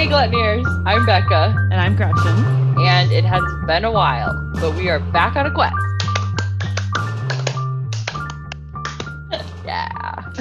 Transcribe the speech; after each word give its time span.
Hey, 0.00 0.06
Gluttoniers. 0.06 0.64
I'm 0.86 1.04
Becca, 1.04 1.54
And 1.70 1.74
I'm 1.74 1.94
Gretchen. 1.94 2.78
and 2.78 3.12
it 3.12 3.22
has 3.22 3.42
been 3.66 3.84
a 3.84 3.92
while, 3.92 4.32
but 4.54 4.74
we 4.74 4.88
are 4.88 4.98
back 4.98 5.36
on 5.36 5.44
a 5.44 5.50
quest. 5.50 5.76
yeah. 9.66 10.32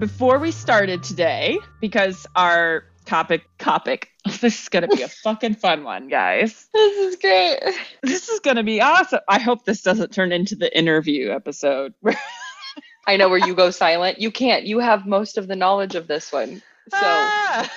Before 0.00 0.40
we 0.40 0.50
started 0.50 1.04
today, 1.04 1.60
because 1.80 2.26
our 2.34 2.82
topic, 3.04 3.44
topic, 3.58 4.10
this 4.40 4.62
is 4.62 4.68
going 4.68 4.88
to 4.90 4.96
be 4.96 5.02
a 5.02 5.08
fucking 5.22 5.54
fun 5.54 5.84
one, 5.84 6.08
guys. 6.08 6.66
this 6.74 6.96
is 6.98 7.14
great. 7.14 7.60
This 8.02 8.28
is 8.28 8.40
going 8.40 8.56
to 8.56 8.64
be 8.64 8.80
awesome. 8.80 9.20
I 9.28 9.38
hope 9.38 9.66
this 9.66 9.82
doesn't 9.82 10.12
turn 10.12 10.32
into 10.32 10.56
the 10.56 10.76
interview 10.76 11.30
episode. 11.30 11.94
I 13.06 13.16
know 13.18 13.28
where 13.28 13.38
you 13.38 13.54
go 13.54 13.70
silent. 13.70 14.20
You 14.20 14.32
can't. 14.32 14.64
You 14.64 14.80
have 14.80 15.06
most 15.06 15.38
of 15.38 15.46
the 15.46 15.54
knowledge 15.54 15.94
of 15.94 16.08
this 16.08 16.32
one. 16.32 16.60
So, 16.90 16.96
Ah! 17.00 17.70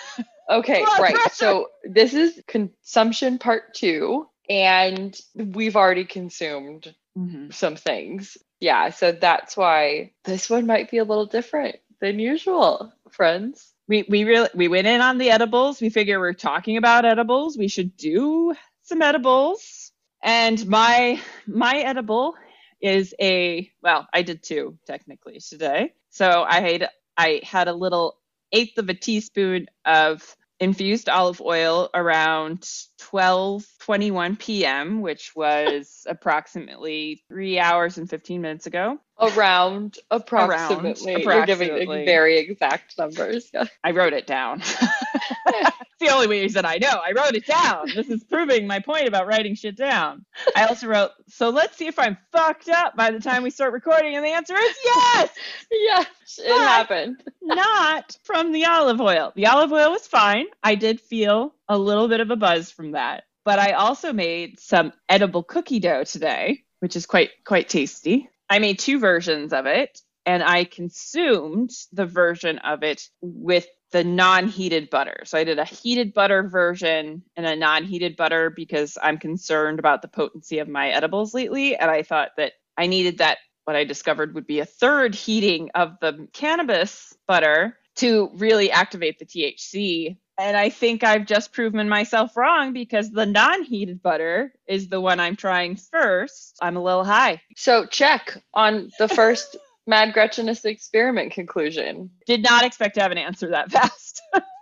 Okay, 0.49 0.81
right. 0.99 1.17
So, 1.33 1.67
this 1.83 2.13
is 2.13 2.41
consumption 2.47 3.39
part 3.39 3.73
two, 3.73 4.27
and 4.49 5.17
we've 5.35 5.75
already 5.75 6.05
consumed 6.05 6.93
Mhm. 7.17 7.53
some 7.53 7.75
things. 7.75 8.37
Yeah, 8.59 8.89
so 8.91 9.11
that's 9.11 9.57
why 9.57 10.13
this 10.23 10.49
one 10.49 10.65
might 10.67 10.91
be 10.91 10.97
a 10.99 11.03
little 11.03 11.25
different 11.25 11.77
than 11.99 12.19
usual, 12.19 12.93
friends. 13.11 13.73
We 13.87 14.03
we 14.07 14.23
really 14.23 14.49
we 14.55 14.67
went 14.67 14.87
in 14.87 15.01
on 15.01 15.17
the 15.17 15.31
edibles. 15.31 15.81
We 15.81 15.89
figure 15.89 16.19
we're 16.19 16.33
talking 16.33 16.77
about 16.77 17.05
edibles. 17.05 17.57
We 17.57 17.67
should 17.67 17.97
do 17.97 18.53
some 18.83 19.01
edibles. 19.01 19.91
And 20.23 20.65
my 20.67 21.19
my 21.47 21.77
edible 21.77 22.35
is 22.81 23.13
a 23.19 23.69
well, 23.83 24.07
I 24.13 24.21
did 24.21 24.43
two 24.43 24.77
technically 24.87 25.39
today. 25.39 25.93
So 26.09 26.43
I 26.47 26.61
had 26.61 26.89
I 27.17 27.41
had 27.43 27.67
a 27.67 27.73
little 27.73 28.17
eighth 28.51 28.77
of 28.77 28.89
a 28.89 28.93
teaspoon 28.93 29.67
of 29.85 30.35
infused 30.61 31.09
olive 31.09 31.41
oil 31.41 31.89
around 31.93 32.61
12:21 32.61 34.39
p.m., 34.39 35.01
which 35.01 35.35
was 35.35 36.05
approximately 36.09 37.23
3 37.27 37.59
hours 37.59 37.97
and 37.97 38.09
15 38.09 38.41
minutes 38.41 38.67
ago. 38.67 38.99
Around 39.19 39.97
approximately. 40.09 41.23
You're 41.23 41.45
giving 41.45 41.87
very 42.05 42.37
exact 42.37 42.97
numbers. 42.97 43.51
I 43.83 43.91
wrote 43.91 44.13
it 44.13 44.27
down. 44.27 44.61
the 46.01 46.09
only 46.09 46.27
reason 46.27 46.65
I 46.65 46.77
know. 46.77 46.89
I 46.89 47.13
wrote 47.15 47.35
it 47.35 47.45
down. 47.47 47.87
This 47.95 48.09
is 48.09 48.23
proving 48.25 48.67
my 48.67 48.79
point 48.79 49.07
about 49.07 49.27
writing 49.27 49.55
shit 49.55 49.77
down. 49.77 50.25
I 50.55 50.65
also 50.65 50.87
wrote, 50.87 51.11
so 51.29 51.49
let's 51.49 51.77
see 51.77 51.87
if 51.87 51.97
I'm 51.97 52.17
fucked 52.33 52.67
up 52.67 52.97
by 52.97 53.11
the 53.11 53.21
time 53.21 53.43
we 53.43 53.49
start 53.49 53.71
recording. 53.71 54.15
And 54.15 54.25
the 54.25 54.31
answer 54.31 54.55
is 54.57 54.75
yes, 54.83 55.29
yes, 55.71 56.07
it 56.39 56.49
But- 56.49 56.59
happened. 56.59 57.23
not 57.41 58.17
from 58.23 58.51
the 58.51 58.65
olive 58.65 58.99
oil. 59.01 59.31
The 59.35 59.47
olive 59.47 59.71
oil 59.71 59.91
was 59.91 60.05
fine. 60.07 60.47
I 60.61 60.75
did 60.75 60.99
feel 60.99 61.55
a 61.69 61.77
little 61.77 62.07
bit 62.09 62.19
of 62.19 62.29
a 62.31 62.35
buzz 62.35 62.71
from 62.71 62.91
that. 62.91 63.23
But 63.45 63.59
I 63.59 63.71
also 63.71 64.13
made 64.13 64.59
some 64.59 64.93
edible 65.09 65.43
cookie 65.43 65.79
dough 65.79 66.03
today, 66.03 66.63
which 66.79 66.95
is 66.95 67.05
quite 67.07 67.29
quite 67.45 67.69
tasty. 67.69 68.29
I 68.49 68.59
made 68.59 68.77
two 68.79 68.99
versions 68.99 69.53
of 69.53 69.65
it, 69.65 69.99
and 70.25 70.43
I 70.43 70.63
consumed 70.65 71.71
the 71.91 72.05
version 72.05 72.59
of 72.59 72.83
it 72.83 73.09
with 73.21 73.67
the 73.91 74.03
non-heated 74.03 74.89
butter. 74.89 75.17
So 75.25 75.37
I 75.37 75.43
did 75.43 75.59
a 75.59 75.65
heated 75.65 76.13
butter 76.13 76.47
version 76.47 77.23
and 77.35 77.45
a 77.45 77.55
non-heated 77.55 78.15
butter 78.15 78.49
because 78.49 78.97
I'm 79.01 79.17
concerned 79.17 79.79
about 79.79 80.01
the 80.01 80.07
potency 80.07 80.59
of 80.59 80.67
my 80.67 80.89
edibles 80.89 81.33
lately, 81.33 81.75
and 81.75 81.91
I 81.91 82.03
thought 82.03 82.31
that 82.37 82.53
I 82.77 82.87
needed 82.87 83.17
that 83.17 83.39
what 83.65 83.75
I 83.75 83.83
discovered 83.83 84.33
would 84.33 84.47
be 84.47 84.59
a 84.59 84.65
third 84.65 85.13
heating 85.13 85.69
of 85.75 85.99
the 86.01 86.27
cannabis 86.33 87.15
butter 87.27 87.77
to 87.97 88.29
really 88.35 88.71
activate 88.71 89.19
the 89.19 89.25
THC. 89.25 90.17
And 90.39 90.57
I 90.57 90.69
think 90.69 91.03
I've 91.03 91.25
just 91.25 91.53
proven 91.53 91.87
myself 91.87 92.35
wrong 92.35 92.73
because 92.73 93.11
the 93.11 93.25
non 93.25 93.63
heated 93.63 94.01
butter 94.01 94.53
is 94.67 94.87
the 94.87 95.01
one 95.01 95.19
I'm 95.19 95.35
trying 95.35 95.75
first. 95.75 96.57
I'm 96.61 96.77
a 96.77 96.83
little 96.83 97.03
high. 97.03 97.41
So 97.55 97.85
check 97.85 98.41
on 98.53 98.89
the 98.97 99.07
first 99.07 99.57
Mad 99.87 100.13
Gretchenist 100.13 100.65
experiment 100.65 101.33
conclusion. 101.33 102.11
Did 102.25 102.43
not 102.43 102.63
expect 102.63 102.95
to 102.95 103.01
have 103.01 103.11
an 103.11 103.17
answer 103.17 103.49
that 103.49 103.71
fast. 103.71 104.21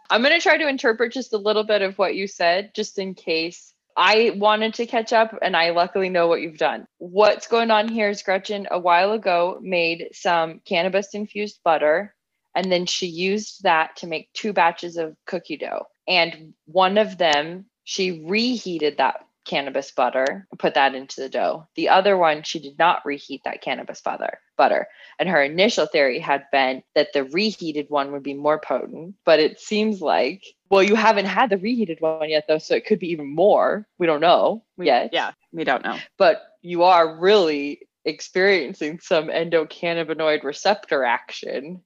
I'm 0.09 0.21
going 0.21 0.33
to 0.33 0.41
try 0.41 0.57
to 0.57 0.67
interpret 0.67 1.13
just 1.13 1.33
a 1.33 1.37
little 1.37 1.63
bit 1.63 1.81
of 1.81 1.97
what 1.97 2.15
you 2.15 2.27
said, 2.27 2.71
just 2.73 2.97
in 2.97 3.13
case. 3.13 3.73
I 3.95 4.31
wanted 4.35 4.75
to 4.75 4.85
catch 4.85 5.11
up, 5.11 5.37
and 5.41 5.55
I 5.57 5.71
luckily 5.71 6.09
know 6.09 6.27
what 6.27 6.41
you've 6.41 6.57
done. 6.57 6.87
What's 6.99 7.47
going 7.47 7.69
on 7.69 7.89
here 7.89 8.09
is 8.09 8.23
Gretchen 8.23 8.67
a 8.71 8.79
while 8.79 9.11
ago 9.11 9.59
made 9.61 10.09
some 10.13 10.61
cannabis 10.65 11.13
infused 11.13 11.59
butter, 11.63 12.15
and 12.55 12.71
then 12.71 12.85
she 12.85 13.07
used 13.07 13.63
that 13.63 13.97
to 13.97 14.07
make 14.07 14.31
two 14.33 14.53
batches 14.53 14.97
of 14.97 15.15
cookie 15.25 15.57
dough. 15.57 15.85
And 16.07 16.53
one 16.65 16.97
of 16.97 17.17
them, 17.17 17.65
she 17.83 18.23
reheated 18.25 18.97
that 18.97 19.25
cannabis 19.49 19.91
butter 19.91 20.47
put 20.59 20.75
that 20.75 20.93
into 20.95 21.21
the 21.21 21.29
dough. 21.29 21.67
The 21.75 21.89
other 21.89 22.15
one, 22.17 22.43
she 22.43 22.59
did 22.59 22.77
not 22.77 23.03
reheat 23.03 23.41
that 23.45 23.61
cannabis 23.61 23.99
butter. 24.01 24.39
Butter. 24.57 24.87
And 25.17 25.27
her 25.27 25.41
initial 25.41 25.87
theory 25.87 26.19
had 26.19 26.45
been 26.51 26.83
that 26.93 27.13
the 27.13 27.23
reheated 27.23 27.87
one 27.89 28.11
would 28.11 28.23
be 28.23 28.35
more 28.35 28.59
potent, 28.59 29.15
but 29.25 29.39
it 29.39 29.59
seems 29.59 30.01
like, 30.01 30.43
well, 30.69 30.83
you 30.83 30.95
haven't 30.95 31.25
had 31.25 31.49
the 31.49 31.57
reheated 31.57 31.97
one 31.99 32.29
yet, 32.29 32.45
though, 32.47 32.59
so 32.59 32.75
it 32.75 32.85
could 32.85 32.99
be 32.99 33.09
even 33.11 33.27
more. 33.33 33.87
We 33.97 34.05
don't 34.05 34.21
know 34.21 34.63
We- 34.77 34.85
yet, 34.85 35.09
Yeah, 35.11 35.31
we 35.51 35.63
don't 35.63 35.83
know. 35.83 35.97
but 36.17 36.41
you 36.61 36.83
are 36.83 37.17
really 37.19 37.87
experiencing 38.05 38.99
some 38.99 39.27
endocannabinoid 39.29 40.43
receptor 40.43 41.03
action 41.03 41.83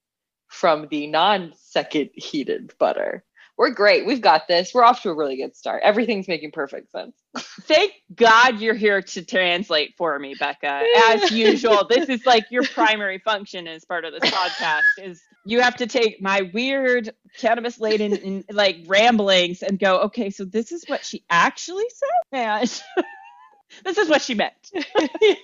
from 0.47 0.88
the 0.91 1.07
non 1.07 1.53
second 1.56 2.09
heated 2.16 2.73
butter. 2.78 3.23
We're 3.58 3.69
great. 3.69 4.06
We've 4.06 4.22
got 4.22 4.47
this. 4.47 4.74
We're 4.74 4.84
off 4.84 5.03
to 5.03 5.09
a 5.09 5.16
really 5.16 5.38
good 5.38 5.56
start. 5.56 5.84
Everything's 5.84 6.28
making 6.28 6.52
perfect 6.52 6.91
sense. 6.91 7.16
Thank 7.62 7.94
God 8.14 8.59
you're 8.59 8.74
here 8.74 9.02
to 9.02 9.24
translate 9.24 9.94
for 9.97 10.18
me, 10.18 10.36
Becca. 10.40 10.84
As 11.09 11.31
usual, 11.31 11.86
this 11.88 12.09
is 12.09 12.25
like 12.25 12.46
your 12.50 12.64
primary 12.64 13.19
function 13.19 13.68
as 13.68 13.86
part 13.86 14.06
of 14.06 14.14
this 14.14 14.31
podcast 14.31 14.81
is 15.03 15.22
you 15.46 15.62
have 15.62 15.75
to 15.78 15.88
take 15.88 16.22
my 16.22 16.50
weird 16.53 17.14
cannabis 17.38 17.80
laden 17.80 18.44
like 18.52 18.78
ramblings 18.88 19.62
and 19.62 19.78
go, 19.78 20.02
okay, 20.03 20.31
so 20.31 20.46
this 20.46 20.72
is 20.72 20.84
what 20.88 21.06
she 21.06 21.24
actually 21.30 21.85
said, 21.90 22.31
and 22.40 22.84
this 23.85 23.97
is 23.97 24.09
what 24.09 24.22
she 24.22 24.34
meant. 24.34 24.53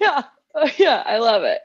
yeah. 0.01 0.23
Oh, 0.55 0.69
yeah. 0.77 1.03
I 1.05 1.19
love 1.19 1.43
it. 1.43 1.59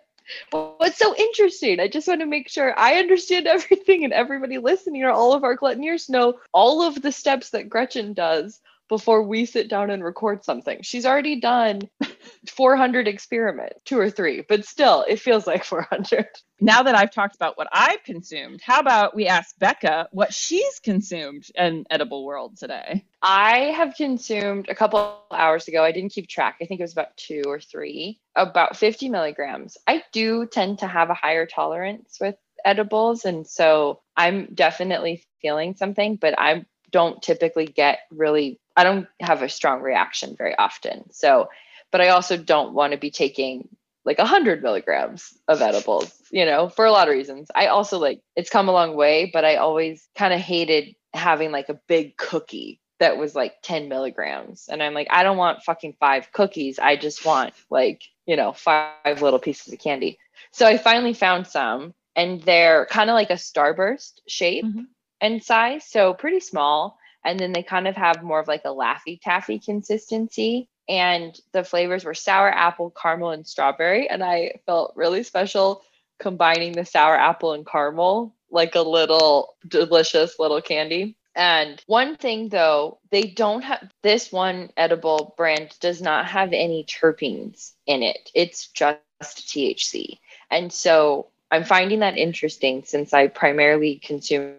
Well, 0.52 0.74
What's 0.78 0.98
so 0.98 1.14
interesting? 1.16 1.80
I 1.80 1.88
just 1.88 2.08
want 2.08 2.20
to 2.20 2.26
make 2.26 2.48
sure 2.48 2.78
I 2.78 2.94
understand 2.94 3.46
everything 3.46 4.04
and 4.04 4.12
everybody 4.12 4.58
listening 4.58 5.02
or 5.02 5.10
all 5.10 5.32
of 5.32 5.44
our 5.44 5.56
gluttoniers 5.56 6.08
know 6.08 6.38
all 6.52 6.82
of 6.82 7.00
the 7.02 7.12
steps 7.12 7.50
that 7.50 7.68
Gretchen 7.68 8.12
does 8.12 8.60
before 8.88 9.22
we 9.22 9.46
sit 9.46 9.68
down 9.68 9.90
and 9.90 10.04
record 10.04 10.44
something. 10.44 10.80
She's 10.82 11.06
already 11.06 11.40
done 11.40 11.80
400 12.48 13.08
experiments, 13.08 13.80
two 13.84 13.98
or 13.98 14.10
three, 14.10 14.44
but 14.48 14.64
still, 14.64 15.04
it 15.08 15.20
feels 15.20 15.46
like 15.46 15.64
400. 15.64 16.26
Now 16.60 16.82
that 16.82 16.94
I've 16.94 17.10
talked 17.10 17.34
about 17.34 17.58
what 17.58 17.68
I've 17.72 18.02
consumed, 18.04 18.60
how 18.62 18.80
about 18.80 19.14
we 19.14 19.26
ask 19.26 19.58
Becca 19.58 20.08
what 20.12 20.32
she's 20.32 20.80
consumed 20.80 21.46
in 21.54 21.84
edible 21.90 22.24
world 22.24 22.56
today? 22.56 23.04
I 23.22 23.72
have 23.76 23.94
consumed 23.96 24.68
a 24.68 24.74
couple 24.74 25.18
hours 25.30 25.68
ago. 25.68 25.82
I 25.82 25.92
didn't 25.92 26.12
keep 26.12 26.28
track. 26.28 26.56
I 26.60 26.66
think 26.66 26.80
it 26.80 26.84
was 26.84 26.92
about 26.92 27.16
two 27.16 27.42
or 27.46 27.60
three, 27.60 28.20
about 28.36 28.76
50 28.76 29.08
milligrams. 29.08 29.76
I 29.86 30.02
do 30.12 30.46
tend 30.46 30.80
to 30.80 30.86
have 30.86 31.10
a 31.10 31.14
higher 31.14 31.46
tolerance 31.46 32.18
with 32.20 32.36
edibles. 32.64 33.24
And 33.24 33.46
so 33.46 34.00
I'm 34.16 34.46
definitely 34.54 35.24
feeling 35.42 35.74
something, 35.76 36.16
but 36.16 36.38
I 36.38 36.64
don't 36.90 37.20
typically 37.22 37.66
get 37.66 38.00
really, 38.10 38.60
I 38.76 38.84
don't 38.84 39.06
have 39.20 39.42
a 39.42 39.48
strong 39.48 39.80
reaction 39.82 40.34
very 40.36 40.56
often. 40.56 41.12
So, 41.12 41.48
but 41.92 42.00
I 42.00 42.08
also 42.08 42.36
don't 42.36 42.74
want 42.74 42.92
to 42.92 42.98
be 42.98 43.10
taking 43.10 43.68
like 44.04 44.18
100 44.18 44.62
milligrams 44.62 45.32
of 45.48 45.62
edibles, 45.62 46.12
you 46.30 46.44
know, 46.44 46.68
for 46.68 46.84
a 46.84 46.92
lot 46.92 47.08
of 47.08 47.14
reasons. 47.14 47.50
I 47.54 47.68
also 47.68 47.98
like 47.98 48.20
it's 48.36 48.50
come 48.50 48.68
a 48.68 48.72
long 48.72 48.96
way, 48.96 49.30
but 49.32 49.44
I 49.44 49.56
always 49.56 50.08
kind 50.16 50.34
of 50.34 50.40
hated 50.40 50.94
having 51.14 51.52
like 51.52 51.68
a 51.68 51.80
big 51.88 52.16
cookie 52.16 52.80
that 53.00 53.16
was 53.16 53.34
like 53.34 53.54
10 53.62 53.88
milligrams. 53.88 54.66
And 54.68 54.82
I'm 54.82 54.94
like, 54.94 55.08
I 55.10 55.22
don't 55.22 55.36
want 55.36 55.62
fucking 55.62 55.96
five 56.00 56.32
cookies. 56.32 56.78
I 56.78 56.96
just 56.96 57.24
want 57.24 57.54
like, 57.70 58.02
you 58.26 58.36
know, 58.36 58.52
five 58.52 59.22
little 59.22 59.38
pieces 59.38 59.72
of 59.72 59.78
candy. 59.78 60.18
So 60.52 60.66
I 60.66 60.76
finally 60.78 61.14
found 61.14 61.46
some 61.46 61.94
and 62.16 62.42
they're 62.42 62.86
kind 62.86 63.10
of 63.10 63.14
like 63.14 63.30
a 63.30 63.34
starburst 63.34 64.20
shape 64.28 64.64
Mhm. 64.64 64.86
and 65.20 65.42
size. 65.42 65.84
So 65.86 66.14
pretty 66.14 66.40
small. 66.40 66.98
And 67.24 67.38
then 67.38 67.52
they 67.52 67.62
kind 67.62 67.88
of 67.88 67.96
have 67.96 68.22
more 68.22 68.40
of 68.40 68.48
like 68.48 68.62
a 68.64 68.68
Laffy 68.68 69.20
Taffy 69.20 69.58
consistency. 69.58 70.68
And 70.88 71.38
the 71.52 71.64
flavors 71.64 72.04
were 72.04 72.14
sour 72.14 72.50
apple, 72.50 72.90
caramel, 72.90 73.30
and 73.30 73.46
strawberry. 73.46 74.08
And 74.08 74.22
I 74.22 74.60
felt 74.66 74.92
really 74.96 75.22
special 75.22 75.82
combining 76.18 76.72
the 76.72 76.84
sour 76.84 77.16
apple 77.16 77.52
and 77.52 77.66
caramel, 77.66 78.34
like 78.50 78.74
a 78.74 78.82
little 78.82 79.56
delicious 79.66 80.38
little 80.38 80.60
candy. 80.60 81.16
And 81.34 81.82
one 81.86 82.16
thing 82.16 82.48
though, 82.48 82.98
they 83.10 83.22
don't 83.22 83.62
have 83.62 83.90
this 84.02 84.30
one 84.30 84.70
edible 84.76 85.34
brand 85.36 85.74
does 85.80 86.00
not 86.00 86.26
have 86.26 86.52
any 86.52 86.84
terpenes 86.84 87.72
in 87.86 88.02
it. 88.02 88.30
It's 88.34 88.68
just 88.68 89.00
THC. 89.22 90.18
And 90.50 90.72
so 90.72 91.28
I'm 91.50 91.64
finding 91.64 92.00
that 92.00 92.16
interesting 92.16 92.84
since 92.84 93.12
I 93.12 93.28
primarily 93.28 93.96
consume 93.96 94.56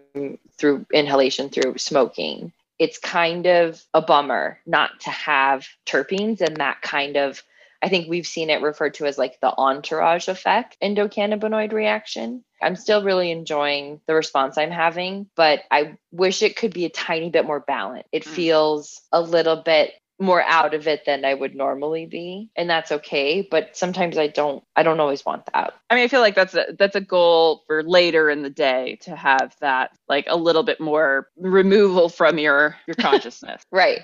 through 0.58 0.86
inhalation 0.92 1.48
through 1.48 1.78
smoking. 1.78 2.52
It's 2.78 2.98
kind 2.98 3.46
of 3.46 3.82
a 3.94 4.02
bummer 4.02 4.58
not 4.66 5.00
to 5.00 5.10
have 5.10 5.66
terpenes 5.86 6.40
and 6.40 6.56
that 6.58 6.82
kind 6.82 7.16
of 7.16 7.42
I 7.82 7.88
think 7.88 8.08
we've 8.08 8.26
seen 8.26 8.50
it 8.50 8.62
referred 8.62 8.94
to 8.94 9.06
as 9.06 9.18
like 9.18 9.38
the 9.40 9.52
entourage 9.56 10.28
effect 10.28 10.76
endocannabinoid 10.82 11.72
reaction. 11.72 12.42
I'm 12.62 12.76
still 12.76 13.04
really 13.04 13.30
enjoying 13.30 14.00
the 14.06 14.14
response 14.14 14.56
I'm 14.56 14.70
having, 14.70 15.28
but 15.36 15.60
I 15.70 15.96
wish 16.10 16.42
it 16.42 16.56
could 16.56 16.72
be 16.72 16.86
a 16.86 16.90
tiny 16.90 17.28
bit 17.30 17.44
more 17.44 17.60
balanced. 17.60 18.08
It 18.12 18.24
mm. 18.24 18.28
feels 18.28 19.02
a 19.12 19.20
little 19.20 19.56
bit 19.56 19.92
more 20.18 20.42
out 20.42 20.74
of 20.74 20.86
it 20.86 21.04
than 21.04 21.24
I 21.24 21.34
would 21.34 21.54
normally 21.54 22.06
be 22.06 22.50
and 22.56 22.68
that's 22.68 22.90
okay 22.90 23.46
but 23.48 23.76
sometimes 23.76 24.16
I 24.16 24.28
don't 24.28 24.64
I 24.74 24.82
don't 24.82 25.00
always 25.00 25.24
want 25.24 25.46
that. 25.52 25.74
I 25.90 25.94
mean 25.94 26.04
I 26.04 26.08
feel 26.08 26.20
like 26.20 26.34
that's 26.34 26.54
a 26.54 26.66
that's 26.78 26.96
a 26.96 27.00
goal 27.00 27.62
for 27.66 27.82
later 27.82 28.30
in 28.30 28.42
the 28.42 28.50
day 28.50 28.98
to 29.02 29.14
have 29.14 29.54
that 29.60 29.90
like 30.08 30.26
a 30.28 30.36
little 30.36 30.62
bit 30.62 30.80
more 30.80 31.28
removal 31.36 32.08
from 32.08 32.38
your 32.38 32.76
your 32.86 32.94
consciousness. 32.94 33.62
right. 33.70 34.00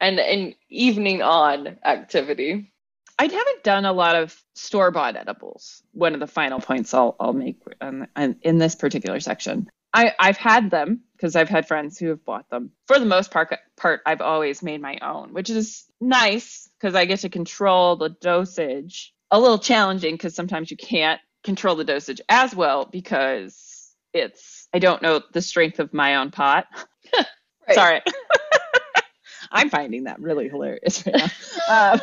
and 0.00 0.18
an 0.18 0.54
evening 0.68 1.22
on 1.22 1.78
activity. 1.84 2.72
I 3.16 3.24
haven't 3.24 3.62
done 3.62 3.84
a 3.84 3.92
lot 3.92 4.16
of 4.16 4.36
store 4.54 4.90
bought 4.90 5.16
edibles. 5.16 5.82
One 5.92 6.14
of 6.14 6.20
the 6.20 6.26
final 6.26 6.60
points 6.60 6.92
I'll 6.92 7.14
I'll 7.20 7.32
make 7.32 7.58
um, 7.80 8.06
in 8.16 8.58
this 8.58 8.74
particular 8.74 9.20
section. 9.20 9.68
I, 9.94 10.12
I've 10.18 10.36
had 10.36 10.70
them 10.72 11.02
because 11.24 11.36
I've 11.36 11.48
had 11.48 11.66
friends 11.66 11.98
who 11.98 12.08
have 12.08 12.22
bought 12.22 12.50
them. 12.50 12.72
For 12.86 12.98
the 12.98 13.06
most 13.06 13.30
part, 13.30 13.56
part 13.78 14.02
I've 14.04 14.20
always 14.20 14.62
made 14.62 14.82
my 14.82 14.98
own, 15.00 15.32
which 15.32 15.48
is 15.48 15.86
nice 15.98 16.68
because 16.78 16.94
I 16.94 17.06
get 17.06 17.20
to 17.20 17.30
control 17.30 17.96
the 17.96 18.10
dosage. 18.10 19.14
A 19.30 19.40
little 19.40 19.58
challenging 19.58 20.12
because 20.16 20.34
sometimes 20.34 20.70
you 20.70 20.76
can't 20.76 21.22
control 21.42 21.76
the 21.76 21.84
dosage 21.84 22.20
as 22.28 22.54
well 22.54 22.84
because 22.84 23.94
it's 24.12 24.68
I 24.74 24.80
don't 24.80 25.00
know 25.00 25.22
the 25.32 25.40
strength 25.40 25.78
of 25.78 25.94
my 25.94 26.16
own 26.16 26.30
pot. 26.30 26.66
Sorry. 27.72 28.02
I'm 29.50 29.70
finding 29.70 30.04
that 30.04 30.20
really 30.20 30.50
hilarious 30.50 31.06
right 31.06 31.16
now. 31.16 31.92
Um, 31.96 32.00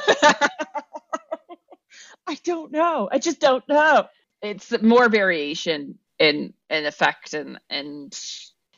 I 2.25 2.37
don't 2.43 2.71
know. 2.71 3.07
I 3.11 3.19
just 3.19 3.39
don't 3.39 3.67
know. 3.69 4.07
It's 4.41 4.81
more 4.81 5.09
variation 5.09 5.99
in 6.17 6.55
in 6.71 6.85
effect 6.87 7.35
and 7.35 7.59
and 7.69 8.19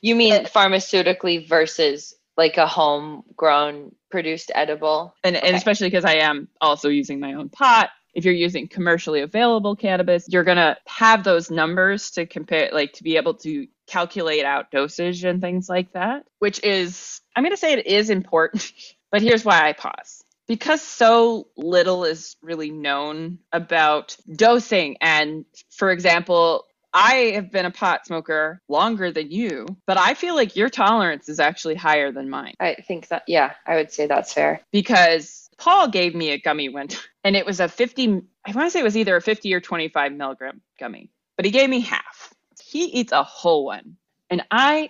you 0.04 0.16
mean 0.16 0.44
pharmaceutically 0.46 1.48
versus 1.48 2.14
like 2.38 2.58
a 2.58 2.68
homegrown 2.68 3.96
produced 4.12 4.52
edible? 4.54 5.16
And, 5.24 5.36
okay. 5.36 5.48
and 5.48 5.56
especially 5.56 5.88
because 5.90 6.06
i 6.06 6.18
am 6.18 6.50
also 6.62 6.90
using 6.90 7.20
my 7.20 7.34
own 7.34 7.50
pot. 7.50 7.90
If 8.14 8.26
you're 8.26 8.34
using 8.36 8.68
commercially 8.68 9.22
available 9.22 9.76
cannabis 9.76 10.28
you're 10.30 10.44
going 10.44 10.58
to 10.58 10.78
have 10.86 11.24
those 11.24 11.50
numbers 11.50 12.12
to 12.12 12.28
compare 12.28 12.70
like 12.72 12.94
to 12.94 13.04
be 13.04 13.18
able 13.18 13.34
to 13.36 13.68
calculate 13.88 14.46
out 14.46 14.70
dosage 14.70 15.24
and 15.24 15.42
things 15.42 15.68
like 15.68 15.94
that 15.94 16.26
which 16.38 16.64
is 16.64 17.22
i'm 17.36 17.44
going 17.44 17.54
to 17.54 17.58
say 17.58 17.74
it 17.74 17.88
is 17.88 18.12
important 18.12 18.72
but 19.12 19.24
here's 19.24 19.44
why 19.44 19.68
i 19.68 19.74
pause. 19.74 20.24
Because 20.46 20.82
so 20.82 21.48
little 21.56 22.04
is 22.04 22.36
really 22.42 22.70
known 22.70 23.40
about 23.52 24.18
dosing 24.36 24.98
and 25.00 25.46
for 25.72 25.90
example 25.90 26.66
I 26.94 27.32
have 27.36 27.52
been 27.52 27.66
a 27.66 27.72
pot 27.72 28.06
smoker 28.06 28.62
longer 28.70 29.12
than 29.12 29.32
you, 29.32 29.66
but 29.88 29.98
I 29.98 30.14
feel 30.14 30.36
like 30.36 30.56
your 30.56 30.70
tolerance 30.70 31.28
is 31.28 31.40
actually 31.40 31.76
higher 31.76 32.12
than 32.12 32.30
mine. 32.30 32.54
I 32.60 32.76
think 32.76 33.08
that, 33.08 33.24
yeah, 33.28 33.54
I 33.66 33.76
would 33.76 33.92
say 33.92 34.08
that's 34.08 34.34
fair. 34.34 34.62
Because 34.72 35.50
Paul 35.58 35.88
gave 35.90 36.14
me 36.14 36.32
a 36.32 36.40
gummy 36.40 36.70
one 36.70 36.90
and 37.24 37.36
it 37.36 37.46
was 37.46 37.60
a 37.60 37.68
50, 37.68 38.22
I 38.46 38.52
want 38.52 38.68
to 38.68 38.70
say 38.72 38.80
it 38.80 38.84
was 38.84 38.98
either 38.98 39.16
a 39.16 39.22
50 39.22 39.54
or 39.54 39.62
25 39.62 40.14
milligram 40.14 40.62
gummy, 40.80 41.10
but 41.36 41.46
he 41.46 41.52
gave 41.52 41.70
me 41.70 41.80
half. 41.80 42.34
He 42.64 42.86
eats 42.86 43.12
a 43.12 43.24
whole 43.24 43.66
one. 43.66 43.98
And 44.30 44.44
I, 44.52 44.90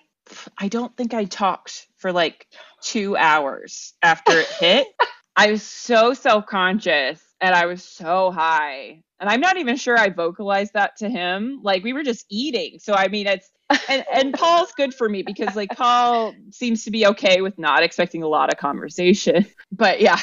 I 0.58 0.68
don't 0.68 0.96
think 0.96 1.14
I 1.14 1.26
talked 1.26 1.88
for 1.98 2.12
like 2.12 2.48
two 2.82 3.16
hours 3.16 3.94
after 4.02 4.34
it 4.40 4.48
hit. 4.48 4.88
I 5.36 5.52
was 5.52 5.64
so 5.64 6.14
self 6.14 6.46
conscious 6.46 7.23
and 7.42 7.54
I 7.54 7.66
was 7.66 7.84
so 7.84 8.32
high. 8.32 9.04
And 9.20 9.30
I'm 9.30 9.42
not 9.42 9.58
even 9.58 9.78
sure 9.78 9.98
I 9.98 10.10
vocalized 10.10 10.74
that 10.74 10.98
to 10.98 11.10
him. 11.10 11.60
Like 11.64 11.84
we 11.84 11.94
were 11.94 12.04
just 12.04 12.26
eating. 12.30 12.80
So 12.80 12.94
I 12.94 13.08
mean 13.08 13.28
it's 13.28 13.50
and, 13.90 14.06
and 14.14 14.34
Paul's 14.38 14.72
good 14.74 14.94
for 14.94 15.08
me 15.08 15.24
because 15.24 15.56
like 15.56 15.70
Paul 15.76 16.34
seems 16.52 16.86
to 16.86 16.92
be 16.92 17.08
okay 17.08 17.42
with 17.42 17.58
not 17.58 17.84
expecting 17.84 18.24
a 18.24 18.28
lot 18.28 18.52
of 18.52 18.60
conversation. 18.60 19.46
But 19.72 20.02
yeah, 20.02 20.20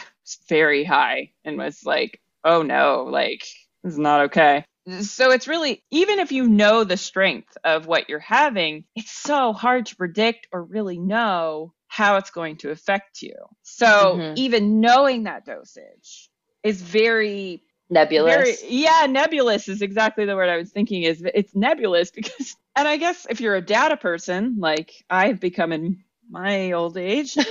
very 0.49 0.85
high 0.85 1.33
and 1.45 1.59
was 1.59 1.85
like, 1.85 2.21
oh 2.45 2.63
no, 2.63 3.09
like 3.11 3.45
this 3.83 3.95
is 3.95 3.99
not 3.99 4.27
okay. 4.27 4.65
So 5.01 5.31
it's 5.31 5.49
really 5.49 5.83
even 5.91 6.21
if 6.21 6.33
you 6.33 6.49
know 6.49 6.85
the 6.85 6.97
strength 6.97 7.57
of 7.65 7.87
what 7.87 8.09
you're 8.09 8.19
having, 8.19 8.85
it's 8.95 9.11
so 9.11 9.53
hard 9.53 9.87
to 9.87 9.97
predict 9.97 10.47
or 10.53 10.63
really 10.63 10.99
know 10.99 11.75
how 11.89 12.17
it's 12.17 12.31
going 12.31 12.57
to 12.59 12.71
affect 12.71 13.21
you. 13.23 13.35
So 13.63 13.87
mm-hmm. 13.87 14.35
even 14.37 14.81
knowing 14.81 15.25
that 15.25 15.45
dosage 15.45 16.31
is 16.63 16.83
very 16.83 17.63
nebulous. 17.89 18.35
Very, 18.35 18.57
yeah, 18.69 19.07
nebulous 19.09 19.69
is 19.69 19.83
exactly 19.83 20.25
the 20.25 20.37
word 20.37 20.49
I 20.49 20.57
was 20.57 20.71
thinking. 20.71 21.03
Is 21.03 21.23
it's 21.35 21.55
nebulous 21.55 22.11
because, 22.11 22.57
and 22.77 22.87
I 22.87 22.97
guess 22.97 23.27
if 23.29 23.41
you're 23.41 23.57
a 23.57 23.63
data 23.63 23.97
person 23.97 24.57
like 24.59 24.93
I've 25.09 25.41
become 25.41 25.73
in 25.73 26.05
my 26.31 26.73
old 26.73 26.97
age. 26.97 27.37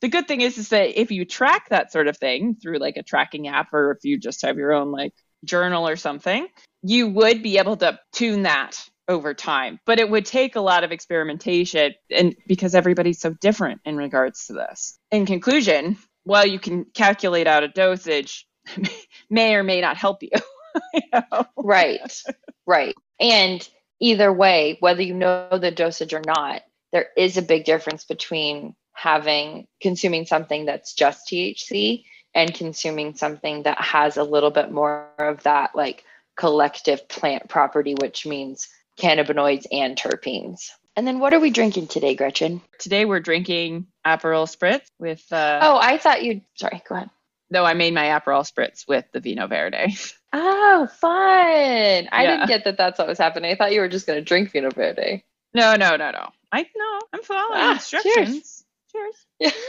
the 0.00 0.08
good 0.08 0.28
thing 0.28 0.40
is 0.40 0.58
is 0.58 0.68
that 0.68 1.00
if 1.00 1.10
you 1.10 1.24
track 1.24 1.68
that 1.70 1.92
sort 1.92 2.08
of 2.08 2.16
thing 2.16 2.56
through 2.60 2.78
like 2.78 2.96
a 2.96 3.02
tracking 3.02 3.48
app 3.48 3.72
or 3.72 3.92
if 3.92 4.04
you 4.04 4.18
just 4.18 4.42
have 4.42 4.56
your 4.56 4.72
own 4.72 4.92
like 4.92 5.12
journal 5.44 5.88
or 5.88 5.96
something 5.96 6.46
you 6.82 7.08
would 7.08 7.42
be 7.42 7.58
able 7.58 7.76
to 7.76 7.98
tune 8.12 8.42
that 8.42 8.76
over 9.08 9.34
time 9.34 9.78
but 9.86 9.98
it 9.98 10.10
would 10.10 10.26
take 10.26 10.56
a 10.56 10.60
lot 10.60 10.84
of 10.84 10.92
experimentation 10.92 11.94
and 12.10 12.36
because 12.46 12.74
everybody's 12.74 13.20
so 13.20 13.32
different 13.40 13.80
in 13.84 13.96
regards 13.96 14.46
to 14.46 14.52
this 14.52 14.98
in 15.10 15.26
conclusion 15.26 15.96
while 16.24 16.46
you 16.46 16.58
can 16.58 16.84
calculate 16.94 17.46
out 17.46 17.62
a 17.62 17.68
dosage 17.68 18.46
may 19.30 19.54
or 19.54 19.62
may 19.62 19.80
not 19.80 19.96
help 19.96 20.22
you. 20.22 20.30
you 20.94 21.00
know? 21.12 21.46
Right, 21.56 22.22
right. 22.66 22.94
And 23.20 23.66
either 24.00 24.32
way, 24.32 24.76
whether 24.80 25.02
you 25.02 25.14
know 25.14 25.48
the 25.52 25.70
dosage 25.70 26.14
or 26.14 26.22
not, 26.24 26.62
there 26.92 27.08
is 27.16 27.36
a 27.36 27.42
big 27.42 27.64
difference 27.64 28.04
between 28.04 28.74
having 28.92 29.66
consuming 29.80 30.26
something 30.26 30.66
that's 30.66 30.94
just 30.94 31.28
THC 31.28 32.04
and 32.34 32.52
consuming 32.54 33.14
something 33.14 33.62
that 33.62 33.80
has 33.80 34.16
a 34.16 34.24
little 34.24 34.50
bit 34.50 34.70
more 34.70 35.08
of 35.18 35.42
that 35.44 35.74
like 35.74 36.04
collective 36.36 37.08
plant 37.08 37.48
property, 37.48 37.94
which 38.00 38.26
means 38.26 38.68
cannabinoids 38.98 39.66
and 39.70 39.96
terpenes. 39.96 40.70
And 40.96 41.06
then 41.06 41.20
what 41.20 41.32
are 41.32 41.40
we 41.40 41.50
drinking 41.50 41.86
today, 41.86 42.16
Gretchen? 42.16 42.60
Today 42.80 43.04
we're 43.04 43.20
drinking 43.20 43.86
Aperol 44.04 44.52
Spritz 44.52 44.86
with. 44.98 45.24
Uh, 45.32 45.60
oh, 45.62 45.78
I 45.80 45.98
thought 45.98 46.24
you'd. 46.24 46.42
Sorry, 46.54 46.82
go 46.88 46.96
ahead. 46.96 47.10
No, 47.50 47.64
I 47.64 47.74
made 47.74 47.94
my 47.94 48.04
Aperol 48.04 48.50
Spritz 48.50 48.86
with 48.86 49.06
the 49.12 49.20
Vinho 49.20 49.48
Verde. 49.48 49.96
Oh, 50.32 50.86
fun! 51.00 51.10
I 51.10 52.06
yeah. 52.10 52.30
didn't 52.30 52.48
get 52.48 52.64
that. 52.64 52.76
That's 52.76 52.98
what 52.98 53.08
was 53.08 53.16
happening. 53.16 53.50
I 53.50 53.54
thought 53.54 53.72
you 53.72 53.80
were 53.80 53.88
just 53.88 54.06
going 54.06 54.18
to 54.18 54.24
drink 54.24 54.52
Vinho 54.52 54.72
Verde. 54.72 55.24
No, 55.54 55.74
no, 55.76 55.96
no, 55.96 56.10
no. 56.10 56.28
I 56.52 56.66
no. 56.76 56.98
I'm 57.12 57.22
following 57.22 57.60
ah, 57.60 57.72
instructions. 57.72 58.14
Cheers. 58.14 58.64
Cheers. 58.92 59.26
Yeah. 59.38 59.50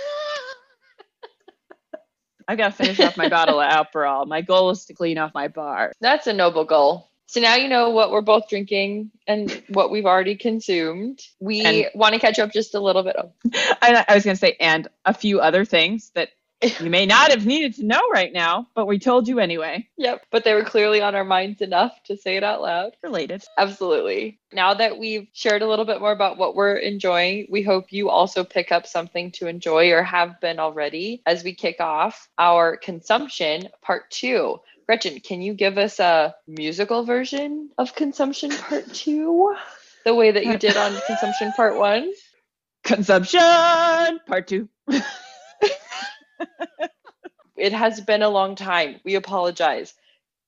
I've 2.50 2.58
gotta 2.58 2.74
finish 2.74 3.00
off 3.00 3.16
my 3.16 3.30
bottle 3.30 3.60
of 3.60 3.72
Aperol. 3.72 4.28
My 4.28 4.42
goal 4.42 4.72
is 4.72 4.86
to 4.86 4.94
clean 4.96 5.20
off 5.20 5.36
my 5.36 5.50
bar. 5.50 5.94
That's 6.02 6.26
a 6.26 6.34
noble 6.34 6.66
goal. 6.66 7.10
So 7.28 7.42
now 7.42 7.56
you 7.58 7.68
know 7.68 7.92
what 7.92 8.10
we're 8.10 8.22
both 8.22 8.50
drinking 8.50 9.12
and 9.28 9.52
what 9.70 9.92
we've 9.92 10.08
already 10.08 10.36
consumed. 10.36 11.22
We 11.40 11.88
want 11.94 12.16
to 12.16 12.20
catch 12.20 12.40
up 12.40 12.52
just 12.52 12.74
a 12.74 12.80
little 12.80 13.04
bit. 13.04 13.16
I, 13.84 14.04
I 14.08 14.16
was 14.16 14.26
going 14.26 14.36
to 14.36 14.40
say, 14.40 14.58
and 14.60 14.88
a 15.06 15.14
few 15.14 15.40
other 15.40 15.64
things 15.64 16.10
that 16.16 16.30
you 16.62 16.90
may 16.90 17.06
not 17.06 17.32
have 17.32 17.46
needed 17.46 17.76
to 17.76 17.86
know 17.86 18.02
right 18.12 18.34
now, 18.34 18.68
but 18.76 18.86
we 18.86 19.00
told 19.00 19.28
you 19.28 19.40
anyway. 19.40 19.88
Yep. 19.98 20.26
But 20.32 20.44
they 20.44 20.54
were 20.54 20.64
clearly 20.64 21.02
on 21.02 21.16
our 21.16 21.24
minds 21.24 21.62
enough 21.62 21.92
to 22.06 22.18
say 22.18 22.36
it 22.38 22.44
out 22.44 22.62
loud. 22.62 22.96
Related. 23.02 23.44
Absolutely. 23.58 24.40
Now 24.52 24.74
that 24.74 24.98
we've 24.98 25.28
shared 25.32 25.62
a 25.62 25.68
little 25.68 25.86
bit 25.86 26.02
more 26.02 26.12
about 26.12 26.38
what 26.38 26.56
we're 26.56 26.76
enjoying, 26.76 27.48
we 27.50 27.62
hope 27.62 27.92
you 27.92 28.10
also 28.10 28.44
pick 28.44 28.72
up 28.72 28.88
something 28.88 29.32
to 29.34 29.48
enjoy 29.48 29.92
or 29.92 30.04
have 30.04 30.42
been 30.42 30.60
already 30.60 31.22
as 31.26 31.44
we 31.44 31.54
kick 31.54 31.78
off 31.80 32.28
our 32.38 32.76
consumption 32.76 33.70
part 33.82 34.10
two. 34.12 34.60
Gretchen, 34.90 35.20
can 35.20 35.42
you 35.42 35.54
give 35.54 35.78
us 35.78 36.00
a 36.00 36.36
musical 36.48 37.04
version 37.04 37.70
of 37.78 37.94
Consumption 37.94 38.50
Part 38.50 38.92
2? 38.92 39.56
The 40.04 40.16
way 40.16 40.32
that 40.32 40.48
you 40.48 40.58
did 40.58 40.76
on 40.76 41.00
Consumption 41.08 41.52
Part 41.52 41.78
1? 41.78 42.12
Consumption 42.84 44.20
Part 44.26 44.48
2. 44.48 44.68
it 47.60 47.74
has 47.74 48.02
been 48.02 48.22
a 48.22 48.30
long 48.30 48.56
time. 48.56 49.00
We 49.04 49.16
apologize. 49.16 49.94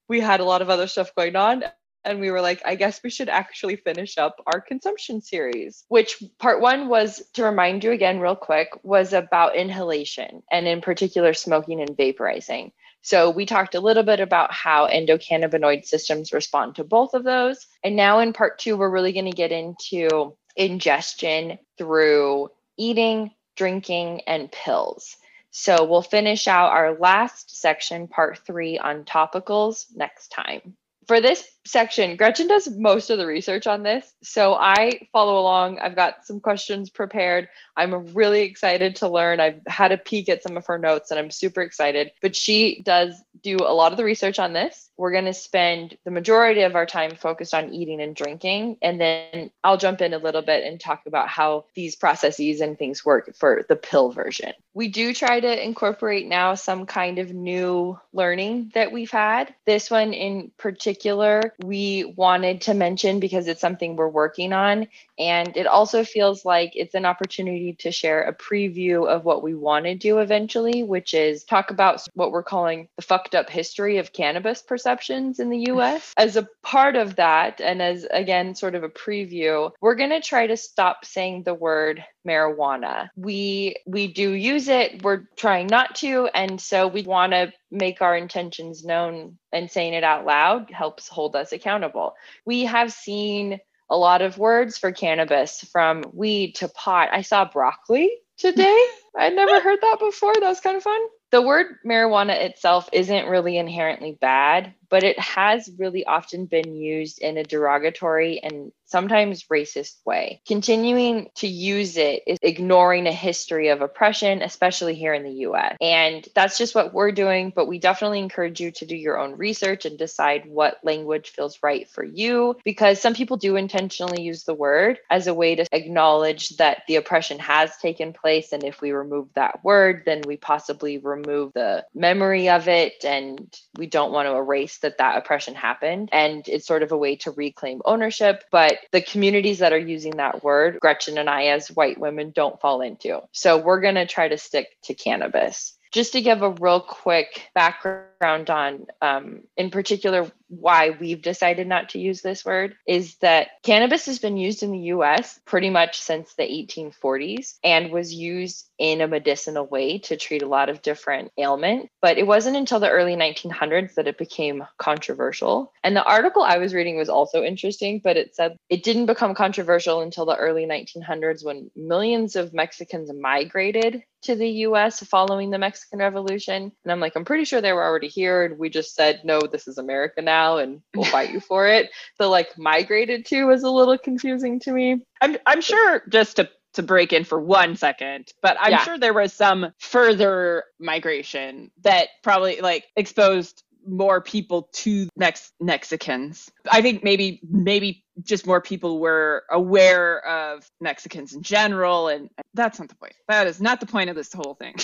We 0.07 0.19
had 0.19 0.39
a 0.39 0.45
lot 0.45 0.61
of 0.61 0.69
other 0.69 0.87
stuff 0.87 1.15
going 1.15 1.35
on 1.35 1.63
and 2.03 2.19
we 2.19 2.31
were 2.31 2.41
like, 2.41 2.61
I 2.65 2.75
guess 2.75 3.01
we 3.03 3.09
should 3.09 3.29
actually 3.29 3.75
finish 3.75 4.17
up 4.17 4.41
our 4.47 4.59
consumption 4.59 5.21
series, 5.21 5.85
which 5.87 6.23
part 6.39 6.59
one 6.59 6.89
was 6.89 7.23
to 7.33 7.43
remind 7.43 7.83
you 7.83 7.91
again, 7.91 8.19
real 8.19 8.35
quick, 8.35 8.69
was 8.83 9.13
about 9.13 9.55
inhalation 9.55 10.41
and 10.51 10.67
in 10.67 10.81
particular 10.81 11.33
smoking 11.33 11.79
and 11.81 11.95
vaporizing. 11.95 12.71
So 13.03 13.29
we 13.29 13.45
talked 13.45 13.75
a 13.75 13.79
little 13.79 14.03
bit 14.03 14.19
about 14.19 14.51
how 14.51 14.87
endocannabinoid 14.87 15.85
systems 15.85 16.33
respond 16.33 16.75
to 16.75 16.83
both 16.83 17.13
of 17.13 17.23
those. 17.23 17.65
And 17.83 17.95
now 17.95 18.19
in 18.19 18.33
part 18.33 18.59
two, 18.59 18.77
we're 18.77 18.89
really 18.89 19.13
going 19.13 19.25
to 19.25 19.31
get 19.31 19.51
into 19.51 20.35
ingestion 20.55 21.57
through 21.77 22.49
eating, 22.77 23.31
drinking, 23.55 24.21
and 24.27 24.51
pills. 24.51 25.17
So 25.51 25.83
we'll 25.83 26.01
finish 26.01 26.47
out 26.47 26.71
our 26.71 26.97
last 26.97 27.59
section, 27.59 28.07
part 28.07 28.39
three, 28.39 28.79
on 28.79 29.03
topicals 29.03 29.85
next 29.95 30.29
time. 30.29 30.75
For 31.07 31.19
this 31.19 31.45
section, 31.65 32.15
Gretchen 32.15 32.47
does 32.47 32.69
most 32.69 33.09
of 33.09 33.17
the 33.17 33.25
research 33.25 33.67
on 33.67 33.83
this. 33.83 34.13
So 34.23 34.55
I 34.55 35.07
follow 35.11 35.39
along. 35.39 35.79
I've 35.79 35.95
got 35.95 36.25
some 36.25 36.39
questions 36.39 36.89
prepared. 36.89 37.49
I'm 37.77 38.13
really 38.13 38.41
excited 38.41 38.97
to 38.97 39.07
learn. 39.07 39.39
I've 39.39 39.61
had 39.67 39.91
a 39.91 39.97
peek 39.97 40.29
at 40.29 40.43
some 40.43 40.57
of 40.57 40.65
her 40.67 40.77
notes 40.77 41.11
and 41.11 41.19
I'm 41.19 41.31
super 41.31 41.61
excited. 41.61 42.11
But 42.21 42.35
she 42.35 42.81
does 42.81 43.21
do 43.43 43.57
a 43.57 43.73
lot 43.73 43.91
of 43.91 43.97
the 43.97 44.03
research 44.03 44.39
on 44.39 44.53
this. 44.53 44.89
We're 44.97 45.11
going 45.11 45.25
to 45.25 45.33
spend 45.33 45.97
the 46.03 46.11
majority 46.11 46.61
of 46.61 46.75
our 46.75 46.85
time 46.85 47.15
focused 47.15 47.53
on 47.53 47.73
eating 47.73 48.01
and 48.01 48.15
drinking. 48.15 48.77
And 48.81 48.99
then 48.99 49.51
I'll 49.63 49.77
jump 49.77 50.01
in 50.01 50.13
a 50.13 50.19
little 50.19 50.41
bit 50.41 50.63
and 50.63 50.79
talk 50.79 51.03
about 51.05 51.27
how 51.27 51.65
these 51.73 51.95
processes 51.95 52.61
and 52.61 52.77
things 52.77 53.05
work 53.05 53.35
for 53.35 53.65
the 53.67 53.75
pill 53.75 54.11
version. 54.11 54.53
We 54.73 54.89
do 54.89 55.13
try 55.13 55.39
to 55.39 55.65
incorporate 55.65 56.27
now 56.27 56.55
some 56.55 56.85
kind 56.85 57.19
of 57.19 57.33
new 57.33 57.99
learning 58.13 58.71
that 58.73 58.91
we've 58.91 59.11
had. 59.11 59.53
This 59.65 59.89
one 59.89 60.13
in 60.13 60.51
particular 60.57 61.50
we 61.63 62.13
wanted 62.17 62.61
to 62.61 62.73
mention 62.73 63.19
because 63.19 63.47
it's 63.47 63.61
something 63.61 63.95
we're 63.95 64.07
working 64.07 64.53
on. 64.53 64.87
And 65.17 65.55
it 65.55 65.67
also 65.67 66.03
feels 66.03 66.45
like 66.45 66.71
it's 66.75 66.95
an 66.95 67.05
opportunity 67.05 67.73
to 67.79 67.91
share 67.91 68.23
a 68.23 68.33
preview 68.33 69.07
of 69.07 69.25
what 69.25 69.43
we 69.43 69.53
want 69.53 69.85
to 69.85 69.95
do 69.95 70.19
eventually, 70.19 70.83
which 70.83 71.13
is 71.13 71.43
talk 71.43 71.71
about 71.71 72.05
what 72.13 72.31
we're 72.31 72.43
calling 72.43 72.87
the 72.95 73.01
fucked 73.01 73.35
up 73.35 73.49
history 73.49 73.97
of 73.97 74.13
cannabis 74.13 74.61
perceptions 74.61 75.39
in 75.39 75.49
the 75.49 75.65
mm. 75.65 75.77
US. 75.77 76.13
As 76.17 76.37
a 76.37 76.47
part 76.63 76.95
of 76.95 77.17
that, 77.17 77.61
and 77.61 77.81
as 77.81 78.05
again, 78.09 78.55
sort 78.55 78.75
of 78.75 78.83
a 78.83 78.89
preview, 78.89 79.71
we're 79.81 79.95
going 79.95 80.09
to 80.09 80.21
try 80.21 80.47
to 80.47 80.57
stop 80.57 81.05
saying 81.05 81.43
the 81.43 81.53
word 81.53 82.03
marijuana. 82.27 83.09
We 83.15 83.75
we 83.85 84.07
do 84.07 84.31
use 84.31 84.67
it, 84.67 85.03
we're 85.03 85.23
trying 85.35 85.67
not 85.67 85.95
to, 85.95 86.29
and 86.33 86.59
so 86.59 86.87
we 86.87 87.03
want 87.03 87.33
to 87.33 87.51
make 87.71 88.01
our 88.01 88.15
intentions 88.15 88.83
known 88.83 89.37
and 89.51 89.71
saying 89.71 89.93
it 89.93 90.03
out 90.03 90.25
loud 90.25 90.71
helps 90.71 91.07
hold 91.07 91.35
us 91.35 91.51
accountable. 91.51 92.13
We 92.45 92.65
have 92.65 92.91
seen 92.91 93.59
a 93.89 93.97
lot 93.97 94.21
of 94.21 94.37
words 94.37 94.77
for 94.77 94.91
cannabis 94.91 95.61
from 95.71 96.03
weed 96.13 96.55
to 96.55 96.69
pot. 96.69 97.09
I 97.11 97.21
saw 97.21 97.45
broccoli 97.45 98.09
today. 98.37 98.85
I'd 99.17 99.35
never 99.35 99.59
heard 99.59 99.79
that 99.81 99.97
before. 99.99 100.33
That 100.33 100.47
was 100.47 100.61
kind 100.61 100.77
of 100.77 100.83
fun. 100.83 101.01
The 101.31 101.41
word 101.41 101.67
marijuana 101.85 102.33
itself 102.33 102.89
isn't 102.93 103.27
really 103.27 103.57
inherently 103.57 104.17
bad, 104.19 104.73
but 104.91 105.03
it 105.03 105.17
has 105.17 105.71
really 105.79 106.05
often 106.05 106.45
been 106.45 106.75
used 106.75 107.19
in 107.19 107.37
a 107.37 107.43
derogatory 107.43 108.39
and 108.43 108.71
sometimes 108.91 109.45
racist 109.45 109.95
way. 110.05 110.41
Continuing 110.45 111.29
to 111.35 111.47
use 111.47 111.95
it 111.95 112.23
is 112.27 112.37
ignoring 112.41 113.07
a 113.07 113.11
history 113.11 113.69
of 113.69 113.81
oppression, 113.81 114.41
especially 114.41 114.95
here 114.95 115.13
in 115.13 115.23
the 115.23 115.45
US. 115.47 115.77
And 115.79 116.27
that's 116.35 116.57
just 116.57 116.75
what 116.75 116.93
we're 116.93 117.13
doing, 117.13 117.53
but 117.55 117.67
we 117.67 117.79
definitely 117.79 118.19
encourage 118.19 118.59
you 118.59 118.71
to 118.71 118.85
do 118.85 118.95
your 118.95 119.17
own 119.17 119.37
research 119.37 119.85
and 119.85 119.97
decide 119.97 120.43
what 120.45 120.77
language 120.83 121.29
feels 121.29 121.57
right 121.63 121.89
for 121.89 122.03
you 122.03 122.57
because 122.65 123.01
some 123.01 123.13
people 123.13 123.37
do 123.37 123.55
intentionally 123.55 124.21
use 124.21 124.43
the 124.43 124.53
word 124.53 124.99
as 125.09 125.27
a 125.27 125.33
way 125.33 125.55
to 125.55 125.65
acknowledge 125.71 126.49
that 126.57 126.83
the 126.89 126.97
oppression 126.97 127.39
has 127.39 127.75
taken 127.77 128.11
place. 128.11 128.51
And 128.51 128.65
if 128.65 128.81
we 128.81 128.91
remove 128.91 129.29
that 129.35 129.63
word, 129.63 130.03
then 130.05 130.21
we 130.27 130.35
possibly 130.35 130.97
remove 130.97 131.53
the 131.53 131.85
memory 131.95 132.49
of 132.49 132.67
it 132.67 133.05
and 133.05 133.57
we 133.77 133.87
don't 133.87 134.11
want 134.11 134.27
to 134.27 134.35
erase 134.35 134.79
that 134.81 134.97
that 134.97 135.17
oppression 135.17 135.55
happened. 135.55 136.09
And 136.11 136.47
it's 136.47 136.67
sort 136.67 136.83
of 136.83 136.91
a 136.91 136.97
way 136.97 137.15
to 137.17 137.31
reclaim 137.31 137.81
ownership. 137.85 138.43
But 138.51 138.77
the 138.91 139.01
communities 139.01 139.59
that 139.59 139.73
are 139.73 139.79
using 139.79 140.17
that 140.17 140.43
word, 140.43 140.79
Gretchen 140.79 141.17
and 141.17 141.29
I, 141.29 141.45
as 141.45 141.69
white 141.69 141.99
women, 141.99 142.31
don't 142.31 142.59
fall 142.59 142.81
into. 142.81 143.21
So 143.31 143.57
we're 143.57 143.81
going 143.81 143.95
to 143.95 144.05
try 144.05 144.27
to 144.27 144.37
stick 144.37 144.67
to 144.83 144.93
cannabis. 144.93 145.77
Just 145.91 146.13
to 146.13 146.21
give 146.21 146.41
a 146.41 146.51
real 146.51 146.79
quick 146.79 147.49
background 147.53 148.49
on, 148.49 148.85
um, 149.01 149.41
in 149.57 149.71
particular, 149.71 150.31
why 150.51 150.89
we've 150.99 151.21
decided 151.21 151.65
not 151.65 151.89
to 151.89 151.99
use 151.99 152.21
this 152.21 152.43
word 152.43 152.75
is 152.85 153.15
that 153.17 153.47
cannabis 153.63 154.05
has 154.05 154.19
been 154.19 154.35
used 154.35 154.63
in 154.63 154.71
the 154.71 154.91
US 154.95 155.39
pretty 155.45 155.69
much 155.69 156.01
since 156.01 156.33
the 156.33 156.43
1840s 156.43 157.55
and 157.63 157.89
was 157.89 158.13
used 158.13 158.69
in 158.77 158.99
a 158.99 159.07
medicinal 159.07 159.65
way 159.65 159.99
to 159.99 160.17
treat 160.17 160.41
a 160.41 160.47
lot 160.47 160.67
of 160.67 160.81
different 160.81 161.31
ailments. 161.37 161.87
But 162.01 162.17
it 162.17 162.27
wasn't 162.27 162.57
until 162.57 162.81
the 162.81 162.89
early 162.89 163.15
1900s 163.15 163.93
that 163.93 164.07
it 164.07 164.17
became 164.17 164.65
controversial. 164.77 165.71
And 165.83 165.95
the 165.95 166.03
article 166.03 166.43
I 166.43 166.57
was 166.57 166.73
reading 166.73 166.97
was 166.97 167.07
also 167.07 167.43
interesting, 167.43 168.01
but 168.03 168.17
it 168.17 168.35
said 168.35 168.57
it 168.69 168.83
didn't 168.83 169.05
become 169.05 169.35
controversial 169.35 170.01
until 170.01 170.25
the 170.25 170.35
early 170.35 170.65
1900s 170.65 171.45
when 171.45 171.71
millions 171.75 172.35
of 172.35 172.53
Mexicans 172.53 173.09
migrated 173.13 174.03
to 174.23 174.35
the 174.35 174.49
US 174.49 175.01
following 175.03 175.49
the 175.49 175.57
Mexican 175.57 175.99
Revolution. 175.99 176.71
And 176.83 176.91
I'm 176.91 176.99
like, 176.99 177.13
I'm 177.15 177.25
pretty 177.25 177.45
sure 177.45 177.61
they 177.61 177.73
were 177.73 177.83
already 177.83 178.07
here. 178.07 178.43
And 178.43 178.59
we 178.59 178.69
just 178.69 178.95
said, 178.95 179.21
no, 179.23 179.39
this 179.39 179.67
is 179.67 179.77
America 179.77 180.21
now 180.21 180.40
now 180.41 180.57
and 180.57 180.81
we'll 180.95 181.05
fight 181.05 181.31
you 181.31 181.39
for 181.39 181.67
it. 181.67 181.89
The 182.19 182.27
like 182.27 182.57
migrated 182.57 183.25
to 183.27 183.45
was 183.45 183.63
a 183.63 183.69
little 183.69 183.97
confusing 183.97 184.59
to 184.61 184.71
me. 184.71 185.01
I'm 185.21 185.37
I'm 185.45 185.61
sure 185.61 186.03
just 186.09 186.37
to 186.37 186.49
to 186.73 186.83
break 186.83 187.11
in 187.11 187.25
for 187.25 187.39
one 187.39 187.75
second, 187.75 188.31
but 188.41 188.55
I'm 188.59 188.71
yeah. 188.71 188.83
sure 188.83 188.97
there 188.97 189.13
was 189.13 189.33
some 189.33 189.73
further 189.79 190.63
migration 190.79 191.69
that 191.83 192.07
probably 192.23 192.61
like 192.61 192.85
exposed 192.95 193.63
more 193.85 194.21
people 194.21 194.69
to 194.71 195.09
Mex- 195.17 195.51
Mexicans. 195.59 196.49
I 196.71 196.81
think 196.81 197.03
maybe 197.03 197.41
maybe 197.43 198.05
just 198.23 198.45
more 198.45 198.61
people 198.61 198.99
were 198.99 199.43
aware 199.49 200.25
of 200.25 200.65
Mexicans 200.79 201.33
in 201.33 201.41
general, 201.41 202.07
and 202.07 202.29
that's 202.53 202.79
not 202.79 202.89
the 202.89 202.95
point. 202.95 203.15
That 203.27 203.47
is 203.47 203.59
not 203.59 203.79
the 203.79 203.87
point 203.87 204.09
of 204.09 204.15
this 204.15 204.31
whole 204.31 204.53
thing. 204.53 204.75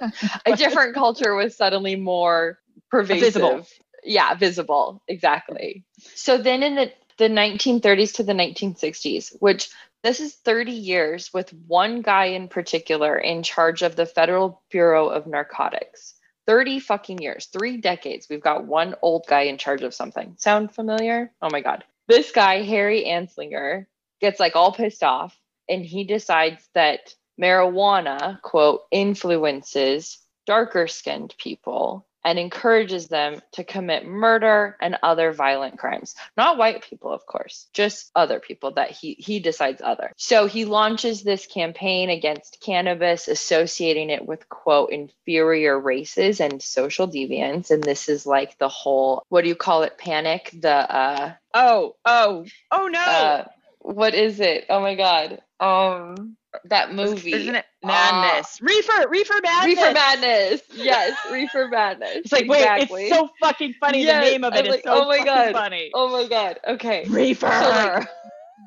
a 0.46 0.56
different 0.56 0.94
culture 0.94 1.34
was 1.34 1.56
suddenly 1.56 1.94
more 1.94 2.58
pervasive. 2.90 3.34
Visible 3.34 3.66
yeah 4.04 4.34
visible. 4.34 5.02
Exactly. 5.08 5.84
So 6.14 6.38
then 6.38 6.62
in 6.62 6.74
the 6.74 6.92
the 7.18 7.28
1930s 7.28 8.14
to 8.14 8.22
the 8.22 8.32
1960s 8.32 9.36
which 9.40 9.68
this 10.02 10.18
is 10.18 10.34
30 10.34 10.72
years 10.72 11.30
with 11.32 11.52
one 11.66 12.00
guy 12.00 12.26
in 12.26 12.48
particular 12.48 13.16
in 13.16 13.42
charge 13.42 13.82
of 13.82 13.94
the 13.96 14.06
federal 14.06 14.62
bureau 14.70 15.08
of 15.08 15.26
narcotics. 15.26 16.14
30 16.46 16.80
fucking 16.80 17.18
years 17.18 17.46
three 17.46 17.76
decades 17.76 18.26
we've 18.28 18.42
got 18.42 18.66
one 18.66 18.94
old 19.02 19.24
guy 19.28 19.42
in 19.42 19.58
charge 19.58 19.82
of 19.82 19.94
something. 19.94 20.34
Sound 20.38 20.74
familiar? 20.74 21.30
Oh 21.42 21.50
my 21.50 21.60
god. 21.60 21.84
This 22.08 22.32
guy 22.32 22.62
harry 22.62 23.04
anslinger 23.04 23.86
gets 24.20 24.40
like 24.40 24.56
all 24.56 24.72
pissed 24.72 25.02
off 25.02 25.38
and 25.68 25.84
he 25.84 26.04
decides 26.04 26.68
that 26.74 27.14
marijuana 27.40 28.40
quote 28.42 28.82
influences 28.90 30.18
darker 30.46 30.88
skinned 30.88 31.34
people 31.38 32.06
and 32.24 32.38
encourages 32.38 33.08
them 33.08 33.40
to 33.52 33.64
commit 33.64 34.06
murder 34.06 34.76
and 34.80 34.96
other 35.02 35.32
violent 35.32 35.78
crimes. 35.78 36.14
Not 36.36 36.56
white 36.56 36.82
people, 36.82 37.12
of 37.12 37.26
course, 37.26 37.66
just 37.72 38.10
other 38.14 38.40
people 38.40 38.72
that 38.72 38.90
he 38.90 39.14
he 39.18 39.40
decides 39.40 39.82
other. 39.82 40.12
So 40.16 40.46
he 40.46 40.64
launches 40.64 41.22
this 41.22 41.46
campaign 41.46 42.10
against 42.10 42.60
cannabis, 42.60 43.28
associating 43.28 44.10
it 44.10 44.26
with 44.26 44.48
quote 44.48 44.90
inferior 44.90 45.78
races 45.78 46.40
and 46.40 46.62
social 46.62 47.08
deviance. 47.08 47.70
And 47.70 47.82
this 47.82 48.08
is 48.08 48.26
like 48.26 48.58
the 48.58 48.68
whole 48.68 49.24
what 49.28 49.42
do 49.42 49.48
you 49.48 49.56
call 49.56 49.82
it? 49.82 49.98
Panic. 49.98 50.50
The 50.52 50.70
uh 50.70 51.32
oh 51.54 51.96
oh 52.04 52.44
oh 52.70 52.88
no. 52.88 53.00
Uh, 53.00 53.44
what 53.80 54.14
is 54.14 54.40
it? 54.40 54.66
Oh 54.68 54.80
my 54.80 54.94
god. 54.94 55.42
Um 55.58 56.36
that 56.64 56.94
movie. 56.94 57.32
Isn't 57.32 57.54
it 57.54 57.64
Madness? 57.82 58.60
Uh, 58.60 58.66
reefer, 58.66 59.08
Reefer 59.08 59.40
Madness. 59.42 59.76
Reefer 59.76 59.92
Madness. 59.92 60.60
Yes, 60.74 61.16
Reefer 61.30 61.68
Madness. 61.68 62.16
It's 62.16 62.32
like, 62.32 62.44
exactly. 62.44 62.86
wait, 62.94 63.06
it's 63.06 63.16
so 63.16 63.28
fucking 63.40 63.74
funny. 63.80 64.04
Yes, 64.04 64.24
the 64.24 64.30
name 64.30 64.44
of 64.44 64.54
it 64.54 64.66
is 64.66 64.70
like, 64.70 64.84
so 64.84 65.04
oh 65.04 65.08
my 65.08 65.24
god. 65.24 65.52
funny. 65.52 65.90
Oh 65.94 66.10
my 66.10 66.28
god. 66.28 66.60
Okay. 66.66 67.04
Reefer. 67.08 67.50
So 67.50 67.68
like, 67.68 68.08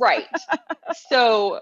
right. 0.02 0.26
so 1.10 1.62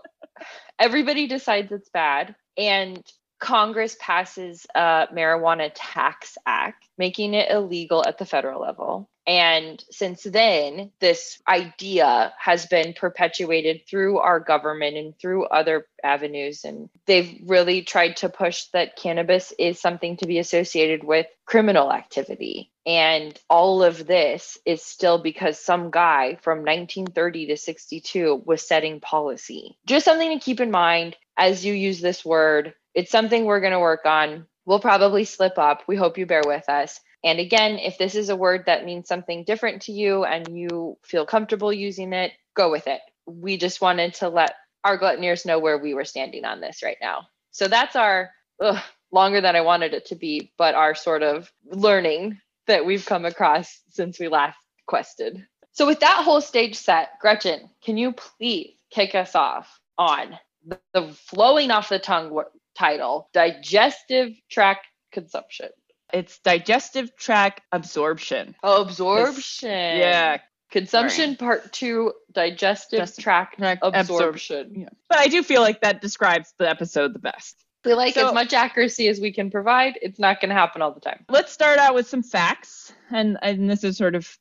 everybody 0.79 1.27
decides 1.27 1.71
it's 1.71 1.89
bad, 1.89 2.35
and 2.57 3.03
Congress 3.39 3.97
passes 3.99 4.65
a 4.73 5.07
marijuana 5.13 5.71
tax 5.75 6.37
act, 6.45 6.87
making 6.97 7.33
it 7.33 7.51
illegal 7.51 8.05
at 8.05 8.17
the 8.17 8.25
federal 8.25 8.61
level. 8.61 9.09
And 9.25 9.83
since 9.89 10.23
then, 10.23 10.91
this 10.99 11.41
idea 11.47 12.33
has 12.37 12.65
been 12.65 12.93
perpetuated 12.93 13.81
through 13.87 14.19
our 14.19 14.39
government 14.39 14.97
and 14.97 15.17
through 15.17 15.45
other 15.45 15.87
avenues. 16.03 16.65
And 16.65 16.89
they've 17.05 17.39
really 17.45 17.83
tried 17.83 18.17
to 18.17 18.29
push 18.29 18.65
that 18.73 18.97
cannabis 18.97 19.53
is 19.57 19.79
something 19.79 20.17
to 20.17 20.27
be 20.27 20.39
associated 20.39 21.03
with 21.03 21.27
criminal 21.45 21.91
activity. 21.91 22.71
And 22.85 23.39
all 23.49 23.81
of 23.81 24.05
this 24.05 24.57
is 24.65 24.83
still 24.83 25.17
because 25.17 25.57
some 25.57 25.89
guy 25.89 26.37
from 26.41 26.59
1930 26.59 27.47
to 27.47 27.57
62 27.57 28.43
was 28.45 28.67
setting 28.67 28.99
policy. 28.99 29.77
Just 29.85 30.03
something 30.03 30.37
to 30.37 30.43
keep 30.43 30.59
in 30.59 30.71
mind 30.71 31.15
as 31.37 31.63
you 31.63 31.73
use 31.73 32.01
this 32.01 32.25
word. 32.25 32.73
It's 32.93 33.11
something 33.11 33.45
we're 33.45 33.61
going 33.61 33.71
to 33.71 33.79
work 33.79 34.05
on. 34.05 34.47
We'll 34.65 34.79
probably 34.79 35.23
slip 35.23 35.57
up. 35.57 35.83
We 35.87 35.95
hope 35.95 36.17
you 36.17 36.25
bear 36.25 36.43
with 36.45 36.67
us 36.67 36.99
And 37.23 37.39
again, 37.39 37.79
if 37.79 37.97
this 37.97 38.15
is 38.15 38.29
a 38.29 38.35
word 38.35 38.65
that 38.65 38.85
means 38.85 39.07
something 39.07 39.43
different 39.45 39.83
to 39.83 39.91
you 39.91 40.25
and 40.25 40.47
you 40.57 40.97
feel 41.03 41.25
comfortable 41.25 41.71
using 41.71 42.13
it, 42.13 42.31
go 42.55 42.69
with 42.69 42.87
it. 42.87 43.01
We 43.25 43.57
just 43.57 43.81
wanted 43.81 44.15
to 44.15 44.29
let 44.29 44.55
our 44.83 44.99
gluttoniers 44.99 45.45
know 45.45 45.59
where 45.59 45.77
we 45.77 45.93
were 45.93 46.05
standing 46.05 46.45
on 46.45 46.59
this 46.59 46.83
right 46.83 46.97
now. 47.01 47.27
So 47.51 47.67
that's 47.67 47.95
our 47.95 48.31
ugh, 48.61 48.83
longer 49.11 49.41
than 49.41 49.55
I 49.55 49.61
wanted 49.61 49.93
it 49.93 50.07
to 50.07 50.15
be, 50.15 50.51
but 50.57 50.75
our 50.75 50.95
sort 50.95 51.23
of 51.23 51.51
learning 51.65 52.39
that 52.67 52.85
we've 52.85 53.05
come 53.05 53.25
across 53.25 53.81
since 53.89 54.19
we 54.19 54.27
last 54.27 54.57
quested. 54.87 55.45
So, 55.71 55.87
with 55.87 56.01
that 56.01 56.23
whole 56.23 56.41
stage 56.41 56.75
set, 56.75 57.19
Gretchen, 57.19 57.69
can 57.83 57.97
you 57.97 58.13
please 58.13 58.75
kick 58.91 59.15
us 59.15 59.35
off 59.35 59.79
on 59.97 60.37
the, 60.65 60.79
the 60.93 61.07
flowing 61.13 61.71
off 61.71 61.89
the 61.89 61.99
tongue 61.99 62.43
title, 62.75 63.29
Digestive 63.33 64.33
Tract 64.49 64.85
Consumption? 65.11 65.69
It's 66.13 66.39
digestive 66.39 67.15
tract 67.17 67.62
absorption. 67.72 68.55
Oh, 68.63 68.84
absorption. 68.84 69.98
Yeah. 69.98 70.38
Consumption 70.70 71.36
part 71.36 71.72
two, 71.74 72.13
digestive 72.32 73.00
Digestive 73.00 73.24
tract 73.24 73.58
tract 73.60 73.82
absorption. 73.84 74.82
Yeah. 74.82 74.89
But 75.10 75.20
I 75.20 75.27
do 75.27 75.43
feel 75.43 75.62
like 75.62 75.82
that 75.82 76.01
describes 76.01 76.53
the 76.58 76.70
episode 76.70 77.13
the 77.13 77.20
best. 77.20 77.63
We 77.84 77.93
like 77.96 78.13
So- 78.13 78.27
as 78.27 78.34
much 78.34 78.53
accuracy 78.53 79.08
as 79.08 79.20
we 79.20 79.34
can 79.34 79.51
provide. 79.51 80.00
It's 80.01 80.20
not 80.20 80.39
going 80.39 80.50
to 80.50 80.55
happen 80.55 80.82
all 80.82 80.93
the 80.93 81.01
time. 81.01 81.25
Let's 81.29 81.51
start 81.51 81.79
out 81.79 81.96
with 81.96 82.08
some 82.08 82.24
facts. 82.24 82.93
And, 83.12 83.38
and 83.41 83.70
this 83.70 83.84
is 83.84 83.98
sort 83.98 84.15
of 84.15 84.38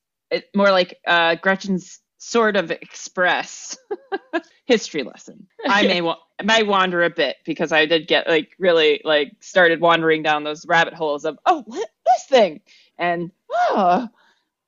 more 0.54 0.70
like 0.70 0.98
uh, 1.06 1.36
Gretchen's 1.36 2.00
sort 2.22 2.56
of 2.56 2.70
express 2.70 3.76
history 4.64 5.02
lesson. 5.02 5.48
I 5.66 5.86
may 5.86 6.00
wa- 6.02 6.18
may 6.42 6.62
wander 6.62 7.02
a 7.02 7.10
bit 7.10 7.36
because 7.44 7.72
I 7.72 7.86
did 7.86 8.06
get 8.06 8.28
like 8.28 8.52
really 8.58 9.00
like 9.04 9.32
started 9.40 9.80
wandering 9.80 10.22
down 10.22 10.44
those 10.44 10.64
rabbit 10.66 10.94
holes 10.94 11.24
of 11.24 11.38
oh 11.46 11.64
what 11.66 11.90
this 12.06 12.24
thing 12.28 12.60
and 12.98 13.32
oh. 13.50 14.08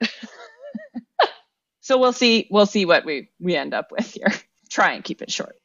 so 1.80 1.98
we'll 1.98 2.12
see 2.12 2.48
we'll 2.50 2.66
see 2.66 2.84
what 2.84 3.04
we 3.04 3.30
we 3.38 3.54
end 3.54 3.72
up 3.72 3.92
with 3.92 4.10
here. 4.12 4.32
Try 4.68 4.92
and 4.92 5.04
keep 5.04 5.22
it 5.22 5.30
short. 5.30 5.56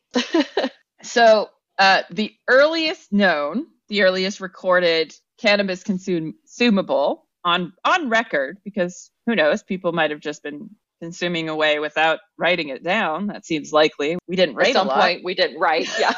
So 1.02 1.50
uh, 1.78 2.04
the 2.12 2.34
earliest 2.48 3.12
known, 3.12 3.68
the 3.88 4.04
earliest 4.04 4.42
recorded 4.42 5.16
cannabis 5.38 5.84
consumable 5.84 7.26
on 7.44 7.74
on 7.86 8.10
record, 8.10 8.60
because 8.64 9.10
who 9.26 9.36
knows, 9.36 9.64
people 9.64 9.92
might 9.92 10.12
have 10.12 10.20
just 10.20 10.44
been 10.44 10.70
consuming 11.02 11.50
away 11.50 11.80
without 11.80 12.20
writing 12.38 12.70
it 12.70 12.84
down. 12.84 13.28
That 13.28 13.46
seems 13.46 13.72
likely. 13.72 14.18
We 14.28 14.36
didn't 14.36 14.56
write 14.56 14.70
At 14.70 14.74
some 14.74 14.90
point, 14.90 15.24
we 15.24 15.36
didn't 15.36 15.60
write. 15.60 15.90
Yeah. 16.00 16.14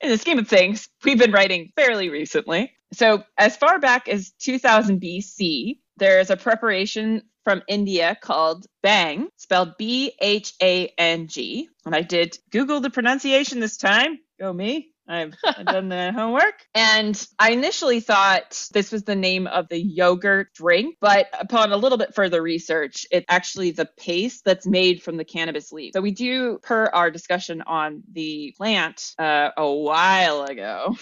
In 0.00 0.10
the 0.10 0.18
scheme 0.18 0.40
of 0.40 0.48
things, 0.48 0.88
we've 1.04 1.18
been 1.18 1.30
writing 1.30 1.70
fairly 1.76 2.08
recently. 2.08 2.72
So 2.92 3.22
as 3.38 3.56
far 3.56 3.78
back 3.78 4.08
as 4.08 4.32
2000 4.40 5.00
BC, 5.00 5.78
there's 5.96 6.30
a 6.30 6.36
preparation 6.36 7.22
from 7.44 7.62
India 7.68 8.16
called 8.20 8.66
Bhang, 8.84 9.26
spelled 9.36 9.76
B 9.78 10.12
H 10.20 10.54
A 10.60 10.92
N 10.98 11.28
G. 11.28 11.68
And 11.86 11.94
I 11.94 12.02
did 12.02 12.36
Google 12.50 12.80
the 12.80 12.90
pronunciation 12.90 13.60
this 13.60 13.76
time. 13.76 14.18
Go 14.40 14.52
me. 14.52 14.91
I've, 15.08 15.34
done 15.66 15.88
the 15.88 16.12
homework. 16.12 16.54
And 16.74 17.20
I 17.38 17.52
initially 17.52 18.00
thought 18.00 18.68
this 18.72 18.92
was 18.92 19.04
the 19.04 19.16
name 19.16 19.46
of 19.46 19.68
the 19.68 19.80
yogurt 19.80 20.52
drink, 20.54 20.96
but 21.00 21.26
upon 21.38 21.72
a 21.72 21.76
little 21.76 21.98
bit 21.98 22.14
further 22.14 22.42
research, 22.42 23.06
it's 23.10 23.26
actually 23.28 23.72
the 23.72 23.88
paste 23.98 24.44
that's 24.44 24.66
made 24.66 25.02
from 25.02 25.16
the 25.16 25.24
cannabis 25.24 25.72
leaf. 25.72 25.92
So 25.94 26.00
we 26.00 26.12
do, 26.12 26.58
per 26.62 26.86
our 26.86 27.10
discussion 27.10 27.62
on 27.62 28.02
the 28.12 28.54
plant 28.56 29.14
uh, 29.18 29.50
a 29.56 29.70
while 29.70 30.42
ago, 30.44 30.96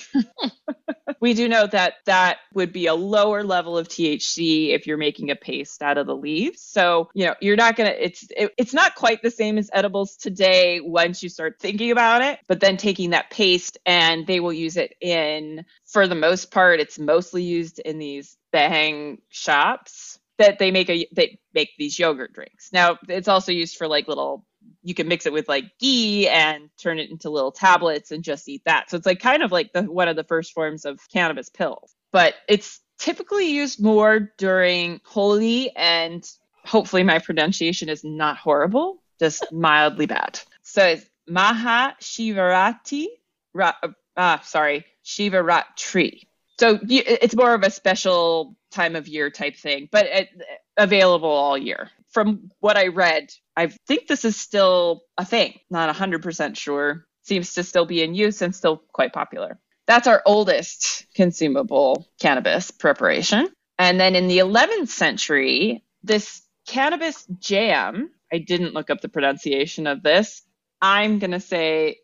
we 1.21 1.35
do 1.35 1.49
know 1.49 1.67
that 1.67 1.95
that 2.07 2.39
would 2.55 2.73
be 2.73 2.87
a 2.87 2.95
lower 2.95 3.43
level 3.43 3.77
of 3.77 3.89
THC 3.89 4.75
if 4.75 4.87
you're 4.87 4.97
making 4.97 5.31
a 5.31 5.37
paste 5.37 5.83
out 5.83 5.99
of 5.99 6.07
the 6.07 6.17
leaves. 6.17 6.63
So, 6.63 7.11
you 7.15 7.27
know, 7.27 7.35
you're 7.41 7.57
not 7.57 7.77
going 7.77 7.91
to, 7.91 8.05
it's, 8.05 8.27
it, 8.37 8.53
it's 8.57 8.75
not 8.75 8.95
quite 8.95 9.23
the 9.23 9.31
same 9.31 9.59
as 9.59 9.71
edibles 9.73 10.17
today 10.17 10.81
once 10.81 11.23
you 11.23 11.29
start 11.29 11.57
thinking 11.61 11.91
about 11.91 12.23
it, 12.23 12.39
but 12.49 12.61
then 12.61 12.77
taking 12.77 13.11
that 13.11 13.31
paste 13.31 13.79
and 13.87 14.00
they 14.27 14.41
will 14.41 14.53
use 14.53 14.77
it 14.77 14.95
in, 15.01 15.65
for 15.85 16.07
the 16.07 16.15
most 16.15 16.51
part, 16.51 16.81
it's 16.81 16.99
mostly 16.99 17.43
used 17.43 17.79
in 17.79 17.99
these 17.99 18.37
bhang 18.53 19.19
shops 19.29 20.19
that 20.39 20.59
they 20.59 20.71
make 20.71 20.89
a, 20.89 21.07
they 21.13 21.39
make 21.55 21.71
these 21.79 21.99
yogurt 21.99 22.33
drinks. 22.33 22.71
Now, 22.73 22.99
it's 23.09 23.29
also 23.29 23.53
used 23.53 23.77
for 23.77 23.87
like 23.87 24.09
little 24.09 24.45
you 24.83 24.95
can 24.95 25.09
mix 25.09 25.27
it 25.27 25.33
with 25.33 25.49
like 25.49 25.65
ghee 25.79 26.29
and 26.29 26.71
turn 26.79 26.99
it 26.99 27.11
into 27.11 27.31
little 27.31 27.53
tablets 27.53 28.11
and 28.11 28.25
just 28.25 28.49
eat 28.49 28.63
that. 28.65 28.91
So 28.91 28.97
it's 28.97 29.07
like 29.07 29.21
kind 29.21 29.43
of 29.43 29.53
like 29.53 29.73
the 29.73 29.83
one 29.83 30.09
of 30.09 30.17
the 30.17 30.25
first 30.25 30.53
forms 30.53 30.85
of 30.85 31.01
cannabis 31.13 31.49
pills. 31.49 31.95
But 32.13 32.35
it's 32.49 32.81
typically 32.99 33.51
used 33.51 33.83
more 33.83 34.33
during 34.39 35.01
holy 35.05 35.75
and 35.77 36.29
hopefully 36.65 37.03
my 37.03 37.19
pronunciation 37.19 37.89
is 37.89 38.05
not 38.05 38.37
horrible, 38.37 39.03
just 39.19 39.51
mildly 39.53 40.07
bad. 40.07 40.41
So 40.63 40.85
it's 40.85 41.07
Maha 41.27 41.97
Shivarati, 42.01 43.07
Ra, 43.55 43.73
ah, 44.17 44.41
sorry, 44.45 44.85
Shivaratri. 45.05 46.23
So 46.59 46.79
it's 46.83 47.35
more 47.35 47.55
of 47.55 47.63
a 47.63 47.71
special 47.71 48.55
time 48.71 48.95
of 48.95 49.09
year 49.09 49.31
type 49.31 49.57
thing, 49.57 49.89
but 49.91 50.07
it, 50.07 50.29
available 50.77 51.31
all 51.31 51.57
year. 51.57 51.91
From 52.11 52.51
what 52.61 52.77
I 52.77 52.89
read, 52.89 53.31
I 53.57 53.69
think 53.87 54.07
this 54.07 54.25
is 54.25 54.37
still 54.37 55.03
a 55.17 55.25
thing. 55.25 55.59
Not 55.71 55.95
100% 55.95 56.57
sure. 56.57 57.07
Seems 57.23 57.55
to 57.55 57.63
still 57.63 57.87
be 57.87 58.03
in 58.03 58.15
use 58.15 58.43
and 58.43 58.55
still 58.55 58.83
quite 58.93 59.13
popular. 59.13 59.59
That's 59.87 60.07
our 60.07 60.23
oldest 60.27 61.07
consumable 61.15 62.07
cannabis 62.21 62.71
preparation. 62.71 63.49
And 63.79 63.99
then 63.99 64.15
in 64.15 64.29
the 64.29 64.39
11th 64.39 64.89
century, 64.89 65.83
this 66.03 66.43
cannabis 66.67 67.27
jam, 67.39 68.11
I 68.33 68.39
didn't 68.39 68.75
look 68.75 68.91
up 68.91 69.01
the 69.01 69.09
pronunciation 69.09 69.87
of 69.87 70.03
this. 70.03 70.43
I'm 70.83 71.19
going 71.19 71.33
to 71.33 71.41
say 71.41 71.99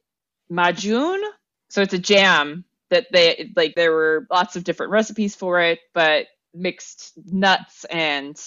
Majun. 0.51 1.21
So 1.69 1.83
it's 1.83 1.95
a 1.95 1.99
jam 1.99 2.65
that 2.91 3.07
they 3.13 3.53
like 3.57 3.75
there 3.75 3.93
were 3.93 4.27
lots 4.31 4.57
of 4.57 4.65
different 4.65 4.93
recipes 4.93 5.35
for 5.35 5.61
it, 5.61 5.81
but 5.93 6.27
mixed 6.55 7.13
nuts 7.27 7.85
and 7.85 8.41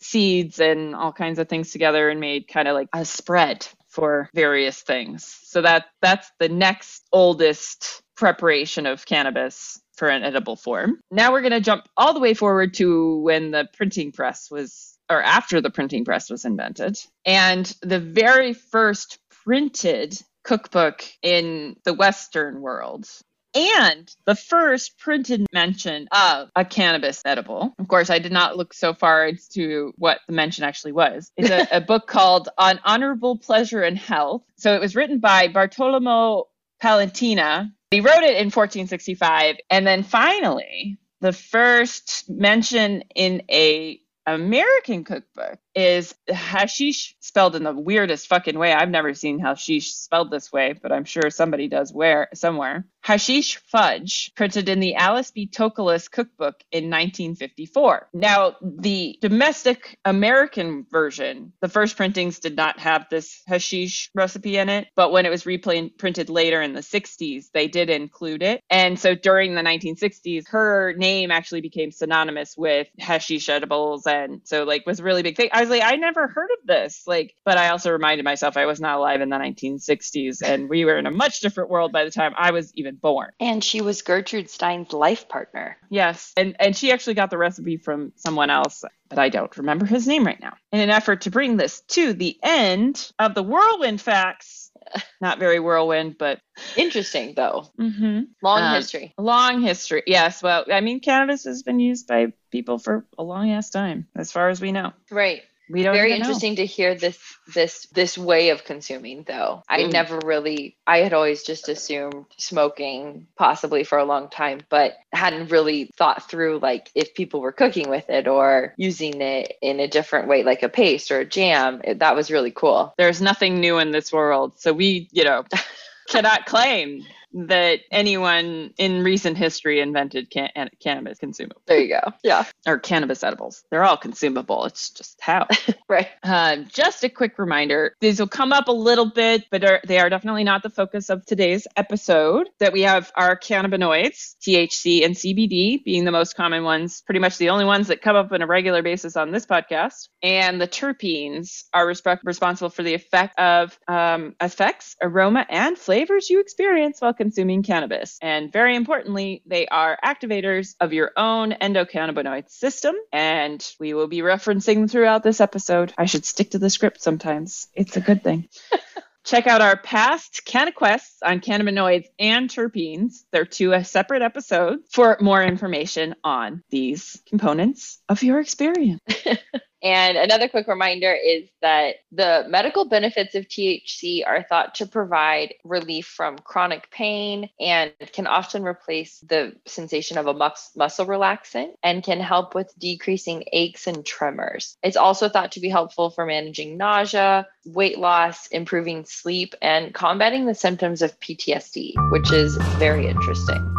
seeds 0.00 0.60
and 0.60 0.94
all 0.94 1.12
kinds 1.12 1.38
of 1.38 1.48
things 1.48 1.70
together 1.70 2.10
and 2.10 2.20
made 2.20 2.46
kind 2.48 2.68
of 2.68 2.74
like 2.74 2.88
a 2.92 3.04
spread 3.04 3.66
for 3.88 4.28
various 4.34 4.82
things. 4.82 5.24
So 5.44 5.62
that 5.62 5.86
that's 6.02 6.30
the 6.38 6.48
next 6.48 7.06
oldest 7.12 8.02
preparation 8.16 8.86
of 8.86 9.06
cannabis 9.06 9.80
for 9.96 10.08
an 10.08 10.24
edible 10.24 10.56
form. 10.56 11.00
Now 11.10 11.32
we're 11.32 11.40
going 11.40 11.52
to 11.52 11.60
jump 11.60 11.88
all 11.96 12.12
the 12.12 12.20
way 12.20 12.34
forward 12.34 12.74
to 12.74 13.18
when 13.20 13.52
the 13.52 13.68
printing 13.76 14.12
press 14.12 14.50
was 14.50 14.98
or 15.10 15.22
after 15.22 15.60
the 15.60 15.70
printing 15.70 16.04
press 16.04 16.30
was 16.30 16.44
invented. 16.44 16.98
And 17.24 17.72
the 17.82 18.00
very 18.00 18.52
first 18.52 19.18
printed 19.44 20.18
cookbook 20.44 21.04
in 21.22 21.76
the 21.84 21.94
western 21.94 22.60
world 22.60 23.08
and 23.54 24.12
the 24.26 24.34
first 24.34 24.98
printed 24.98 25.46
mention 25.52 26.08
of 26.10 26.50
a 26.56 26.64
cannabis 26.64 27.22
edible. 27.24 27.74
Of 27.78 27.88
course, 27.88 28.10
I 28.10 28.18
did 28.18 28.32
not 28.32 28.56
look 28.56 28.74
so 28.74 28.94
far 28.94 29.26
as 29.26 29.48
to 29.50 29.92
what 29.96 30.18
the 30.26 30.34
mention 30.34 30.64
actually 30.64 30.92
was. 30.92 31.30
It's 31.36 31.50
a, 31.50 31.76
a 31.76 31.80
book 31.80 32.06
called 32.06 32.48
On 32.58 32.80
Honorable 32.84 33.38
Pleasure 33.38 33.82
and 33.82 33.96
Health. 33.96 34.42
So 34.56 34.74
it 34.74 34.80
was 34.80 34.96
written 34.96 35.20
by 35.20 35.48
Bartolomeo 35.48 36.48
Palentina. 36.80 37.72
He 37.90 38.00
wrote 38.00 38.24
it 38.24 38.36
in 38.36 38.50
1465. 38.50 39.56
And 39.70 39.86
then 39.86 40.02
finally, 40.02 40.98
the 41.20 41.32
first 41.32 42.28
mention 42.28 43.04
in 43.14 43.42
a 43.50 44.00
American 44.26 45.04
cookbook 45.04 45.58
is 45.74 46.14
hashish 46.28 47.16
spelled 47.20 47.56
in 47.56 47.64
the 47.64 47.72
weirdest 47.72 48.28
fucking 48.28 48.58
way. 48.58 48.72
I've 48.72 48.90
never 48.90 49.14
seen 49.14 49.38
hashish 49.38 49.92
spelled 49.94 50.30
this 50.30 50.52
way, 50.52 50.74
but 50.80 50.92
I'm 50.92 51.04
sure 51.04 51.30
somebody 51.30 51.68
does 51.68 51.92
where 51.92 52.28
somewhere. 52.34 52.86
Hashish 53.02 53.56
fudge, 53.66 54.32
printed 54.34 54.68
in 54.68 54.80
the 54.80 54.94
Alice 54.94 55.30
B. 55.30 55.46
Toklas 55.46 56.10
cookbook 56.10 56.62
in 56.72 56.84
1954. 56.84 58.08
Now, 58.14 58.56
the 58.62 59.18
domestic 59.20 59.98
American 60.06 60.86
version, 60.90 61.52
the 61.60 61.68
first 61.68 61.98
printings 61.98 62.38
did 62.38 62.56
not 62.56 62.78
have 62.78 63.06
this 63.10 63.42
hashish 63.46 64.10
recipe 64.14 64.56
in 64.56 64.70
it, 64.70 64.88
but 64.96 65.12
when 65.12 65.26
it 65.26 65.30
was 65.30 65.44
reprinted 65.44 66.30
later 66.30 66.62
in 66.62 66.72
the 66.72 66.80
60s, 66.80 67.50
they 67.52 67.68
did 67.68 67.90
include 67.90 68.42
it. 68.42 68.62
And 68.70 68.98
so 68.98 69.14
during 69.14 69.54
the 69.54 69.62
1960s, 69.62 70.48
her 70.48 70.94
name 70.96 71.30
actually 71.30 71.60
became 71.60 71.90
synonymous 71.90 72.56
with 72.56 72.88
hashish 72.98 73.50
edibles 73.50 74.06
and 74.06 74.40
so 74.44 74.64
like 74.64 74.86
was 74.86 75.00
a 75.00 75.04
really 75.04 75.22
big 75.22 75.36
thing. 75.36 75.50
I 75.52 75.63
was 75.64 75.70
like, 75.70 75.82
I 75.84 75.96
never 75.96 76.26
heard 76.28 76.48
of 76.60 76.66
this. 76.66 77.02
Like, 77.06 77.34
but 77.44 77.58
I 77.58 77.68
also 77.68 77.90
reminded 77.90 78.24
myself 78.24 78.56
I 78.56 78.66
was 78.66 78.80
not 78.80 78.98
alive 78.98 79.20
in 79.20 79.28
the 79.28 79.36
1960s 79.36 80.42
and 80.42 80.68
we 80.68 80.84
were 80.84 80.98
in 80.98 81.06
a 81.06 81.10
much 81.10 81.40
different 81.40 81.70
world 81.70 81.92
by 81.92 82.04
the 82.04 82.10
time 82.10 82.32
I 82.36 82.50
was 82.52 82.72
even 82.74 82.96
born. 82.96 83.30
And 83.40 83.62
she 83.62 83.80
was 83.80 84.02
Gertrude 84.02 84.50
Stein's 84.50 84.92
life 84.92 85.28
partner. 85.28 85.76
Yes. 85.90 86.32
And 86.36 86.56
and 86.60 86.76
she 86.76 86.92
actually 86.92 87.14
got 87.14 87.30
the 87.30 87.38
recipe 87.38 87.76
from 87.76 88.12
someone 88.16 88.50
else, 88.50 88.84
but 89.08 89.18
I 89.18 89.28
don't 89.28 89.56
remember 89.56 89.86
his 89.86 90.06
name 90.06 90.24
right 90.24 90.40
now. 90.40 90.54
In 90.72 90.80
an 90.80 90.90
effort 90.90 91.22
to 91.22 91.30
bring 91.30 91.56
this 91.56 91.80
to 91.88 92.12
the 92.12 92.36
end 92.42 93.10
of 93.18 93.34
the 93.34 93.42
whirlwind 93.42 94.00
facts, 94.00 94.70
not 95.20 95.38
very 95.38 95.60
whirlwind, 95.60 96.16
but 96.18 96.40
Interesting 96.76 97.34
though. 97.34 97.66
mm-hmm. 97.80 98.20
Long 98.42 98.62
Um, 98.62 98.74
history. 98.76 99.14
long 99.18 99.60
history. 99.62 100.02
Yes, 100.06 100.42
well, 100.42 100.64
I 100.70 100.80
mean, 100.80 101.00
cannabis 101.00 101.44
has 101.44 101.62
been 101.62 101.80
used 101.80 102.06
by 102.06 102.32
people 102.50 102.78
for 102.78 103.06
a 103.18 103.22
long 103.22 103.50
ass 103.50 103.70
time, 103.70 104.06
as 104.14 104.30
far 104.30 104.48
as 104.50 104.60
we 104.60 104.72
know. 104.72 104.92
Right. 105.10 105.42
We 105.68 105.82
don't 105.82 105.94
Very 105.94 106.10
even 106.10 106.20
know. 106.20 106.26
interesting 106.28 106.56
to 106.56 106.66
hear 106.66 106.94
this 106.94 107.18
this 107.54 107.86
this 107.92 108.18
way 108.18 108.50
of 108.50 108.64
consuming 108.64 109.24
though. 109.26 109.62
I 109.68 109.80
Mm. 109.80 109.92
never 109.92 110.18
really 110.24 110.76
I 110.86 110.98
had 110.98 111.12
always 111.14 111.42
just 111.42 111.68
assumed 111.68 112.26
smoking 112.36 113.26
possibly 113.36 113.84
for 113.84 113.98
a 113.98 114.04
long 114.04 114.28
time, 114.28 114.60
but 114.68 114.94
hadn't 115.12 115.50
really 115.50 115.90
thought 115.96 116.28
through 116.30 116.58
like 116.58 116.90
if 116.94 117.14
people 117.14 117.40
were 117.40 117.52
cooking 117.52 117.88
with 117.88 118.10
it 118.10 118.28
or 118.28 118.74
using 118.76 119.20
it 119.22 119.54
in 119.62 119.80
a 119.80 119.88
different 119.88 120.28
way 120.28 120.42
like 120.42 120.62
a 120.62 120.68
paste 120.68 121.10
or 121.10 121.20
a 121.20 121.24
jam. 121.24 121.80
It, 121.84 122.00
that 122.00 122.14
was 122.16 122.30
really 122.30 122.50
cool. 122.50 122.92
There's 122.98 123.22
nothing 123.22 123.60
new 123.60 123.78
in 123.78 123.90
this 123.90 124.12
world, 124.12 124.52
so 124.58 124.72
we, 124.72 125.08
you 125.12 125.24
know, 125.24 125.44
cannot 126.08 126.46
claim 126.46 127.04
that 127.34 127.80
anyone 127.90 128.72
in 128.78 129.02
recent 129.02 129.36
history 129.36 129.80
invented 129.80 130.30
can- 130.30 130.70
cannabis 130.80 131.18
consumable 131.18 131.60
There 131.66 131.80
you 131.80 131.88
go. 131.88 132.12
Yeah. 132.22 132.44
or 132.66 132.78
cannabis 132.78 133.22
edibles. 133.24 133.64
They're 133.70 133.84
all 133.84 133.96
consumable. 133.96 134.64
It's 134.66 134.90
just 134.90 135.18
how. 135.20 135.46
Right. 135.86 136.08
Uh, 136.22 136.56
just 136.72 137.04
a 137.04 137.10
quick 137.10 137.38
reminder 137.38 137.94
these 138.00 138.18
will 138.18 138.26
come 138.26 138.52
up 138.52 138.68
a 138.68 138.72
little 138.72 139.10
bit, 139.10 139.44
but 139.50 139.62
are, 139.64 139.80
they 139.86 139.98
are 139.98 140.08
definitely 140.08 140.42
not 140.42 140.62
the 140.62 140.70
focus 140.70 141.10
of 141.10 141.24
today's 141.26 141.66
episode. 141.76 142.48
That 142.58 142.72
we 142.72 142.80
have 142.82 143.12
our 143.16 143.38
cannabinoids, 143.38 144.34
THC 144.40 145.04
and 145.04 145.14
CBD, 145.14 145.84
being 145.84 146.04
the 146.06 146.10
most 146.10 146.36
common 146.36 146.64
ones, 146.64 147.02
pretty 147.04 147.18
much 147.20 147.36
the 147.36 147.50
only 147.50 147.66
ones 147.66 147.88
that 147.88 148.00
come 148.00 148.16
up 148.16 148.32
on 148.32 148.40
a 148.40 148.46
regular 148.46 148.82
basis 148.82 149.14
on 149.16 149.30
this 149.30 149.44
podcast. 149.44 150.08
And 150.22 150.58
the 150.58 150.66
terpenes 150.68 151.64
are 151.74 151.86
respe- 151.86 152.18
responsible 152.24 152.70
for 152.70 152.82
the 152.82 152.94
effect 152.94 153.38
of 153.38 153.78
um, 153.86 154.34
effects, 154.40 154.96
aroma, 155.02 155.44
and 155.50 155.76
flavors 155.76 156.30
you 156.30 156.40
experience 156.40 157.00
while 157.00 157.12
consuming 157.24 157.62
cannabis. 157.62 158.18
And 158.20 158.52
very 158.52 158.76
importantly, 158.76 159.42
they 159.46 159.66
are 159.66 159.98
activators 160.04 160.74
of 160.78 160.92
your 160.92 161.12
own 161.16 161.52
endocannabinoid 161.52 162.50
system. 162.50 162.94
And 163.14 163.66
we 163.80 163.94
will 163.94 164.08
be 164.08 164.18
referencing 164.18 164.74
them 164.74 164.88
throughout 164.88 165.22
this 165.22 165.40
episode. 165.40 165.94
I 165.96 166.04
should 166.04 166.26
stick 166.26 166.50
to 166.50 166.58
the 166.58 166.68
script 166.68 167.00
sometimes. 167.00 167.68
It's 167.72 167.96
a 167.96 168.02
good 168.02 168.22
thing. 168.22 168.50
Check 169.24 169.46
out 169.46 169.62
our 169.62 169.78
past 169.78 170.42
CannaQuests 170.44 171.16
on 171.24 171.40
cannabinoids 171.40 172.04
and 172.18 172.50
terpenes. 172.50 173.24
They're 173.32 173.46
two 173.46 173.82
separate 173.82 174.20
episodes 174.20 174.82
for 174.92 175.16
more 175.18 175.42
information 175.42 176.14
on 176.22 176.62
these 176.68 177.22
components 177.26 178.02
of 178.06 178.22
your 178.22 178.38
experience. 178.38 179.00
And 179.84 180.16
another 180.16 180.48
quick 180.48 180.66
reminder 180.66 181.12
is 181.12 181.46
that 181.60 181.96
the 182.10 182.46
medical 182.48 182.86
benefits 182.86 183.34
of 183.34 183.46
THC 183.46 184.26
are 184.26 184.42
thought 184.42 184.76
to 184.76 184.86
provide 184.86 185.54
relief 185.62 186.06
from 186.06 186.38
chronic 186.38 186.90
pain 186.90 187.50
and 187.60 187.92
can 188.12 188.26
often 188.26 188.64
replace 188.64 189.18
the 189.20 189.52
sensation 189.66 190.16
of 190.16 190.26
a 190.26 190.32
mus- 190.32 190.70
muscle 190.74 191.04
relaxant 191.04 191.74
and 191.82 192.02
can 192.02 192.18
help 192.18 192.54
with 192.54 192.72
decreasing 192.78 193.44
aches 193.52 193.86
and 193.86 194.06
tremors. 194.06 194.78
It's 194.82 194.96
also 194.96 195.28
thought 195.28 195.52
to 195.52 195.60
be 195.60 195.68
helpful 195.68 196.08
for 196.08 196.24
managing 196.24 196.78
nausea, 196.78 197.46
weight 197.66 197.98
loss, 197.98 198.46
improving 198.46 199.04
sleep, 199.04 199.54
and 199.60 199.92
combating 199.92 200.46
the 200.46 200.54
symptoms 200.54 201.02
of 201.02 201.20
PTSD, 201.20 201.92
which 202.10 202.32
is 202.32 202.56
very 202.78 203.06
interesting. 203.06 203.70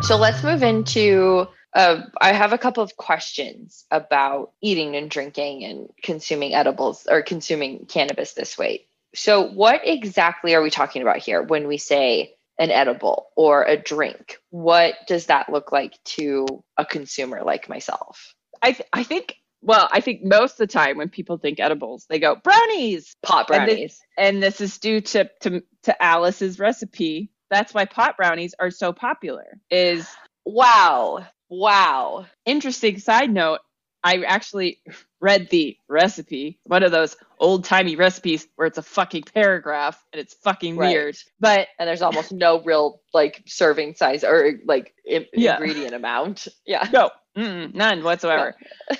So 0.00 0.16
let's 0.16 0.42
move 0.42 0.62
into 0.62 1.48
uh, 1.74 2.02
I 2.20 2.32
have 2.32 2.52
a 2.52 2.58
couple 2.58 2.82
of 2.82 2.96
questions 2.96 3.84
about 3.90 4.52
eating 4.62 4.96
and 4.96 5.10
drinking 5.10 5.64
and 5.64 5.88
consuming 6.02 6.54
edibles 6.54 7.06
or 7.08 7.22
consuming 7.22 7.86
cannabis 7.86 8.32
this 8.32 8.56
way. 8.56 8.86
So, 9.14 9.48
what 9.48 9.82
exactly 9.84 10.54
are 10.54 10.62
we 10.62 10.70
talking 10.70 11.02
about 11.02 11.18
here 11.18 11.42
when 11.42 11.66
we 11.66 11.78
say 11.78 12.34
an 12.58 12.70
edible 12.70 13.28
or 13.36 13.64
a 13.64 13.76
drink? 13.76 14.38
What 14.50 14.94
does 15.06 15.26
that 15.26 15.50
look 15.50 15.72
like 15.72 16.02
to 16.04 16.46
a 16.76 16.84
consumer 16.84 17.42
like 17.44 17.68
myself? 17.68 18.34
I, 18.62 18.72
th- 18.72 18.88
I 18.92 19.04
think, 19.04 19.36
well, 19.62 19.88
I 19.92 20.00
think 20.00 20.24
most 20.24 20.52
of 20.52 20.58
the 20.58 20.66
time 20.66 20.98
when 20.98 21.08
people 21.08 21.38
think 21.38 21.60
edibles, 21.60 22.06
they 22.08 22.18
go 22.18 22.34
brownies. 22.36 23.14
Pot 23.22 23.50
And 23.50 23.68
the- 23.68 23.74
brownies. 23.74 24.00
And 24.16 24.42
this 24.42 24.60
is 24.60 24.78
due 24.78 25.00
to, 25.00 25.30
to, 25.42 25.62
to 25.84 26.02
Alice's 26.02 26.58
recipe. 26.58 27.30
That's 27.50 27.72
why 27.72 27.84
pot 27.86 28.16
brownies 28.16 28.54
are 28.58 28.70
so 28.70 28.92
popular. 28.92 29.58
Is 29.70 30.06
wow. 30.44 31.24
Wow. 31.50 32.26
interesting 32.46 32.98
side 32.98 33.30
note 33.32 33.60
i 34.04 34.16
actually 34.26 34.80
read 35.20 35.48
the 35.50 35.76
recipe 35.88 36.60
one 36.64 36.82
of 36.84 36.92
those 36.92 37.16
old 37.40 37.64
timey 37.64 37.96
recipes 37.96 38.46
where 38.56 38.66
it's 38.68 38.78
a 38.78 38.82
fucking 38.82 39.22
paragraph 39.34 40.02
and 40.12 40.20
it's 40.20 40.34
fucking 40.34 40.76
Right. 40.76 40.90
weird 40.90 41.16
but 41.40 41.68
And 41.78 41.88
there's 41.88 42.02
almost 42.02 42.32
no 42.32 42.62
real 42.62 43.00
like 43.14 43.42
serving 43.46 43.94
size 43.96 44.22
or 44.24 44.52
like 44.66 44.94
in- 45.04 45.26
Yeah. 45.34 45.56
ingredient 45.56 45.94
amount. 45.94 46.46
Yeah. 46.66 46.86
no 46.92 47.10
mm, 47.36 47.74
none 47.74 48.04
whatsoever 48.04 48.54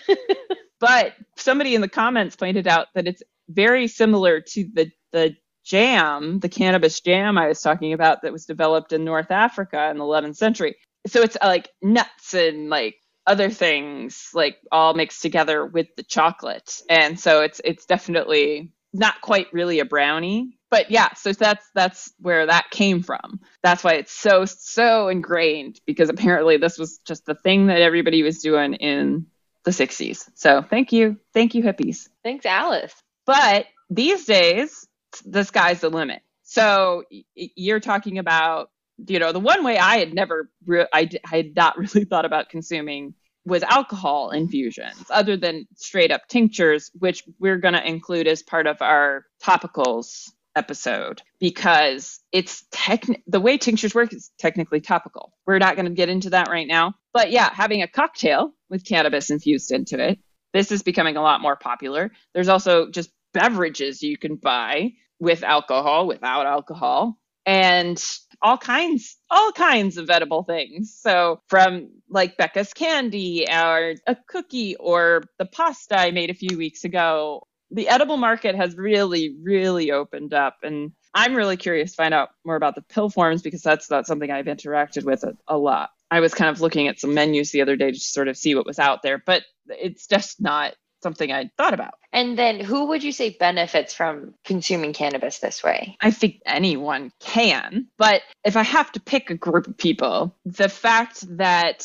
but 0.81 1.15
somebody 1.37 1.75
in 1.75 1.81
the 1.81 1.89
comments 1.89 2.37
pointed 2.37 2.67
out 2.67 2.89
that 2.95 3.07
it's 3.07 3.23
very 3.49 3.89
similar 3.89 4.41
to 4.41 4.69
the 4.75 4.91
the 5.13 5.37
jam 5.65 6.39
the 6.41 6.49
cannabis 6.49 7.01
jam 7.01 7.37
i 7.39 7.47
was 7.49 7.61
talking 7.61 7.93
about 7.93 8.23
that 8.23 8.33
was 8.33 8.47
developed 8.47 8.93
in 8.93 9.05
north 9.05 9.31
africa 9.31 9.89
in 9.91 9.99
the 9.99 10.05
11th 10.05 10.37
century 10.37 10.77
so 11.07 11.23
it's 11.23 11.37
uh, 11.41 11.47
like 11.47 11.69
nuts 11.83 12.35
and 12.35 12.69
like 12.69 12.97
other 13.27 13.51
things 13.51 14.31
like 14.35 14.57
all 14.73 14.95
mixed 14.95 15.23
together 15.23 15.65
with 15.65 15.89
the 15.97 16.03
chocolate. 16.03 16.81
And 16.89 17.19
so 17.21 17.43
it's 17.43 17.61
it's 17.65 17.87
definitely 17.87 18.73
not 18.93 19.21
quite 19.21 19.53
really 19.53 19.81
a 19.81 19.85
brownie. 19.85 20.59
But 20.71 20.91
yeah 20.91 21.15
so 21.15 21.33
that's 21.33 21.67
that's 21.75 22.13
where 22.21 22.47
that 22.47 22.71
came 22.71 23.03
from. 23.03 23.41
That's 23.63 23.85
why 23.85 23.95
it's 23.95 24.13
so 24.13 24.45
so 24.45 25.09
ingrained 25.09 25.81
because 25.87 26.09
apparently 26.09 26.57
this 26.57 26.79
was 26.79 26.99
just 27.07 27.27
the 27.27 27.35
thing 27.35 27.67
that 27.67 27.81
everybody 27.83 28.23
was 28.23 28.39
doing 28.41 28.75
in 28.75 29.27
the 29.65 29.71
60s 29.73 30.29
so 30.35 30.63
thank 30.63 30.93
you. 30.93 31.19
Thank 31.35 31.55
you 31.55 31.63
hippies. 31.63 32.09
Thanks, 32.25 32.47
Alice. 32.47 32.95
but 33.27 33.67
these 33.91 34.25
days, 34.25 34.87
the 35.25 35.45
sky's 35.45 35.81
the 35.81 35.89
limit. 35.89 36.23
So 36.43 37.05
you're 37.35 37.81
talking 37.81 38.19
about, 38.19 38.71
you 39.07 39.19
know, 39.19 39.33
the 39.33 39.41
one 39.41 39.65
way 39.65 39.79
I 39.79 39.99
had 39.99 40.15
never, 40.15 40.51
re- 40.67 40.87
I, 40.93 41.09
I 41.31 41.37
had 41.37 41.57
not 41.57 41.79
really 41.95 42.05
thought 42.05 42.25
about 42.25 42.49
consuming 42.49 43.15
was 43.45 43.63
alcohol 43.63 44.31
infusions, 44.31 45.05
other 45.11 45.37
than 45.37 45.67
straight 45.75 46.11
up 46.11 46.29
tinctures, 46.29 46.91
which 46.99 47.25
we're 47.39 47.57
going 47.57 47.75
to 47.75 47.87
include 47.87 48.27
as 48.27 48.43
part 48.43 48.67
of 48.67 48.83
our 48.83 49.25
topicals 49.43 50.31
episode 50.55 51.23
because 51.39 52.21
it's 52.33 52.65
techni- 52.73 53.23
the 53.27 53.41
way 53.41 53.57
tinctures 53.57 53.95
work 53.95 54.13
is 54.13 54.31
technically 54.39 54.81
topical. 54.81 55.33
We're 55.47 55.59
not 55.59 55.77
going 55.77 55.87
to 55.87 55.93
get 55.93 56.09
into 56.09 56.31
that 56.31 56.49
right 56.51 56.67
now. 56.67 56.95
But 57.15 57.31
yeah, 57.31 57.49
having 57.53 57.83
a 57.83 57.89
cocktail 57.89 58.53
with 58.69 58.85
cannabis 58.85 59.31
infused 59.31 59.71
into 59.71 59.99
it 59.99 60.19
this 60.53 60.73
is 60.73 60.83
becoming 60.83 61.17
a 61.17 61.23
lot 61.23 61.41
more 61.41 61.57
popular. 61.57 62.11
There's 62.35 62.49
also 62.49 62.91
just 62.91 63.11
beverages 63.35 64.03
you 64.03 64.17
can 64.17 64.37
buy 64.37 64.93
with 65.21 65.43
alcohol, 65.43 66.07
without 66.07 66.47
alcohol, 66.47 67.19
and 67.49 67.99
all 68.43 68.59
kinds, 68.59 69.17
all 69.31 69.53
kinds 69.53 69.97
of 69.97 70.11
edible 70.11 70.43
things. 70.43 70.95
So 71.01 71.41
from 71.49 71.89
like 72.11 72.37
Becca's 72.37 72.75
candy 72.75 73.47
or 73.51 73.95
a 74.07 74.17
cookie 74.29 74.77
or 74.77 75.23
the 75.39 75.47
pasta 75.47 75.99
I 75.99 76.11
made 76.11 76.29
a 76.29 76.35
few 76.35 76.59
weeks 76.59 76.85
ago, 76.85 77.47
the 77.71 77.89
edible 77.89 78.19
market 78.19 78.55
has 78.55 78.77
really, 78.77 79.35
really 79.43 79.93
opened 79.93 80.35
up. 80.35 80.59
And 80.63 80.93
I'm 81.15 81.35
really 81.35 81.57
curious 81.57 81.93
to 81.93 81.97
find 81.97 82.13
out 82.13 82.29
more 82.45 82.57
about 82.57 82.75
the 82.75 82.83
pill 82.83 83.09
forms 83.09 83.41
because 83.41 83.63
that's 83.63 83.91
not 83.91 84.07
something 84.07 84.31
I've 84.31 84.45
interacted 84.45 85.05
with 85.05 85.25
a, 85.25 85.35
a 85.49 85.57
lot. 85.57 85.89
I 86.11 86.21
was 86.21 86.35
kind 86.35 86.51
of 86.51 86.61
looking 86.61 86.87
at 86.89 87.01
some 87.01 87.15
menus 87.15 87.51
the 87.51 87.63
other 87.63 87.77
day 87.77 87.93
to 87.93 87.99
sort 87.99 88.29
of 88.29 88.37
see 88.37 88.55
what 88.55 88.67
was 88.67 88.79
out 88.79 89.03
there, 89.03 89.23
but 89.25 89.43
it's 89.69 90.07
just 90.07 90.39
not 90.39 90.75
something 91.03 91.33
I 91.33 91.51
thought 91.57 91.75
about. 91.75 91.95
And 92.13 92.39
then 92.39 92.61
who 92.61 92.87
would 92.87 93.05
you 93.05 93.13
say 93.13 93.31
benefits 93.31 93.95
from 93.95 94.35
consuming 94.45 94.93
cannabis 94.93 95.39
this 95.39 95.63
way? 95.63 95.97
I 96.01 96.11
think 96.11 96.41
anyone 96.47 97.13
can, 97.21 97.87
but 97.99 98.23
if 98.45 98.57
I 98.57 98.63
have 98.63 98.91
to 98.93 99.01
pick 99.01 99.31
a 99.31 99.35
group 99.35 99.67
of 99.69 99.77
people, 99.77 100.35
the 100.45 100.69
fact 100.69 101.25
that 101.37 101.81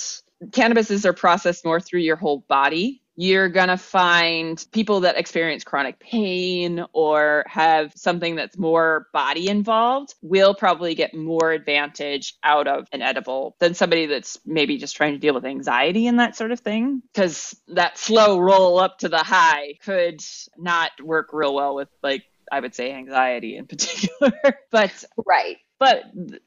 cannabises 0.49 1.06
are 1.06 1.13
processed 1.13 1.65
more 1.65 1.80
through 1.80 2.02
your 2.02 2.15
whole 2.15 2.39
body, 2.47 3.03
you're 3.15 3.49
going 3.49 3.67
to 3.67 3.78
find 3.78 4.65
people 4.71 5.02
that 5.02 5.17
experience 5.17 5.63
chronic 5.63 5.99
pain 5.99 6.84
or 6.93 7.43
have 7.47 7.91
something 7.95 8.36
that's 8.36 8.58
more 8.58 9.08
body 9.13 9.49
involved 9.49 10.15
will 10.21 10.56
probably 10.56 10.95
get 10.95 11.13
more 11.13 11.52
advantage 11.52 12.36
out 12.43 12.67
of 12.67 12.88
an 12.91 13.02
edible 13.02 13.56
than 13.60 13.73
somebody 13.73 14.08
that's 14.08 14.39
maybe 14.45 14.78
just 14.78 14.95
trying 14.95 15.13
to 15.13 15.19
deal 15.19 15.34
with 15.34 15.45
anxiety 15.45 16.08
and 16.08 16.19
that 16.19 16.36
sort 16.36 16.52
of 16.52 16.60
thing. 16.60 17.02
Because 17.13 17.56
that 17.69 17.97
slow 17.97 18.39
roll 18.39 18.80
up 18.80 18.99
to 18.99 19.10
the 19.10 19.19
high 19.19 19.76
could 19.84 20.19
not 20.58 20.91
work 21.02 21.30
real 21.34 21.54
well 21.54 21.76
with, 21.76 21.89
like, 22.02 22.23
I 22.52 22.60
would 22.60 22.76
say 22.76 22.91
anxiety 22.91 23.56
in 23.58 23.67
particular. 23.67 24.32
but 24.71 24.91
Right. 25.26 25.58
But 25.80 26.04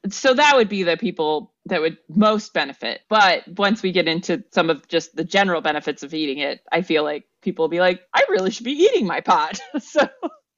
so 0.09 0.33
that 0.33 0.55
would 0.55 0.69
be 0.69 0.83
the 0.83 0.97
people 0.97 1.53
that 1.65 1.81
would 1.81 1.97
most 2.09 2.53
benefit. 2.53 3.01
But 3.09 3.47
once 3.47 3.83
we 3.83 3.91
get 3.91 4.07
into 4.07 4.43
some 4.51 4.69
of 4.69 4.87
just 4.87 5.15
the 5.15 5.23
general 5.23 5.61
benefits 5.61 6.03
of 6.03 6.13
eating 6.13 6.39
it, 6.39 6.61
I 6.71 6.81
feel 6.81 7.03
like 7.03 7.25
people 7.41 7.63
will 7.63 7.69
be 7.69 7.79
like, 7.79 8.01
I 8.13 8.25
really 8.29 8.51
should 8.51 8.65
be 8.65 8.71
eating 8.71 9.05
my 9.05 9.21
pot. 9.21 9.59
so 9.79 10.07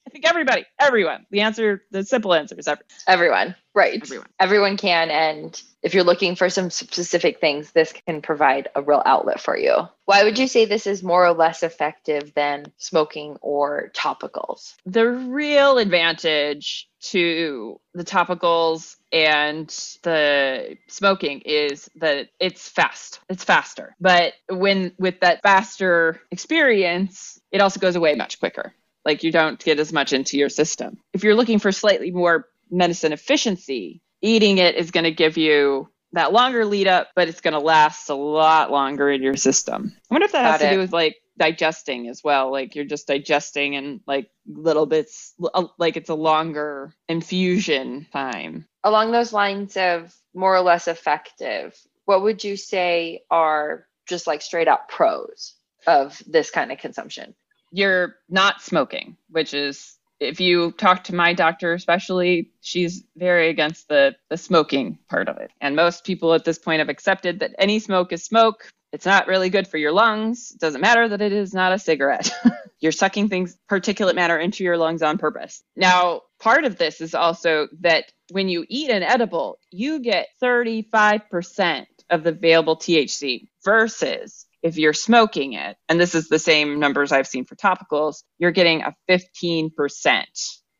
I 0.09 0.11
think 0.11 0.25
everybody, 0.27 0.65
everyone. 0.79 1.27
The 1.29 1.41
answer, 1.41 1.83
the 1.91 2.03
simple 2.03 2.33
answer 2.33 2.55
is 2.57 2.67
everyone. 2.67 2.85
Everyone, 3.07 3.55
right? 3.75 4.01
Everyone. 4.01 4.27
Everyone 4.39 4.77
can, 4.77 5.11
and 5.11 5.61
if 5.83 5.93
you're 5.93 6.03
looking 6.03 6.35
for 6.35 6.49
some 6.49 6.71
specific 6.71 7.39
things, 7.39 7.71
this 7.73 7.93
can 7.93 8.23
provide 8.23 8.69
a 8.75 8.81
real 8.81 9.03
outlet 9.05 9.39
for 9.39 9.55
you. 9.55 9.87
Why 10.05 10.23
would 10.23 10.39
you 10.39 10.47
say 10.47 10.65
this 10.65 10.87
is 10.87 11.03
more 11.03 11.27
or 11.27 11.33
less 11.33 11.61
effective 11.61 12.33
than 12.33 12.71
smoking 12.77 13.37
or 13.41 13.91
topicals? 13.93 14.73
The 14.87 15.05
real 15.05 15.77
advantage 15.77 16.88
to 17.01 17.79
the 17.93 18.03
topicals 18.03 18.95
and 19.11 19.67
the 20.03 20.77
smoking 20.87 21.41
is 21.45 21.89
that 21.95 22.29
it's 22.39 22.67
fast. 22.69 23.19
It's 23.29 23.43
faster. 23.43 23.95
But 23.99 24.33
when 24.49 24.93
with 24.99 25.21
that 25.21 25.41
faster 25.41 26.21
experience, 26.31 27.39
it 27.51 27.61
also 27.61 27.79
goes 27.79 27.95
away 27.95 28.15
much 28.15 28.39
quicker. 28.39 28.73
Like 29.05 29.23
you 29.23 29.31
don't 29.31 29.63
get 29.63 29.79
as 29.79 29.93
much 29.93 30.13
into 30.13 30.37
your 30.37 30.49
system. 30.49 30.97
If 31.13 31.23
you're 31.23 31.35
looking 31.35 31.59
for 31.59 31.71
slightly 31.71 32.11
more 32.11 32.45
medicine 32.69 33.13
efficiency, 33.13 34.01
eating 34.21 34.57
it 34.57 34.75
is 34.75 34.91
going 34.91 35.05
to 35.05 35.11
give 35.11 35.37
you 35.37 35.89
that 36.13 36.33
longer 36.33 36.65
lead 36.65 36.87
up, 36.87 37.09
but 37.15 37.27
it's 37.27 37.41
going 37.41 37.53
to 37.53 37.59
last 37.59 38.09
a 38.09 38.15
lot 38.15 38.71
longer 38.71 39.09
in 39.09 39.21
your 39.21 39.35
system. 39.35 39.93
I 40.09 40.13
wonder 40.13 40.25
if 40.25 40.31
that 40.31 40.43
has 40.45 40.53
Got 40.53 40.65
to 40.65 40.71
it. 40.71 40.75
do 40.75 40.79
with 40.79 40.93
like 40.93 41.17
digesting 41.37 42.07
as 42.07 42.23
well. 42.23 42.51
Like 42.51 42.75
you're 42.75 42.85
just 42.85 43.07
digesting 43.07 43.75
and 43.75 44.01
like 44.07 44.29
little 44.47 44.85
bits, 44.85 45.33
uh, 45.53 45.65
like 45.77 45.97
it's 45.97 46.09
a 46.09 46.15
longer 46.15 46.93
infusion 47.07 48.07
time. 48.11 48.65
Along 48.83 49.11
those 49.11 49.33
lines 49.33 49.77
of 49.77 50.13
more 50.33 50.55
or 50.55 50.61
less 50.61 50.87
effective, 50.87 51.77
what 52.05 52.23
would 52.23 52.43
you 52.43 52.57
say 52.57 53.21
are 53.29 53.85
just 54.07 54.25
like 54.25 54.41
straight 54.41 54.67
up 54.67 54.89
pros 54.89 55.53
of 55.85 56.21
this 56.25 56.49
kind 56.49 56.71
of 56.71 56.79
consumption? 56.79 57.35
You're 57.71 58.15
not 58.27 58.61
smoking, 58.63 59.15
which 59.29 59.53
is 59.53 59.95
if 60.19 60.39
you 60.39 60.71
talk 60.73 61.05
to 61.05 61.15
my 61.15 61.33
doctor 61.33 61.73
especially 61.73 62.51
she's 62.61 63.03
very 63.15 63.49
against 63.49 63.87
the 63.87 64.15
the 64.29 64.37
smoking 64.37 64.97
part 65.09 65.29
of 65.29 65.37
it. 65.37 65.51
And 65.61 65.75
most 65.75 66.03
people 66.03 66.33
at 66.33 66.45
this 66.45 66.59
point 66.59 66.79
have 66.79 66.89
accepted 66.89 67.39
that 67.39 67.55
any 67.57 67.79
smoke 67.79 68.11
is 68.11 68.23
smoke. 68.23 68.69
It's 68.91 69.05
not 69.05 69.27
really 69.27 69.49
good 69.49 69.67
for 69.67 69.77
your 69.77 69.91
lungs. 69.91 70.51
It 70.51 70.59
doesn't 70.59 70.81
matter 70.81 71.07
that 71.07 71.21
it 71.21 71.31
is 71.31 71.53
not 71.53 71.73
a 71.73 71.79
cigarette. 71.79 72.31
You're 72.79 72.91
sucking 72.91 73.29
things 73.29 73.57
particulate 73.69 74.15
matter 74.15 74.37
into 74.37 74.63
your 74.63 74.77
lungs 74.77 75.03
on 75.03 75.17
purpose. 75.17 75.61
Now 75.75 76.21
part 76.39 76.65
of 76.65 76.77
this 76.77 77.01
is 77.01 77.13
also 77.13 77.67
that 77.81 78.05
when 78.31 78.49
you 78.49 78.65
eat 78.69 78.89
an 78.89 79.03
edible 79.03 79.59
you 79.71 79.99
get 79.99 80.27
35% 80.41 81.85
of 82.09 82.23
the 82.23 82.31
available 82.31 82.75
thc 82.75 83.47
versus 83.63 84.45
if 84.61 84.77
you're 84.77 84.93
smoking 84.93 85.53
it, 85.53 85.77
and 85.87 85.99
this 85.99 86.15
is 86.15 86.27
the 86.27 86.39
same 86.39 86.79
numbers 86.79 87.11
I've 87.11 87.27
seen 87.27 87.45
for 87.45 87.55
topicals, 87.55 88.23
you're 88.37 88.51
getting 88.51 88.81
a 88.81 88.93
15% 89.09 89.71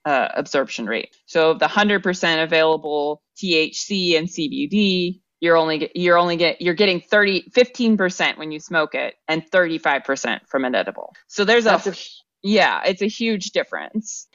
uh, 0.06 0.28
absorption 0.34 0.86
rate. 0.86 1.16
So 1.26 1.52
of 1.52 1.60
the 1.60 1.68
100% 1.68 2.44
available 2.44 3.22
THC 3.38 4.18
and 4.18 4.28
CBD, 4.28 5.22
you're 5.42 5.56
only 5.56 5.90
you're 5.96 6.18
only 6.18 6.36
get 6.36 6.62
you're 6.62 6.74
getting 6.74 7.00
30 7.00 7.50
15% 7.56 8.38
when 8.38 8.52
you 8.52 8.60
smoke 8.60 8.94
it 8.94 9.16
and 9.28 9.50
35% 9.50 10.42
from 10.50 10.66
an 10.66 10.76
edible. 10.76 11.14
So 11.28 11.46
there's 11.46 11.66
a, 11.66 11.76
a 11.76 11.94
yeah, 12.42 12.82
it's 12.86 13.02
a 13.02 13.08
huge 13.08 13.52
difference. 13.52 14.28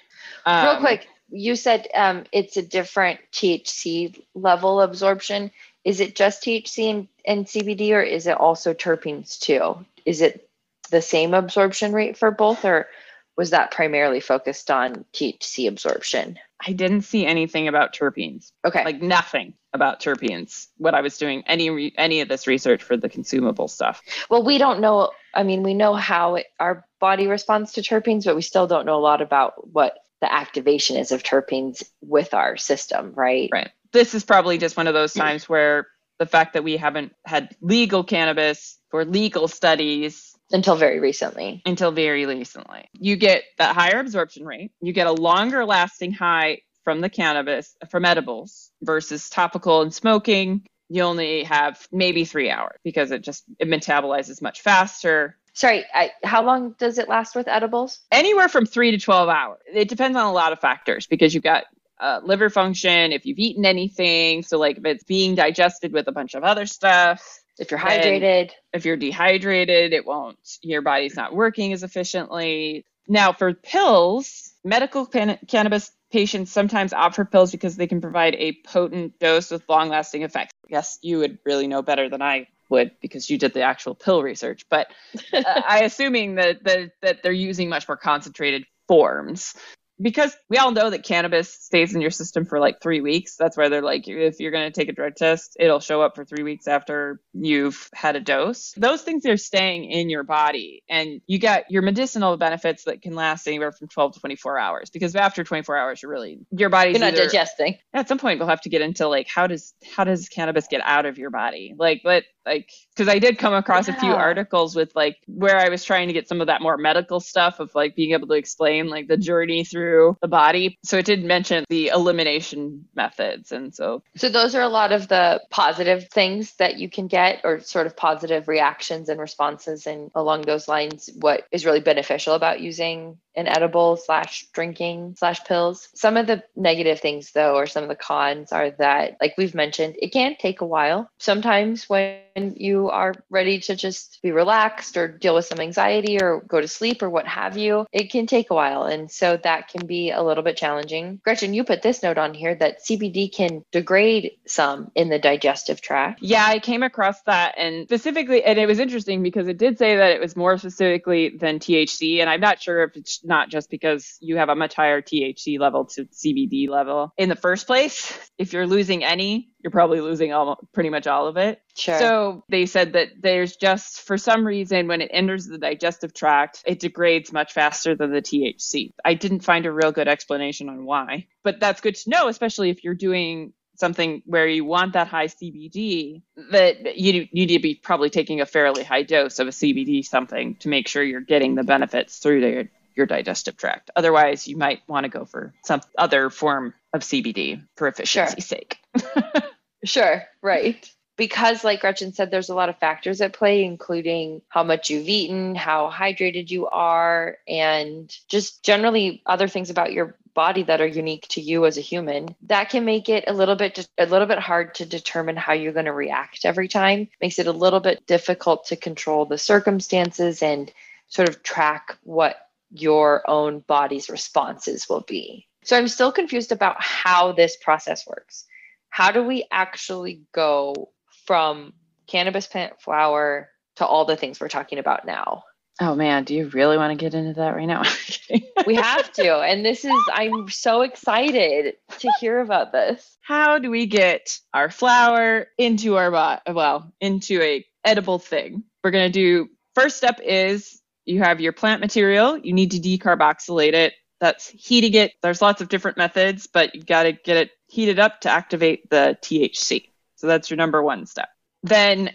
Real 0.46 0.56
Um, 0.56 0.80
quick, 0.80 1.06
you 1.28 1.56
said 1.56 1.88
um, 1.94 2.24
it's 2.32 2.56
a 2.56 2.62
different 2.62 3.20
THC 3.32 4.18
level 4.34 4.80
absorption. 4.80 5.50
Is 5.84 6.00
it 6.00 6.14
just 6.14 6.42
THC 6.42 6.90
and, 6.90 7.08
and 7.26 7.46
CBD, 7.46 7.90
or 7.90 8.02
is 8.02 8.26
it 8.26 8.38
also 8.38 8.74
terpenes 8.74 9.38
too? 9.38 9.84
Is 10.04 10.20
it 10.20 10.48
the 10.90 11.02
same 11.02 11.34
absorption 11.34 11.92
rate 11.92 12.16
for 12.16 12.30
both, 12.30 12.64
or 12.64 12.88
was 13.36 13.50
that 13.50 13.70
primarily 13.70 14.20
focused 14.20 14.70
on 14.70 15.04
THC 15.12 15.68
absorption? 15.68 16.38
I 16.66 16.72
didn't 16.72 17.02
see 17.02 17.26
anything 17.26 17.68
about 17.68 17.92
terpenes. 17.92 18.52
Okay. 18.64 18.84
like 18.84 19.02
nothing 19.02 19.54
about 19.72 20.00
terpenes 20.00 20.68
when 20.78 20.94
I 20.94 21.00
was 21.00 21.18
doing 21.18 21.42
any 21.46 21.68
re- 21.68 21.94
any 21.98 22.20
of 22.20 22.28
this 22.28 22.46
research 22.46 22.82
for 22.82 22.96
the 22.96 23.08
consumable 23.08 23.68
stuff. 23.68 24.02
well, 24.30 24.44
we 24.44 24.56
don't 24.56 24.80
know. 24.80 25.10
I 25.34 25.42
mean, 25.42 25.62
we 25.62 25.74
know 25.74 25.94
how 25.94 26.36
it, 26.36 26.46
our 26.60 26.86
body 27.00 27.26
responds 27.26 27.72
to 27.72 27.82
terpenes, 27.82 28.24
but 28.24 28.36
we 28.36 28.42
still 28.42 28.66
don't 28.66 28.86
know 28.86 28.96
a 28.96 29.00
lot 29.00 29.20
about 29.20 29.72
what 29.72 29.98
the 30.20 30.32
activation 30.32 30.96
is 30.96 31.12
of 31.12 31.22
terpenes 31.22 31.82
with 32.00 32.32
our 32.32 32.56
system, 32.56 33.12
right? 33.14 33.50
Right. 33.52 33.70
This 33.94 34.12
is 34.14 34.24
probably 34.24 34.58
just 34.58 34.76
one 34.76 34.88
of 34.88 34.92
those 34.94 35.14
times 35.14 35.48
where 35.48 35.86
the 36.18 36.26
fact 36.26 36.52
that 36.54 36.64
we 36.64 36.76
haven't 36.76 37.12
had 37.24 37.56
legal 37.60 38.04
cannabis 38.04 38.76
for 38.90 39.04
legal 39.04 39.46
studies 39.48 40.34
Until 40.52 40.74
very 40.76 40.98
recently. 41.00 41.62
until 41.64 41.92
very 41.92 42.26
recently. 42.26 42.88
You 42.92 43.16
get 43.16 43.44
that 43.58 43.74
higher 43.74 44.00
absorption 44.00 44.44
rate, 44.44 44.72
you 44.82 44.92
get 44.92 45.06
a 45.06 45.12
longer 45.12 45.64
lasting 45.64 46.12
high 46.12 46.62
from 46.82 47.00
the 47.00 47.08
cannabis 47.08 47.76
from 47.88 48.04
edibles 48.04 48.70
versus 48.82 49.30
topical 49.30 49.82
and 49.82 49.94
smoking. 49.94 50.66
You 50.90 51.02
only 51.04 51.44
have 51.44 51.86
maybe 51.92 52.24
3 52.24 52.50
hours 52.50 52.76
because 52.84 53.12
it 53.12 53.22
just 53.22 53.44
it 53.60 53.68
metabolizes 53.68 54.42
much 54.42 54.60
faster. 54.60 55.38
Sorry, 55.54 55.84
I, 55.94 56.10
how 56.24 56.44
long 56.44 56.74
does 56.78 56.98
it 56.98 57.08
last 57.08 57.36
with 57.36 57.46
edibles? 57.46 58.00
anywhere 58.10 58.48
from 58.48 58.66
three 58.66 58.90
to 58.90 58.98
12 58.98 59.28
hours. 59.28 59.60
It 59.72 59.88
depends 59.88 60.16
on 60.18 60.26
a 60.26 60.32
lot 60.32 60.52
of 60.52 60.58
factors 60.60 61.06
because 61.06 61.32
you've 61.32 61.44
got 61.44 61.64
uh, 62.00 62.20
liver 62.24 62.50
function, 62.50 63.12
if 63.12 63.24
you've 63.26 63.38
eaten 63.38 63.64
anything. 63.64 64.42
So, 64.42 64.58
like 64.58 64.78
if 64.78 64.84
it's 64.84 65.04
being 65.04 65.34
digested 65.34 65.92
with 65.92 66.08
a 66.08 66.12
bunch 66.12 66.34
of 66.34 66.42
other 66.44 66.66
stuff, 66.66 67.22
If 67.58 67.70
you're 67.70 67.80
hydrated, 67.80 68.50
if 68.72 68.84
you're 68.84 68.96
dehydrated, 68.96 69.92
it 69.92 70.04
won't, 70.04 70.38
your 70.62 70.82
body's 70.82 71.16
not 71.16 71.34
working 71.34 71.72
as 71.72 71.82
efficiently. 71.82 72.84
Now, 73.06 73.32
for 73.32 73.54
pills, 73.54 74.52
medical 74.64 75.06
can- 75.06 75.38
cannabis 75.46 75.92
patients 76.10 76.50
sometimes 76.50 76.92
opt 76.92 77.16
for 77.16 77.24
pills 77.24 77.52
because 77.52 77.76
they 77.76 77.86
can 77.86 78.00
provide 78.00 78.34
a 78.36 78.56
potent 78.64 79.18
dose 79.18 79.50
with 79.50 79.62
long 79.68 79.88
lasting 79.88 80.22
effects. 80.22 80.52
I 80.66 80.70
guess 80.70 80.98
you 81.02 81.18
would 81.18 81.38
really 81.44 81.68
know 81.68 81.82
better 81.82 82.08
than 82.08 82.22
I 82.22 82.48
would 82.70 82.92
because 83.00 83.28
you 83.28 83.38
did 83.38 83.52
the 83.52 83.62
actual 83.62 83.94
pill 83.94 84.22
research, 84.22 84.64
but 84.70 84.88
uh, 85.32 85.42
I 85.68 85.82
assuming 85.84 86.36
that, 86.36 86.64
that 86.64 86.92
that 87.02 87.22
they're 87.22 87.32
using 87.32 87.68
much 87.68 87.86
more 87.86 87.96
concentrated 87.96 88.64
forms 88.88 89.54
because 90.00 90.36
we 90.50 90.56
all 90.58 90.72
know 90.72 90.90
that 90.90 91.04
cannabis 91.04 91.52
stays 91.52 91.94
in 91.94 92.00
your 92.00 92.10
system 92.10 92.44
for 92.44 92.58
like 92.58 92.80
three 92.82 93.00
weeks. 93.00 93.36
That's 93.36 93.56
why 93.56 93.68
they're 93.68 93.82
like, 93.82 94.08
if 94.08 94.40
you're 94.40 94.50
going 94.50 94.70
to 94.70 94.80
take 94.80 94.88
a 94.88 94.92
drug 94.92 95.14
test, 95.16 95.56
it'll 95.58 95.80
show 95.80 96.02
up 96.02 96.16
for 96.16 96.24
three 96.24 96.42
weeks 96.42 96.66
after 96.66 97.20
you've 97.32 97.88
had 97.94 98.16
a 98.16 98.20
dose. 98.20 98.72
Those 98.76 99.02
things 99.02 99.24
are 99.26 99.36
staying 99.36 99.84
in 99.90 100.10
your 100.10 100.24
body, 100.24 100.82
and 100.88 101.20
you 101.26 101.38
get 101.38 101.70
your 101.70 101.82
medicinal 101.82 102.36
benefits 102.36 102.84
that 102.84 103.02
can 103.02 103.14
last 103.14 103.46
anywhere 103.46 103.72
from 103.72 103.88
12 103.88 104.14
to 104.14 104.20
24 104.20 104.58
hours. 104.58 104.90
Because 104.90 105.14
after 105.16 105.44
24 105.44 105.76
hours, 105.76 106.02
you're 106.02 106.10
really 106.10 106.38
your 106.50 106.70
body's 106.70 106.92
you're 106.98 107.00
not 107.04 107.14
either- 107.14 107.26
digesting. 107.26 107.76
at 107.92 108.08
some 108.08 108.18
point 108.18 108.38
we'll 108.38 108.48
have 108.48 108.60
to 108.60 108.68
get 108.68 108.82
into 108.82 109.06
like 109.08 109.26
how 109.28 109.46
does 109.46 109.74
how 109.96 110.04
does 110.04 110.28
cannabis 110.28 110.66
get 110.68 110.80
out 110.84 111.06
of 111.06 111.18
your 111.18 111.30
body 111.30 111.74
like 111.78 112.00
but 112.04 112.24
like 112.46 112.70
because 112.94 113.08
i 113.08 113.18
did 113.18 113.38
come 113.38 113.54
across 113.54 113.88
a 113.88 113.92
few 113.94 114.12
articles 114.12 114.76
with 114.76 114.94
like 114.94 115.16
where 115.26 115.56
i 115.56 115.68
was 115.68 115.84
trying 115.84 116.06
to 116.08 116.12
get 116.14 116.28
some 116.28 116.40
of 116.40 116.46
that 116.46 116.62
more 116.62 116.76
medical 116.76 117.20
stuff 117.20 117.60
of 117.60 117.74
like 117.74 117.94
being 117.96 118.12
able 118.12 118.26
to 118.26 118.34
explain 118.34 118.88
like 118.88 119.08
the 119.08 119.16
journey 119.16 119.64
through 119.64 120.16
the 120.20 120.28
body. 120.28 120.78
So 120.84 120.98
it 120.98 121.06
did 121.06 121.24
mention 121.24 121.64
the 121.68 121.88
elimination 121.88 122.86
methods. 122.94 123.52
And 123.52 123.74
so 123.74 124.02
So 124.16 124.28
those 124.28 124.54
are 124.54 124.62
a 124.62 124.68
lot 124.68 124.92
of 124.92 125.08
the 125.08 125.42
positive 125.50 126.08
things 126.08 126.54
that 126.56 126.78
you 126.78 126.88
can 126.88 127.06
get 127.06 127.40
or 127.44 127.60
sort 127.60 127.86
of 127.86 127.96
positive 127.96 128.48
reactions 128.48 129.08
and 129.08 129.20
responses 129.20 129.86
and 129.86 130.10
along 130.14 130.42
those 130.42 130.68
lines 130.68 131.10
what 131.20 131.46
is 131.50 131.66
really 131.66 131.80
beneficial 131.80 132.34
about 132.34 132.60
using 132.60 133.18
an 133.36 133.48
edible 133.48 133.96
slash 133.96 134.46
drinking 134.52 135.14
slash 135.18 135.42
pills. 135.44 135.88
Some 135.94 136.16
of 136.16 136.26
the 136.26 136.42
negative 136.56 137.00
things 137.00 137.32
though 137.32 137.56
or 137.56 137.66
some 137.66 137.82
of 137.82 137.88
the 137.88 137.96
cons 137.96 138.52
are 138.52 138.70
that 138.70 139.16
like 139.20 139.34
we've 139.36 139.54
mentioned 139.54 139.96
it 140.00 140.12
can 140.12 140.36
take 140.38 140.60
a 140.60 140.66
while. 140.66 141.08
Sometimes 141.18 141.88
when 141.88 142.20
you 142.36 142.90
are 142.90 143.14
ready 143.30 143.60
to 143.60 143.76
just 143.76 144.20
be 144.22 144.32
relaxed 144.32 144.96
or 144.96 145.08
deal 145.08 145.34
with 145.34 145.46
some 145.46 145.60
anxiety 145.60 146.20
or 146.20 146.40
go 146.46 146.60
to 146.60 146.68
sleep 146.68 147.02
or 147.02 147.10
what 147.10 147.26
have 147.26 147.56
you, 147.56 147.86
it 147.92 148.10
can 148.10 148.26
take 148.26 148.50
a 148.50 148.54
while 148.54 148.84
and 148.84 149.10
so 149.10 149.36
that 149.36 149.68
can 149.68 149.86
be 149.86 150.10
a 150.10 150.22
little 150.22 150.42
bit 150.42 150.56
challenging. 150.56 151.20
Gretchen, 151.24 151.54
you 151.54 151.64
put 151.64 151.82
this 151.82 152.02
note 152.02 152.18
on 152.18 152.34
here 152.34 152.54
that 152.54 152.84
CBD 152.84 153.32
can 153.32 153.64
degrade 153.72 154.32
some 154.46 154.90
in 154.94 155.08
the 155.08 155.18
digestive 155.18 155.80
tract. 155.80 156.20
yeah 156.22 156.46
i 156.46 156.58
came 156.58 156.82
across 156.82 157.20
that 157.22 157.54
and 157.56 157.86
specifically 157.86 158.42
and 158.44 158.58
it 158.58 158.66
was 158.66 158.78
interesting 158.78 159.22
because 159.22 159.48
it 159.48 159.58
did 159.58 159.78
say 159.78 159.96
that 159.96 160.12
it 160.12 160.20
was 160.20 160.36
more 160.36 160.56
specifically 160.58 161.30
than 161.30 161.58
thc 161.58 162.20
and 162.20 162.28
i'm 162.28 162.40
not 162.40 162.60
sure 162.60 162.82
if 162.84 162.96
it's 162.96 163.23
not 163.24 163.48
just 163.48 163.70
because 163.70 164.16
you 164.20 164.36
have 164.36 164.48
a 164.48 164.54
much 164.54 164.74
higher 164.74 165.00
thc 165.02 165.58
level 165.58 165.84
to 165.84 166.04
cbd 166.06 166.68
level 166.68 167.12
in 167.16 167.28
the 167.28 167.36
first 167.36 167.66
place 167.66 168.18
if 168.38 168.52
you're 168.52 168.66
losing 168.66 169.04
any 169.04 169.48
you're 169.62 169.70
probably 169.70 170.00
losing 170.00 170.32
all 170.32 170.58
pretty 170.72 170.90
much 170.90 171.06
all 171.06 171.26
of 171.26 171.36
it 171.36 171.60
Sure. 171.76 171.98
so 171.98 172.44
they 172.48 172.66
said 172.66 172.92
that 172.92 173.08
there's 173.20 173.56
just 173.56 174.02
for 174.02 174.16
some 174.16 174.46
reason 174.46 174.86
when 174.86 175.00
it 175.00 175.10
enters 175.12 175.46
the 175.46 175.58
digestive 175.58 176.14
tract, 176.14 176.62
it 176.66 176.78
degrades 176.78 177.32
much 177.32 177.52
faster 177.52 177.96
than 177.96 178.12
the 178.12 178.22
THC. 178.22 178.92
I 179.04 179.14
didn't 179.14 179.40
find 179.40 179.66
a 179.66 179.72
real 179.72 179.90
good 179.90 180.06
explanation 180.06 180.68
on 180.68 180.84
why, 180.84 181.26
but 181.42 181.58
that's 181.58 181.80
good 181.80 181.96
to 181.96 182.10
know, 182.10 182.28
especially 182.28 182.70
if 182.70 182.84
you're 182.84 182.94
doing 182.94 183.52
something 183.76 184.22
where 184.24 184.46
you 184.46 184.64
want 184.64 184.92
that 184.92 185.08
high 185.08 185.26
CBD 185.26 186.22
that 186.52 186.96
you 186.96 187.12
you 187.32 187.46
need 187.46 187.48
to 187.48 187.58
be 187.58 187.74
probably 187.74 188.08
taking 188.08 188.40
a 188.40 188.46
fairly 188.46 188.84
high 188.84 189.02
dose 189.02 189.40
of 189.40 189.48
a 189.48 189.50
CBD 189.50 190.04
something 190.04 190.54
to 190.56 190.68
make 190.68 190.86
sure 190.86 191.02
you're 191.02 191.20
getting 191.20 191.56
the 191.56 191.64
benefits 191.64 192.18
through 192.18 192.38
your 192.46 192.64
your 192.96 193.06
digestive 193.06 193.56
tract. 193.56 193.90
Otherwise, 193.96 194.46
you 194.48 194.56
might 194.56 194.80
want 194.88 195.04
to 195.04 195.10
go 195.10 195.24
for 195.24 195.52
some 195.64 195.80
other 195.98 196.30
form 196.30 196.74
of 196.92 197.02
CBD 197.02 197.62
for 197.76 197.88
efficiency's 197.88 198.46
Sure. 198.46 198.58
sake. 198.58 198.78
Sure, 199.84 200.22
right. 200.40 200.90
Because, 201.16 201.62
like 201.62 201.80
Gretchen 201.80 202.12
said, 202.12 202.30
there's 202.30 202.48
a 202.48 202.54
lot 202.54 202.68
of 202.68 202.78
factors 202.78 203.20
at 203.20 203.34
play, 203.34 203.64
including 203.64 204.42
how 204.48 204.64
much 204.64 204.90
you've 204.90 205.08
eaten, 205.08 205.54
how 205.54 205.90
hydrated 205.90 206.50
you 206.50 206.66
are, 206.66 207.36
and 207.46 208.12
just 208.28 208.64
generally 208.64 209.22
other 209.26 209.46
things 209.46 209.70
about 209.70 209.92
your 209.92 210.16
body 210.34 210.64
that 210.64 210.80
are 210.80 210.86
unique 210.86 211.28
to 211.28 211.40
you 211.40 211.66
as 211.66 211.78
a 211.78 211.82
human. 211.82 212.34
That 212.48 212.70
can 212.70 212.84
make 212.84 213.08
it 213.08 213.24
a 213.28 213.32
little 213.32 213.54
bit 213.54 213.86
a 213.96 214.06
little 214.06 214.26
bit 214.26 214.40
hard 214.40 214.74
to 214.76 214.86
determine 214.86 215.36
how 215.36 215.52
you're 215.52 215.72
going 215.72 215.84
to 215.84 215.92
react 215.92 216.44
every 216.44 216.66
time. 216.66 217.08
Makes 217.20 217.38
it 217.38 217.46
a 217.46 217.52
little 217.52 217.80
bit 217.80 218.04
difficult 218.06 218.64
to 218.66 218.76
control 218.76 219.26
the 219.26 219.38
circumstances 219.38 220.42
and 220.42 220.72
sort 221.06 221.28
of 221.28 221.44
track 221.44 221.96
what 222.02 222.36
your 222.70 223.28
own 223.28 223.60
body's 223.60 224.08
responses 224.08 224.86
will 224.88 225.04
be. 225.06 225.46
So 225.64 225.76
I'm 225.76 225.88
still 225.88 226.12
confused 226.12 226.52
about 226.52 226.76
how 226.78 227.32
this 227.32 227.56
process 227.56 228.06
works 228.06 228.46
how 228.94 229.10
do 229.10 229.24
we 229.24 229.44
actually 229.50 230.22
go 230.32 230.92
from 231.26 231.72
cannabis 232.06 232.46
plant 232.46 232.80
flower 232.80 233.50
to 233.74 233.84
all 233.84 234.04
the 234.04 234.14
things 234.14 234.38
we're 234.38 234.46
talking 234.46 234.78
about 234.78 235.04
now? 235.04 235.42
Oh 235.80 235.96
man, 235.96 236.22
do 236.22 236.32
you 236.32 236.48
really 236.50 236.76
want 236.76 236.96
to 236.96 237.04
get 237.04 237.12
into 237.12 237.32
that 237.32 237.56
right 237.56 237.66
now? 237.66 237.82
We 238.66 238.76
have 238.76 239.12
to. 239.14 239.40
and 239.40 239.64
this 239.64 239.84
is, 239.84 240.00
I'm 240.12 240.48
so 240.48 240.82
excited 240.82 241.74
to 241.98 242.12
hear 242.20 242.38
about 242.38 242.70
this. 242.70 243.18
How 243.20 243.58
do 243.58 243.68
we 243.68 243.86
get 243.86 244.38
our 244.54 244.70
flour 244.70 245.48
into 245.58 245.96
our? 245.96 246.40
Well, 246.46 246.94
into 247.00 247.42
a 247.42 247.66
edible 247.84 248.20
thing. 248.20 248.62
We're 248.84 248.92
gonna 248.92 249.10
do. 249.10 249.48
First 249.74 249.96
step 249.96 250.20
is 250.22 250.80
you 251.04 251.22
have 251.22 251.40
your 251.40 251.52
plant 251.52 251.80
material. 251.80 252.38
You 252.38 252.52
need 252.52 252.72
to 252.72 252.80
decarboxylate 252.80 253.74
it. 253.74 253.94
That's 254.20 254.48
heating 254.48 254.94
it. 254.94 255.12
There's 255.22 255.42
lots 255.42 255.60
of 255.60 255.68
different 255.68 255.98
methods, 255.98 256.46
but 256.46 256.74
you 256.74 256.82
got 256.82 257.02
to 257.04 257.12
get 257.12 257.36
it 257.36 257.50
heated 257.66 257.98
up 257.98 258.22
to 258.22 258.30
activate 258.30 258.88
the 258.88 259.18
THC. 259.22 259.90
So 260.16 260.26
that's 260.26 260.50
your 260.50 260.56
number 260.56 260.82
one 260.82 261.06
step. 261.06 261.28
Then 261.62 262.10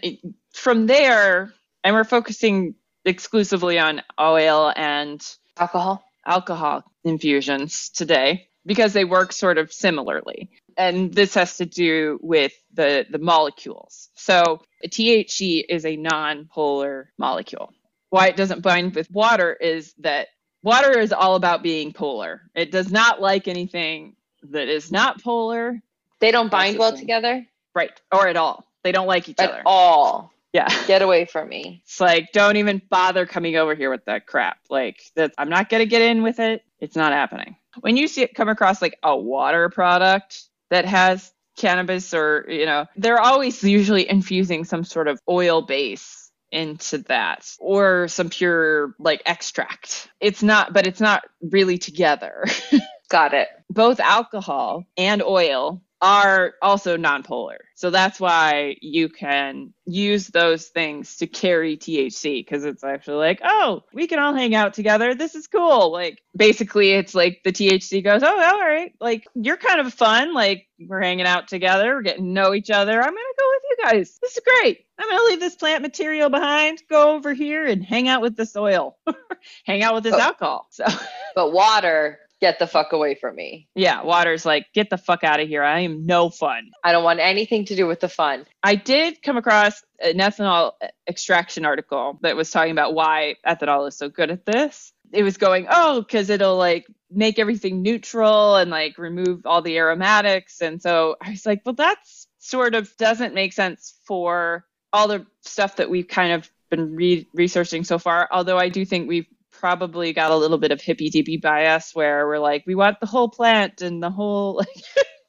from 0.52 0.86
there, 0.86 1.52
and 1.84 1.94
we're 1.94 2.04
focusing 2.04 2.74
exclusively 3.04 3.78
on 3.78 4.02
oil 4.18 4.72
and 4.74 5.24
Alcohol. 5.58 6.04
alcohol 6.26 6.84
infusions 7.04 7.90
today 7.90 8.48
because 8.66 8.92
they 8.92 9.04
work 9.04 9.32
sort 9.32 9.58
of 9.58 9.72
similarly. 9.72 10.50
And 10.76 11.12
this 11.12 11.34
has 11.34 11.58
to 11.58 11.66
do 11.66 12.18
with 12.22 12.52
the, 12.72 13.06
the 13.10 13.18
molecules. 13.18 14.08
So 14.14 14.62
THC 14.86 15.64
is 15.68 15.84
a 15.84 15.96
non-polar 15.96 17.12
molecule. 17.18 17.72
Why 18.10 18.28
it 18.28 18.36
doesn't 18.36 18.62
bind 18.62 18.94
with 18.94 19.10
water 19.10 19.52
is 19.52 19.94
that 19.98 20.28
water 20.62 20.98
is 20.98 21.12
all 21.12 21.36
about 21.36 21.62
being 21.62 21.92
polar. 21.92 22.42
It 22.54 22.70
does 22.70 22.90
not 22.90 23.20
like 23.20 23.48
anything 23.48 24.16
that 24.42 24.68
is 24.68 24.90
not 24.90 25.22
polar, 25.22 25.80
They 26.20 26.30
don't 26.30 26.50
bind 26.50 26.78
well 26.78 26.96
together 26.96 27.46
right, 27.74 27.90
or 28.12 28.28
at 28.28 28.36
all. 28.36 28.66
They 28.82 28.92
don't 28.92 29.06
like 29.06 29.28
each 29.28 29.38
at 29.38 29.50
other. 29.50 29.58
At 29.60 29.66
all. 29.66 30.32
Yeah. 30.52 30.68
Get 30.86 31.02
away 31.02 31.26
from 31.26 31.48
me. 31.48 31.82
It's 31.84 32.00
like, 32.00 32.32
don't 32.32 32.56
even 32.56 32.82
bother 32.90 33.26
coming 33.26 33.56
over 33.56 33.74
here 33.74 33.90
with 33.90 34.04
that 34.06 34.26
crap. 34.26 34.58
Like, 34.68 35.00
that 35.14 35.32
I'm 35.38 35.48
not 35.48 35.68
gonna 35.68 35.86
get 35.86 36.02
in 36.02 36.22
with 36.22 36.40
it. 36.40 36.62
It's 36.80 36.96
not 36.96 37.12
happening. 37.12 37.56
When 37.80 37.96
you 37.96 38.08
see 38.08 38.22
it 38.22 38.34
come 38.34 38.48
across 38.48 38.82
like 38.82 38.98
a 39.02 39.16
water 39.16 39.68
product 39.68 40.42
that 40.70 40.86
has 40.86 41.32
cannabis, 41.56 42.12
or 42.14 42.46
you 42.48 42.66
know, 42.66 42.86
they're 42.96 43.20
always 43.20 43.62
usually 43.62 44.08
infusing 44.08 44.64
some 44.64 44.82
sort 44.82 45.06
of 45.06 45.20
oil 45.28 45.62
base 45.62 46.19
into 46.52 46.98
that, 47.08 47.50
or 47.58 48.08
some 48.08 48.30
pure 48.30 48.94
like 48.98 49.22
extract. 49.26 50.08
It's 50.20 50.42
not, 50.42 50.72
but 50.72 50.86
it's 50.86 51.00
not 51.00 51.24
really 51.42 51.78
together. 51.78 52.44
Got 53.08 53.34
it. 53.34 53.48
Both 53.68 54.00
alcohol 54.00 54.84
and 54.96 55.22
oil 55.22 55.82
are 56.02 56.54
also 56.62 56.96
nonpolar. 56.96 57.56
So 57.74 57.90
that's 57.90 58.20
why 58.20 58.76
you 58.80 59.08
can 59.08 59.72
use 59.86 60.28
those 60.28 60.66
things 60.68 61.16
to 61.16 61.26
carry 61.26 61.76
THC 61.76 62.44
because 62.44 62.64
it's 62.64 62.84
actually 62.84 63.16
like, 63.16 63.40
oh, 63.44 63.82
we 63.92 64.06
can 64.06 64.18
all 64.18 64.34
hang 64.34 64.54
out 64.54 64.74
together. 64.74 65.14
This 65.14 65.34
is 65.34 65.46
cool. 65.46 65.90
Like 65.92 66.20
basically 66.36 66.92
it's 66.92 67.14
like 67.14 67.40
the 67.44 67.52
THC 67.52 68.02
goes, 68.04 68.22
oh, 68.22 68.28
all 68.28 68.60
right. 68.60 68.92
Like 69.00 69.26
you're 69.34 69.56
kind 69.56 69.80
of 69.80 69.92
fun. 69.94 70.34
Like 70.34 70.66
we're 70.78 71.00
hanging 71.02 71.26
out 71.26 71.48
together. 71.48 71.94
We're 71.94 72.02
getting 72.02 72.24
to 72.26 72.30
know 72.30 72.54
each 72.54 72.70
other. 72.70 72.92
I'm 73.00 73.12
going 73.12 73.16
to 73.16 73.34
go 73.38 73.48
with 73.50 73.62
you 73.70 73.84
guys. 73.84 74.18
This 74.22 74.36
is 74.36 74.42
great. 74.60 74.86
I'm 74.98 75.08
going 75.08 75.18
to 75.18 75.24
leave 75.26 75.40
this 75.40 75.56
plant 75.56 75.82
material 75.82 76.28
behind, 76.30 76.82
go 76.90 77.12
over 77.16 77.32
here 77.34 77.66
and 77.66 77.82
hang 77.84 78.08
out 78.08 78.20
with 78.22 78.36
the 78.36 78.44
soil, 78.46 78.98
hang 79.64 79.82
out 79.82 79.94
with 79.94 80.04
this 80.04 80.14
Oh. 80.14 80.20
alcohol. 80.20 80.66
So 80.70 80.84
But 81.34 81.52
water, 81.52 82.18
get 82.40 82.58
the 82.58 82.66
fuck 82.66 82.92
away 82.92 83.14
from 83.14 83.36
me. 83.36 83.68
yeah, 83.74 84.02
water's 84.02 84.46
like, 84.46 84.66
get 84.72 84.90
the 84.90 84.96
fuck 84.98 85.24
out 85.24 85.40
of 85.40 85.48
here. 85.48 85.62
I 85.62 85.80
am 85.80 86.06
no 86.06 86.30
fun. 86.30 86.70
I 86.82 86.92
don't 86.92 87.04
want 87.04 87.20
anything 87.20 87.66
to 87.66 87.76
do 87.76 87.86
with 87.86 88.00
the 88.00 88.08
fun. 88.08 88.46
I 88.62 88.74
did 88.76 89.22
come 89.22 89.36
across 89.36 89.82
an 90.00 90.18
ethanol 90.18 90.72
extraction 91.08 91.64
article 91.64 92.18
that 92.22 92.36
was 92.36 92.50
talking 92.50 92.72
about 92.72 92.94
why 92.94 93.36
ethanol 93.46 93.86
is 93.88 93.96
so 93.96 94.08
good 94.08 94.30
at 94.30 94.46
this. 94.46 94.92
It 95.12 95.22
was 95.22 95.36
going, 95.36 95.66
oh, 95.70 96.00
because 96.00 96.30
it'll 96.30 96.56
like 96.56 96.86
make 97.10 97.38
everything 97.38 97.82
neutral 97.82 98.56
and 98.56 98.70
like 98.70 98.96
remove 98.96 99.44
all 99.44 99.60
the 99.60 99.76
aromatics. 99.76 100.62
And 100.62 100.80
so 100.80 101.16
I 101.20 101.30
was 101.30 101.44
like, 101.44 101.62
well, 101.66 101.74
that's 101.74 102.26
sort 102.38 102.74
of 102.74 102.96
doesn't 102.96 103.34
make 103.34 103.52
sense 103.52 103.94
for 104.06 104.64
all 104.92 105.08
the 105.08 105.26
stuff 105.42 105.76
that 105.76 105.90
we've 105.90 106.08
kind 106.08 106.32
of 106.32 106.50
been 106.70 106.94
re- 106.94 107.28
researching 107.34 107.84
so 107.84 107.98
far. 107.98 108.28
Although 108.30 108.58
I 108.58 108.68
do 108.68 108.84
think 108.84 109.08
we've 109.08 109.26
probably 109.60 110.12
got 110.12 110.30
a 110.30 110.36
little 110.36 110.58
bit 110.58 110.72
of 110.72 110.80
hippy 110.80 111.10
dippy 111.10 111.36
bias 111.36 111.94
where 111.94 112.26
we're 112.26 112.38
like, 112.38 112.64
we 112.66 112.74
want 112.74 112.98
the 113.00 113.06
whole 113.06 113.28
plant 113.28 113.82
and 113.82 114.02
the 114.02 114.10
whole 114.10 114.54
like 114.58 114.68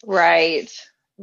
Right. 0.05 0.71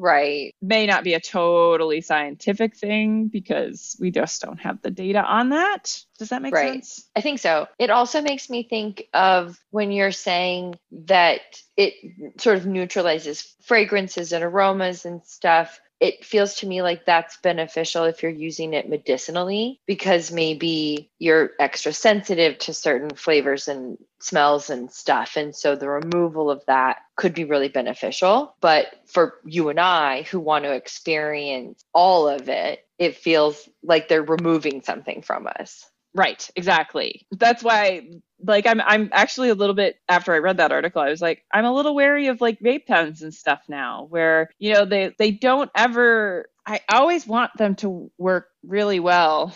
Right. 0.00 0.54
may 0.62 0.86
not 0.86 1.02
be 1.02 1.14
a 1.14 1.20
totally 1.20 2.02
scientific 2.02 2.76
thing 2.76 3.26
because 3.26 3.96
we 3.98 4.12
just 4.12 4.40
don't 4.40 4.60
have 4.60 4.80
the 4.80 4.92
data 4.92 5.20
on 5.20 5.48
that. 5.48 5.98
Does 6.20 6.28
that 6.28 6.40
make 6.42 6.54
Right. 6.54 6.84
sense? 6.84 7.08
I 7.16 7.20
think 7.20 7.40
so. 7.40 7.66
It 7.80 7.90
also 7.90 8.22
makes 8.22 8.48
me 8.48 8.62
think 8.62 9.08
of 9.12 9.58
when 9.70 9.90
you're 9.90 10.12
saying 10.12 10.76
that 11.06 11.40
it 11.76 11.94
sort 12.40 12.58
of 12.58 12.66
neutralizes 12.66 13.52
fragrances 13.64 14.32
and 14.32 14.44
aromas 14.44 15.04
and 15.04 15.24
stuff. 15.24 15.80
It 16.00 16.24
feels 16.24 16.56
to 16.56 16.66
me 16.66 16.82
like 16.82 17.04
that's 17.04 17.36
beneficial 17.38 18.04
if 18.04 18.22
you're 18.22 18.32
using 18.32 18.72
it 18.74 18.88
medicinally 18.88 19.80
because 19.86 20.30
maybe 20.30 21.10
you're 21.18 21.50
extra 21.58 21.92
sensitive 21.92 22.58
to 22.58 22.74
certain 22.74 23.10
flavors 23.10 23.68
and 23.68 23.98
smells 24.20 24.70
and 24.70 24.90
stuff. 24.90 25.36
And 25.36 25.54
so 25.54 25.74
the 25.74 25.88
removal 25.88 26.50
of 26.50 26.64
that 26.66 26.98
could 27.16 27.34
be 27.34 27.44
really 27.44 27.68
beneficial. 27.68 28.54
But 28.60 28.86
for 29.06 29.34
you 29.44 29.68
and 29.68 29.80
I 29.80 30.22
who 30.22 30.40
want 30.40 30.64
to 30.64 30.72
experience 30.72 31.84
all 31.92 32.28
of 32.28 32.48
it, 32.48 32.86
it 32.98 33.16
feels 33.16 33.68
like 33.82 34.08
they're 34.08 34.22
removing 34.22 34.82
something 34.82 35.22
from 35.22 35.46
us. 35.46 35.88
Right, 36.14 36.48
exactly. 36.56 37.26
That's 37.32 37.62
why 37.62 38.08
like 38.44 38.66
I'm 38.66 38.80
I'm 38.80 39.10
actually 39.12 39.50
a 39.50 39.54
little 39.54 39.74
bit 39.74 39.96
after 40.08 40.32
I 40.32 40.38
read 40.38 40.58
that 40.58 40.72
article, 40.72 41.02
I 41.02 41.10
was 41.10 41.20
like, 41.22 41.44
I'm 41.52 41.64
a 41.64 41.72
little 41.74 41.94
wary 41.94 42.28
of 42.28 42.40
like 42.40 42.60
vape 42.60 42.86
pens 42.86 43.22
and 43.22 43.34
stuff 43.34 43.62
now 43.68 44.06
where, 44.10 44.50
you 44.58 44.72
know, 44.74 44.84
they 44.84 45.14
they 45.18 45.30
don't 45.32 45.70
ever 45.74 46.46
I 46.66 46.80
always 46.90 47.26
want 47.26 47.52
them 47.58 47.74
to 47.76 48.10
work 48.18 48.48
really 48.62 49.00
well. 49.00 49.54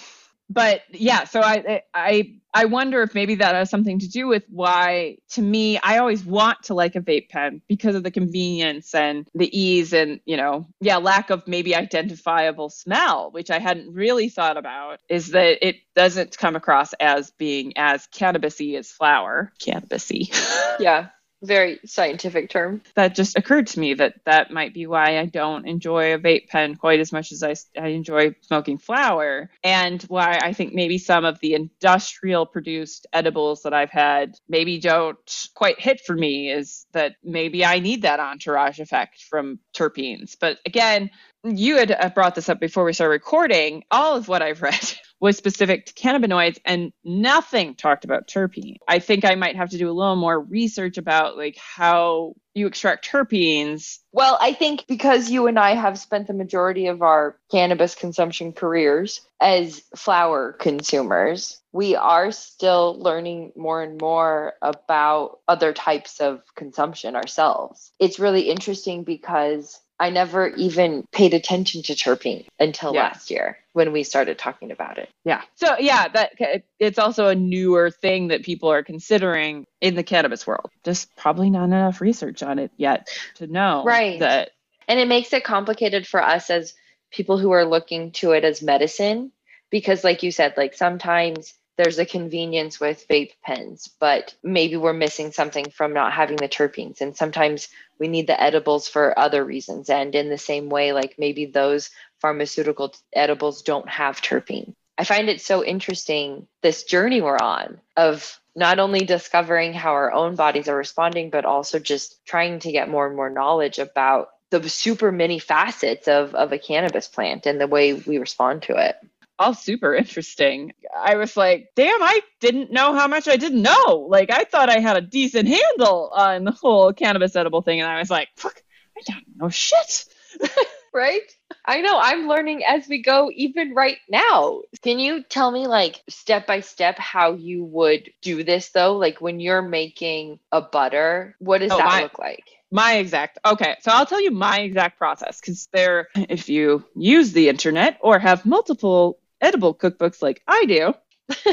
But 0.53 0.83
yeah, 0.91 1.25
so 1.25 1.41
I 1.41 1.83
I 1.95 2.35
I 2.55 2.67
wonder 2.67 3.03
if 3.03 3.15
maybe 3.15 3.37
that 3.37 3.55
has 3.55 3.71
something 3.71 3.99
to 4.01 4.09
do 4.09 4.27
with 4.27 4.45
why 4.51 5.17
to 5.31 5.43
me 5.43 5.79
I 5.79 5.99
always 5.99 6.25
want 6.25 6.65
to 6.65 6.75
like 6.75 6.95
a 6.97 7.01
vape 7.01 7.31
pen 7.31 7.63
because 7.69 7.95
of 7.95 8.03
the 8.03 8.11
convenience 8.11 8.95
and 8.95 9.27
the 9.35 9.59
ease 9.59 9.93
and, 9.95 10.21
you 10.27 10.37
know, 10.37 10.69
yeah, 10.81 10.99
lack 10.99 11.31
of 11.31 11.47
maybe 11.49 11.75
identifiable 11.75 12.69
smell, 12.69 13.31
which 13.31 13.51
I 13.51 13.59
hadn't 13.59 13.95
really 13.95 14.29
thought 14.29 14.59
about, 14.59 15.01
is 15.09 15.29
that 15.29 15.67
it 15.67 15.77
doesn't 15.97 16.37
come 16.37 16.57
across 16.57 16.93
as 16.95 17.31
being 17.31 17.73
as 17.77 18.07
cannabisy 18.09 18.79
as 18.79 18.91
flower. 18.91 19.53
Cannabisy. 19.61 20.31
Yeah, 20.81 21.09
very 21.43 21.81
scientific 21.85 22.51
term. 22.51 22.83
that 22.95 23.15
just 23.15 23.37
occurred 23.37 23.67
to 23.69 23.81
me 23.81 23.95
that 23.95 24.15
that 24.25 24.51
might 24.51 24.73
be 24.75 24.87
why 24.87 25.19
I 25.19 25.27
don't 25.27 25.67
enjoy 25.67 26.15
a 26.15 26.19
vape 26.19 26.49
pen 26.49 26.77
quite 26.77 27.01
as 27.01 27.13
much 27.13 27.33
as 27.33 27.43
I, 27.43 27.55
I 27.81 27.89
enjoy 27.89 28.35
smoking 28.43 28.79
flower, 28.79 29.51
and 29.65 30.03
why 30.05 30.39
I 30.43 30.53
think 30.53 30.73
maybe 30.73 30.99
some 30.99 31.25
of 31.25 31.39
the 31.41 31.55
industrial 31.55 32.47
produced 32.47 33.07
edibles 33.13 33.63
that 33.63 33.75
I've 33.75 33.91
had 33.91 34.37
maybe 34.49 34.79
don't 34.79 35.49
quite 35.55 35.81
hit 35.81 36.01
for 36.01 36.15
me 36.15 36.51
is 36.51 36.87
that 36.93 37.17
maybe 37.25 37.65
I 37.65 37.81
need 37.81 38.03
that 38.03 38.21
entourage 38.21 38.79
effect 38.79 39.23
from 39.23 39.59
terpenes. 39.75 40.37
But 40.39 40.59
again, 40.67 41.11
you 41.45 41.77
had 41.77 41.91
uh, 41.91 42.09
brought 42.11 42.35
this 42.35 42.49
up 42.49 42.61
before 42.61 42.85
we 42.85 42.93
started 42.93 43.13
recording. 43.13 43.85
All 43.91 44.17
of 44.17 44.29
what 44.29 44.43
I've 44.43 44.63
read 44.63 44.93
was 45.21 45.37
specific 45.37 45.87
to 45.87 45.93
cannabinoids 45.95 46.59
and 46.65 46.93
nothing 47.05 47.75
talked 47.75 48.05
about 48.05 48.27
terpene. 48.27 48.77
I 48.89 48.99
think 48.99 49.25
I 49.25 49.35
might 49.35 49.57
have 49.57 49.71
to 49.71 49.79
do 49.79 49.91
a 49.91 49.93
little 49.93 50.17
more 50.17 50.41
research 50.41 50.99
about 50.99 51.37
like 51.37 51.57
how 51.57 52.35
you 52.55 52.67
extract 52.67 53.09
terpenes. 53.09 53.99
Well, 54.13 54.37
I 54.41 54.53
think 54.53 54.87
because 54.87 55.31
you 55.31 55.47
and 55.47 55.59
I 55.59 55.75
have 55.75 55.99
spent 55.99 56.27
the 56.27 56.35
majority 56.35 56.89
of 56.89 57.03
our 57.03 57.39
cannabis 57.51 57.95
consumption 57.95 58.53
careers 58.53 59.21
as 59.41 59.83
flower 59.97 60.53
consumers, 60.53 61.61
we 61.73 61.97
are 61.97 62.31
still 62.31 62.99
learning 63.01 63.53
more 63.57 63.83
and 63.83 64.01
more 64.01 64.55
about 64.61 65.39
other 65.49 65.73
types 65.73 66.21
of 66.21 66.43
consumption 66.55 67.17
ourselves. 67.17 67.93
It's 67.99 68.19
really 68.19 68.51
interesting 68.51 69.05
because 69.05 69.81
I 70.03 70.11
never 70.11 70.49
even 70.49 71.07
paid 71.13 71.33
attention 71.33 71.85
to 71.85 71.93
terpene 71.95 72.47
until 72.59 72.93
Yeah. 72.93 73.03
last 73.03 73.31
year 73.31 73.59
when 73.73 73.93
we 73.93 74.03
started 74.03 74.37
talking 74.37 74.73
about 74.73 74.99
it. 74.99 75.09
Yeah. 75.25 75.43
So 75.55 75.77
yeah, 75.79 76.09
that 76.09 76.65
it's 76.81 76.99
also 76.99 77.29
a 77.29 77.37
newer 77.37 77.89
thing 77.89 78.27
that 78.29 78.43
people 78.43 78.69
are 78.69 78.83
considering 78.83 79.65
in 79.81 79.95
the 79.95 80.03
cannabis 80.03 80.45
world. 80.45 80.71
Just 80.83 81.15
probably 81.15 81.51
not 81.51 81.67
enough 81.67 82.01
research 82.01 82.43
on 82.43 82.59
it 82.59 82.73
yet 82.77 83.17
to 83.37 83.47
know 83.47 83.85
Right. 83.87 84.19
that 84.19 84.51
And 84.89 84.99
it 84.99 85.07
makes 85.07 85.33
it 85.33 85.45
complicated 85.45 86.05
for 86.05 86.21
us 86.21 86.51
as 86.51 86.75
people 87.13 87.39
who 87.39 87.53
are 87.53 87.65
looking 87.65 88.11
to 88.11 88.33
it 88.33 88.43
as 88.43 88.61
medicine 88.61 89.31
because 89.71 90.03
like 90.03 90.25
you 90.25 90.33
said 90.33 90.55
like 90.57 90.75
sometimes 90.75 91.55
there's 91.77 91.99
a 91.99 92.07
convenience 92.07 92.79
with 92.79 93.07
vape 93.09 93.33
pens, 93.43 93.89
but 93.99 94.35
maybe 94.43 94.77
we're 94.77 94.93
missing 94.93 95.33
something 95.33 95.71
from 95.71 95.95
not 95.95 96.13
having 96.13 96.37
the 96.37 96.49
terpenes. 96.49 97.01
And 97.01 97.17
sometimes 97.17 97.69
we 97.99 98.09
need 98.09 98.27
the 98.27 98.41
edibles 98.41 98.89
for 98.89 99.19
other 99.19 99.45
reasons. 99.45 99.89
And 99.89 100.15
in 100.15 100.29
the 100.29 100.39
same 100.39 100.69
way, 100.69 100.93
like 100.93 101.19
maybe 101.19 101.47
those 101.47 101.91
pharmaceutical 102.21 102.95
edibles 103.13 103.63
don't 103.63 103.89
have 103.89 104.21
terpene. 104.21 104.75
I 104.99 105.05
find 105.05 105.29
it 105.29 105.41
so 105.41 105.65
interesting 105.65 106.47
this 106.61 106.85
journey 106.85 107.23
we're 107.23 107.39
on 107.39 107.81
of 107.97 108.39
not 108.55 108.79
only 108.79 109.01
discovering 109.01 109.73
how 109.73 109.93
our 109.93 110.13
own 110.13 110.35
bodies 110.35 110.69
are 110.69 110.77
responding, 110.77 111.31
but 111.31 111.47
also 111.47 111.79
just 111.79 112.25
trying 112.27 112.59
to 112.61 112.73
get 112.73 112.91
more 112.91 113.07
and 113.07 113.17
more 113.17 113.31
knowledge 113.31 113.79
about 113.79 114.31
the 114.51 114.69
super 114.69 115.11
many 115.11 115.39
facets 115.39 116.09
of, 116.09 116.35
of 116.35 116.53
a 116.53 116.59
cannabis 116.59 117.09
plant 117.09 117.47
and 117.47 117.59
the 117.59 117.67
way 117.67 117.95
we 117.95 118.19
respond 118.19 118.63
to 118.63 118.77
it. 118.77 118.97
All 119.39 119.55
super 119.55 119.95
interesting. 119.95 120.73
I 120.97 121.17
was 121.17 121.37
like, 121.37 121.71
damn, 121.75 122.03
I 122.03 122.21
didn't 122.41 122.71
know 122.71 122.95
how 122.95 123.09
much 123.09 123.29
I 123.29 123.37
didn't 123.37 123.63
know. 123.63 124.07
Like 124.09 124.31
I 124.31 124.45
thought 124.45 124.69
I 124.69 124.79
had 124.79 124.97
a 124.97 125.01
decent 125.01 125.49
handle 125.49 126.11
on 126.15 126.45
the 126.45 126.53
whole 126.53 126.93
cannabis 126.93 127.35
edible 127.37 127.63
thing, 127.63 127.81
and 127.81 127.91
I 127.91 127.99
was 127.99 128.11
like, 128.11 128.29
fuck, 128.37 128.63
I 128.97 129.01
don't 129.13 129.25
know 129.37 129.49
shit. 129.49 130.05
Right? 130.95 131.23
I 131.65 131.81
know 131.81 131.99
I'm 131.99 132.29
learning 132.29 132.65
as 132.69 132.87
we 132.87 133.01
go, 133.01 133.31
even 133.35 133.73
right 133.73 133.97
now. 134.11 134.61
Can 134.83 134.99
you 134.99 135.23
tell 135.23 135.51
me, 135.51 135.67
like, 135.67 136.03
step 136.07 136.47
by 136.47 136.61
step, 136.61 136.99
how 136.99 137.33
you 137.33 137.65
would 137.65 138.11
do 138.21 138.45
this 138.45 138.69
though? 138.69 138.99
Like, 138.99 139.19
when 139.19 139.41
you're 139.41 139.63
making 139.63 140.39
a 140.53 140.61
butter, 140.61 141.35
what 141.39 141.63
does 141.63 141.73
Oh, 141.73 141.79
that 141.79 141.87
my- 141.87 142.03
look 142.03 142.19
like? 142.19 142.45
My 142.71 142.97
exact 142.97 143.39
okay, 143.45 143.77
so 143.81 143.91
I'll 143.91 144.05
tell 144.07 144.21
you 144.21 144.31
my 144.31 144.61
exact 144.61 144.99
process 144.99 145.41
because 145.41 145.67
there, 145.73 146.09
if 146.15 146.51
you 146.51 146.85
use 146.95 147.33
the 147.33 147.49
internet 147.49 147.97
or 148.03 148.19
have 148.19 148.45
multiple 148.45 149.19
edible 149.43 149.75
cookbooks 149.75 150.23
like 150.23 150.43
I 150.49 150.65
do, 150.67 150.95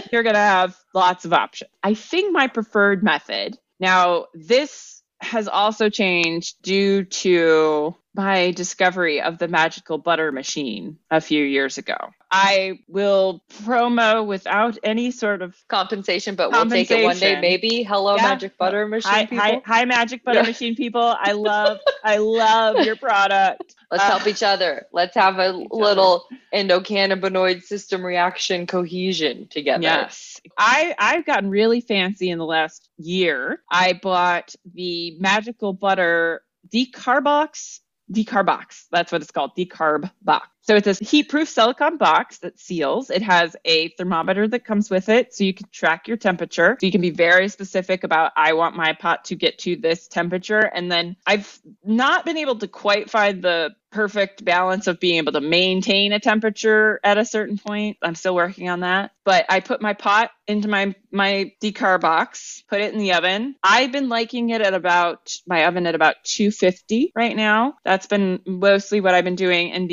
you're 0.12 0.24
gonna 0.24 0.40
have 0.40 0.78
lots 0.94 1.26
of 1.26 1.34
options. 1.34 1.72
I 1.84 1.94
think 1.96 2.34
my 2.34 2.48
preferred 2.48 3.04
method. 3.04 3.58
Now, 3.80 4.28
this 4.34 4.99
has 5.22 5.48
also 5.48 5.90
changed 5.90 6.62
due 6.62 7.04
to 7.04 7.96
my 8.16 8.52
discovery 8.52 9.22
of 9.22 9.38
the 9.38 9.48
magical 9.48 9.98
butter 9.98 10.32
machine 10.32 10.98
a 11.12 11.22
few 11.22 11.44
years 11.44 11.78
ago. 11.78 11.96
I 12.32 12.80
will 12.88 13.44
promo 13.64 14.26
without 14.26 14.78
any 14.84 15.12
sort 15.12 15.42
of 15.42 15.56
Compensation, 15.68 16.36
but 16.36 16.52
we'll 16.52 16.70
take 16.70 16.92
it 16.92 17.04
one 17.04 17.18
day, 17.18 17.40
maybe. 17.40 17.84
Hello, 17.84 18.16
Yeah. 18.16 18.24
Magic 18.24 18.58
Butter 18.58 18.88
Machine 18.88 19.12
hi, 19.12 19.26
people. 19.26 19.44
hi, 19.46 19.62
hi 19.66 19.86
magic 19.86 20.24
butter 20.24 20.40
Yeah. 20.40 20.46
machine 20.46 20.76
people. 20.76 21.02
I 21.02 21.32
love 21.34 21.80
I 22.04 22.18
love 22.18 22.78
your 22.86 22.96
product. 22.96 23.76
Let's 23.92 24.04
Uh, 24.04 24.08
help 24.10 24.28
each 24.28 24.44
other. 24.44 24.86
Let's 24.94 25.16
have 25.16 25.38
a 25.40 25.50
little 25.52 26.26
endocannabinoid 26.54 27.64
system 27.64 28.06
reaction 28.06 28.68
cohesion 28.68 29.48
together. 29.50 29.84
Yes. 29.84 30.40
I 30.58 30.96
I've 30.98 31.26
gotten 31.26 31.50
really 31.50 31.82
fancy 31.82 32.30
in 32.30 32.38
the 32.38 32.46
last 32.46 32.89
year. 33.00 33.64
I 33.72 33.94
bought 33.94 34.54
the 34.74 35.18
magical 35.20 35.74
butter 35.74 36.44
decarbox 36.74 37.80
decarbox. 38.12 38.86
That's 38.92 39.12
what 39.12 39.22
it's 39.22 39.32
called, 39.32 39.52
decarb 39.58 40.12
box. 40.22 40.48
So 40.62 40.76
it's 40.76 40.88
a 40.88 41.04
heat-proof 41.04 41.50
silicone 41.50 41.98
box 41.98 42.40
that 42.40 42.60
seals. 42.60 43.10
It 43.10 43.22
has 43.24 43.56
a 43.66 43.90
thermometer 43.90 44.48
that 44.48 44.66
comes 44.66 44.90
with 44.90 45.10
it, 45.10 45.34
so 45.34 45.44
you 45.44 45.54
can 45.54 45.68
track 45.72 46.08
your 46.08 46.18
temperature. 46.18 46.78
So 46.80 46.86
you 46.86 46.92
can 46.92 47.02
be 47.02 47.10
very 47.10 47.50
specific 47.50 48.04
about 48.04 48.32
I 48.36 48.54
want 48.54 48.76
my 48.76 48.94
pot 48.94 49.26
to 49.26 49.36
get 49.36 49.60
to 49.60 49.76
this 49.76 50.08
temperature. 50.08 50.60
And 50.60 50.92
then 50.92 51.16
I've 51.26 51.60
not 51.84 52.26
been 52.26 52.38
able 52.38 52.58
to 52.60 52.68
quite 52.68 53.10
find 53.10 53.42
the 53.42 53.76
perfect 53.92 54.46
balance 54.46 54.88
of 54.88 55.00
being 55.00 55.18
able 55.18 55.32
to 55.32 55.42
maintain 55.42 56.14
a 56.14 56.20
temperature 56.20 57.00
at 57.04 57.18
a 57.18 57.26
certain 57.26 57.58
point. 57.58 57.98
I'm 58.02 58.16
still 58.16 58.36
working 58.36 58.70
on 58.70 58.82
that. 58.82 59.12
But 59.26 59.46
I 59.50 59.60
put 59.60 59.82
my 59.82 59.94
pot 59.94 60.32
into 60.48 60.68
my 60.68 60.96
my 61.12 61.54
decar 61.62 62.00
box, 62.00 62.64
put 62.70 62.82
it 62.82 62.94
in 62.94 63.00
the 63.00 63.14
oven. 63.14 63.56
I've 63.64 63.92
been 63.92 64.10
liking 64.10 64.50
it 64.50 64.62
at 64.62 64.74
about 64.74 65.32
my 65.48 65.66
oven 65.66 65.88
at 65.88 65.96
about 65.96 66.16
250 66.24 67.12
right 67.16 67.36
now. 67.36 67.76
That's 67.84 68.08
been 68.08 68.42
mostly 68.46 69.02
what 69.02 69.14
I've 69.14 69.24
been 69.24 69.36
doing 69.36 69.72
and 69.72 69.90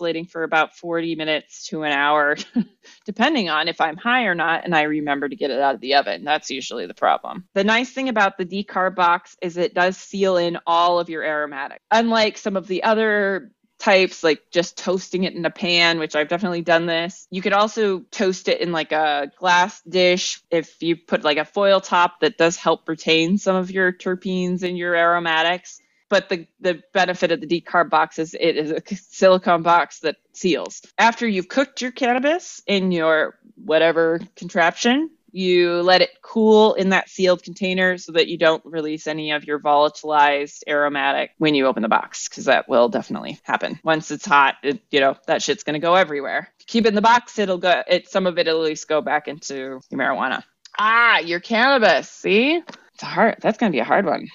decarboxylating 0.00 0.30
for 0.30 0.42
about 0.42 0.76
40 0.76 1.14
minutes 1.14 1.66
to 1.68 1.82
an 1.82 1.92
hour 1.92 2.36
depending 3.04 3.48
on 3.48 3.68
if 3.68 3.80
I'm 3.80 3.96
high 3.96 4.24
or 4.24 4.34
not 4.34 4.64
and 4.64 4.74
I 4.74 4.82
remember 4.82 5.28
to 5.28 5.36
get 5.36 5.50
it 5.50 5.60
out 5.60 5.74
of 5.74 5.80
the 5.80 5.94
oven. 5.94 6.24
That's 6.24 6.50
usually 6.50 6.86
the 6.86 6.94
problem. 6.94 7.44
The 7.54 7.64
nice 7.64 7.90
thing 7.90 8.08
about 8.08 8.38
the 8.38 8.46
decarb 8.46 8.94
box 8.94 9.36
is 9.42 9.56
it 9.56 9.74
does 9.74 9.96
seal 9.96 10.36
in 10.36 10.58
all 10.66 10.98
of 10.98 11.08
your 11.08 11.22
aromatics. 11.22 11.84
Unlike 11.90 12.38
some 12.38 12.56
of 12.56 12.66
the 12.66 12.82
other 12.82 13.52
types 13.78 14.22
like 14.22 14.42
just 14.50 14.76
toasting 14.76 15.24
it 15.24 15.32
in 15.32 15.46
a 15.46 15.50
pan 15.50 15.98
which 15.98 16.14
i've 16.14 16.28
definitely 16.28 16.60
done 16.60 16.84
this 16.84 17.26
you 17.30 17.40
could 17.40 17.54
also 17.54 18.00
toast 18.10 18.46
it 18.48 18.60
in 18.60 18.72
like 18.72 18.92
a 18.92 19.32
glass 19.38 19.80
dish 19.88 20.42
if 20.50 20.82
you 20.82 20.96
put 20.96 21.24
like 21.24 21.38
a 21.38 21.46
foil 21.46 21.80
top 21.80 22.20
that 22.20 22.36
does 22.36 22.56
help 22.56 22.86
retain 22.86 23.38
some 23.38 23.56
of 23.56 23.70
your 23.70 23.90
terpenes 23.90 24.62
and 24.62 24.76
your 24.76 24.94
aromatics 24.94 25.80
but 26.10 26.28
the, 26.28 26.46
the 26.60 26.82
benefit 26.92 27.32
of 27.32 27.40
the 27.40 27.46
decarb 27.46 27.88
box 27.88 28.18
is 28.18 28.34
it 28.38 28.56
is 28.56 28.70
a 28.70 28.82
silicone 28.96 29.62
box 29.62 30.00
that 30.00 30.16
seals. 30.34 30.82
After 30.98 31.26
you've 31.26 31.48
cooked 31.48 31.80
your 31.80 31.92
cannabis 31.92 32.62
in 32.66 32.92
your 32.92 33.38
whatever 33.54 34.20
contraption 34.36 35.10
you 35.32 35.82
let 35.82 36.00
it 36.00 36.10
cool 36.22 36.74
in 36.74 36.88
that 36.88 37.08
sealed 37.08 37.42
container 37.42 37.98
so 37.98 38.12
that 38.12 38.28
you 38.28 38.36
don't 38.36 38.64
release 38.64 39.06
any 39.06 39.30
of 39.30 39.44
your 39.44 39.60
volatilized 39.60 40.62
aromatic 40.66 41.30
when 41.38 41.54
you 41.54 41.66
open 41.66 41.82
the 41.82 41.88
box 41.88 42.28
because 42.28 42.46
that 42.46 42.68
will 42.68 42.88
definitely 42.88 43.38
happen. 43.44 43.78
Once 43.84 44.10
it's 44.10 44.26
hot 44.26 44.56
it, 44.62 44.80
you 44.90 45.00
know 45.00 45.16
that 45.26 45.42
shit's 45.42 45.62
going 45.62 45.74
to 45.74 45.86
go 45.86 45.94
everywhere. 45.94 46.48
Keep 46.66 46.86
it 46.86 46.88
in 46.88 46.94
the 46.94 47.02
box 47.02 47.38
it'll 47.38 47.58
go 47.58 47.82
it 47.86 48.08
some 48.08 48.26
of 48.26 48.38
it 48.38 48.48
at 48.48 48.56
least 48.56 48.88
go 48.88 49.00
back 49.00 49.28
into 49.28 49.54
your 49.54 49.80
marijuana. 49.92 50.42
Ah 50.78 51.18
your 51.18 51.40
cannabis 51.40 52.10
see? 52.10 52.56
It's 52.94 53.02
a 53.02 53.06
hard 53.06 53.36
that's 53.40 53.58
going 53.58 53.70
to 53.70 53.76
be 53.76 53.80
a 53.80 53.84
hard 53.84 54.06
one 54.06 54.28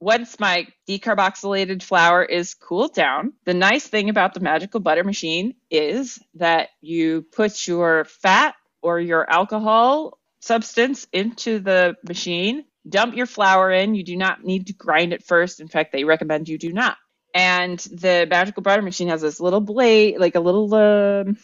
once 0.00 0.38
my 0.38 0.66
decarboxylated 0.88 1.82
flour 1.82 2.22
is 2.22 2.54
cooled 2.54 2.94
down, 2.94 3.32
the 3.44 3.54
nice 3.54 3.86
thing 3.86 4.08
about 4.08 4.34
the 4.34 4.40
magical 4.40 4.80
butter 4.80 5.04
machine 5.04 5.54
is 5.70 6.18
that 6.34 6.68
you 6.80 7.22
put 7.32 7.66
your 7.66 8.04
fat 8.04 8.54
or 8.82 9.00
your 9.00 9.28
alcohol 9.28 10.18
substance 10.40 11.06
into 11.12 11.58
the 11.58 11.96
machine, 12.06 12.64
dump 12.88 13.16
your 13.16 13.26
flour 13.26 13.70
in. 13.70 13.94
You 13.94 14.04
do 14.04 14.16
not 14.16 14.44
need 14.44 14.66
to 14.66 14.74
grind 14.74 15.12
it 15.12 15.24
first. 15.24 15.60
In 15.60 15.68
fact, 15.68 15.92
they 15.92 16.04
recommend 16.04 16.48
you 16.48 16.58
do 16.58 16.72
not. 16.72 16.96
And 17.34 17.78
the 17.78 18.26
magical 18.30 18.62
butter 18.62 18.82
machine 18.82 19.08
has 19.08 19.22
this 19.22 19.40
little 19.40 19.60
blade, 19.60 20.18
like 20.18 20.34
a 20.34 20.40
little, 20.40 20.72
um 20.74 21.36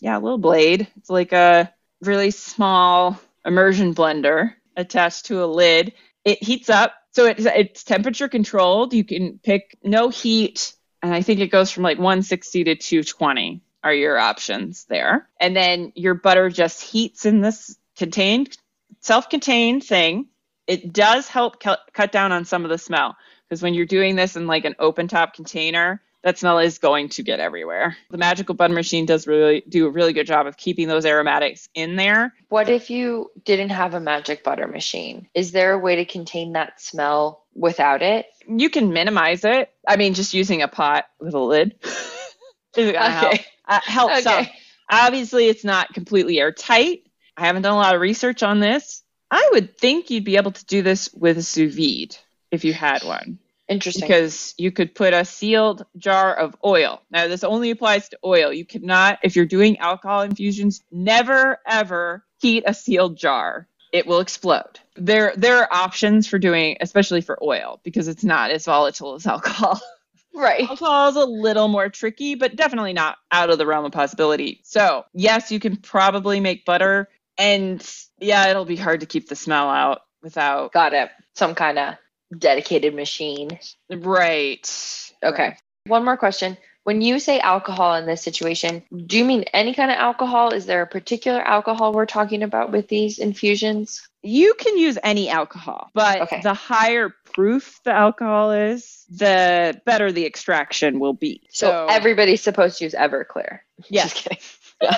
yeah, 0.00 0.16
a 0.16 0.20
little 0.20 0.38
blade. 0.38 0.88
It's 0.96 1.10
like 1.10 1.32
a 1.32 1.72
really 2.00 2.30
small 2.30 3.20
immersion 3.44 3.94
blender 3.94 4.54
attached 4.76 5.26
to 5.26 5.44
a 5.44 5.46
lid. 5.46 5.92
It 6.24 6.42
heats 6.42 6.70
up, 6.70 6.94
so 7.12 7.26
it's, 7.26 7.44
it's 7.44 7.84
temperature 7.84 8.28
controlled. 8.28 8.94
You 8.94 9.04
can 9.04 9.38
pick 9.42 9.76
no 9.82 10.08
heat, 10.08 10.74
and 11.02 11.12
I 11.12 11.22
think 11.22 11.40
it 11.40 11.48
goes 11.48 11.70
from 11.70 11.82
like 11.82 11.98
160 11.98 12.64
to 12.64 12.76
220 12.76 13.62
are 13.82 13.94
your 13.94 14.18
options 14.18 14.84
there. 14.84 15.28
And 15.40 15.56
then 15.56 15.92
your 15.94 16.14
butter 16.14 16.50
just 16.50 16.82
heats 16.82 17.24
in 17.24 17.40
this 17.40 17.76
contained, 17.96 18.56
self-contained 19.00 19.84
thing. 19.84 20.26
It 20.66 20.92
does 20.92 21.26
help 21.28 21.60
cut 21.60 22.12
down 22.12 22.32
on 22.32 22.44
some 22.44 22.64
of 22.64 22.70
the 22.70 22.78
smell 22.78 23.16
because 23.48 23.62
when 23.62 23.74
you're 23.74 23.86
doing 23.86 24.14
this 24.16 24.36
in 24.36 24.46
like 24.46 24.64
an 24.64 24.76
open 24.78 25.08
top 25.08 25.34
container, 25.34 26.02
that 26.22 26.38
smell 26.38 26.58
is 26.58 26.78
going 26.78 27.08
to 27.10 27.22
get 27.22 27.40
everywhere. 27.40 27.96
The 28.10 28.18
magical 28.18 28.54
butter 28.54 28.74
machine 28.74 29.06
does 29.06 29.26
really 29.26 29.62
do 29.68 29.86
a 29.86 29.90
really 29.90 30.12
good 30.12 30.26
job 30.26 30.46
of 30.46 30.56
keeping 30.56 30.88
those 30.88 31.06
aromatics 31.06 31.68
in 31.74 31.96
there. 31.96 32.34
What 32.48 32.68
if 32.68 32.90
you 32.90 33.30
didn't 33.44 33.70
have 33.70 33.94
a 33.94 34.00
magic 34.00 34.44
butter 34.44 34.66
machine? 34.66 35.28
Is 35.34 35.52
there 35.52 35.72
a 35.72 35.78
way 35.78 35.96
to 35.96 36.04
contain 36.04 36.52
that 36.52 36.80
smell 36.80 37.44
without 37.54 38.02
it? 38.02 38.26
You 38.46 38.68
can 38.68 38.92
minimize 38.92 39.44
it. 39.44 39.70
I 39.88 39.96
mean, 39.96 40.14
just 40.14 40.34
using 40.34 40.62
a 40.62 40.68
pot 40.68 41.06
with 41.20 41.34
a 41.34 41.38
lid 41.38 41.74
gonna 42.76 43.10
help. 43.10 43.34
Okay. 43.34 43.44
Uh, 43.66 43.80
help 43.82 44.12
some. 44.22 44.40
Okay. 44.40 44.52
Obviously, 44.90 45.48
it's 45.48 45.64
not 45.64 45.94
completely 45.94 46.40
airtight. 46.40 47.04
I 47.36 47.46
haven't 47.46 47.62
done 47.62 47.72
a 47.72 47.76
lot 47.76 47.94
of 47.94 48.00
research 48.00 48.42
on 48.42 48.60
this. 48.60 49.02
I 49.30 49.50
would 49.52 49.78
think 49.78 50.10
you'd 50.10 50.24
be 50.24 50.36
able 50.36 50.50
to 50.50 50.64
do 50.66 50.82
this 50.82 51.08
with 51.14 51.38
a 51.38 51.42
sous 51.42 51.74
vide. 51.74 52.16
if 52.50 52.64
you 52.64 52.72
had 52.72 53.04
one. 53.04 53.38
Interesting. 53.70 54.02
Because 54.02 54.52
you 54.58 54.72
could 54.72 54.96
put 54.96 55.14
a 55.14 55.24
sealed 55.24 55.86
jar 55.96 56.34
of 56.34 56.56
oil. 56.64 57.00
Now, 57.08 57.28
this 57.28 57.44
only 57.44 57.70
applies 57.70 58.08
to 58.08 58.18
oil. 58.24 58.52
You 58.52 58.64
cannot, 58.64 59.20
if 59.22 59.36
you're 59.36 59.46
doing 59.46 59.78
alcohol 59.78 60.22
infusions, 60.22 60.82
never 60.90 61.58
ever 61.64 62.24
heat 62.40 62.64
a 62.66 62.74
sealed 62.74 63.16
jar. 63.16 63.68
It 63.92 64.08
will 64.08 64.18
explode. 64.18 64.80
There, 64.96 65.32
there 65.36 65.58
are 65.58 65.68
options 65.72 66.26
for 66.26 66.38
doing, 66.38 66.78
especially 66.80 67.20
for 67.20 67.38
oil, 67.42 67.80
because 67.84 68.08
it's 68.08 68.24
not 68.24 68.50
as 68.50 68.64
volatile 68.64 69.14
as 69.14 69.26
alcohol. 69.26 69.80
right. 70.34 70.68
Alcohol 70.68 71.08
is 71.10 71.16
a 71.16 71.24
little 71.24 71.68
more 71.68 71.88
tricky, 71.88 72.34
but 72.34 72.56
definitely 72.56 72.92
not 72.92 73.18
out 73.30 73.50
of 73.50 73.58
the 73.58 73.66
realm 73.66 73.84
of 73.84 73.92
possibility. 73.92 74.60
So, 74.64 75.04
yes, 75.12 75.52
you 75.52 75.60
can 75.60 75.76
probably 75.76 76.40
make 76.40 76.64
butter, 76.64 77.08
and 77.38 77.84
yeah, 78.18 78.48
it'll 78.48 78.64
be 78.64 78.76
hard 78.76 79.00
to 79.00 79.06
keep 79.06 79.28
the 79.28 79.36
smell 79.36 79.68
out 79.68 80.00
without. 80.22 80.72
Got 80.72 80.92
it. 80.92 81.10
Some 81.34 81.54
kind 81.54 81.78
of 81.78 81.94
dedicated 82.36 82.94
machine. 82.94 83.58
Right. 83.90 85.12
Okay. 85.22 85.56
One 85.86 86.04
more 86.04 86.16
question. 86.16 86.56
When 86.84 87.02
you 87.02 87.18
say 87.18 87.40
alcohol 87.40 87.94
in 87.96 88.06
this 88.06 88.22
situation, 88.22 88.82
do 89.06 89.18
you 89.18 89.24
mean 89.24 89.44
any 89.52 89.74
kind 89.74 89.90
of 89.90 89.98
alcohol? 89.98 90.52
Is 90.52 90.64
there 90.64 90.80
a 90.80 90.86
particular 90.86 91.40
alcohol 91.40 91.92
we're 91.92 92.06
talking 92.06 92.42
about 92.42 92.72
with 92.72 92.88
these 92.88 93.18
infusions? 93.18 94.08
You 94.22 94.54
can 94.54 94.78
use 94.78 94.96
any 95.02 95.28
alcohol, 95.28 95.90
but 95.94 96.22
Okay. 96.22 96.40
the 96.42 96.54
higher 96.54 97.14
proof 97.34 97.80
the 97.84 97.92
alcohol 97.92 98.52
is, 98.52 99.04
the 99.10 99.80
better 99.84 100.10
the 100.10 100.24
extraction 100.24 101.00
will 101.00 101.12
be. 101.12 101.42
So, 101.50 101.86
everybody's 101.88 102.40
supposed 102.40 102.78
to 102.78 102.84
use 102.84 102.94
Everclear. 102.94 103.60
Just 103.92 104.14
kidding. 104.14 104.38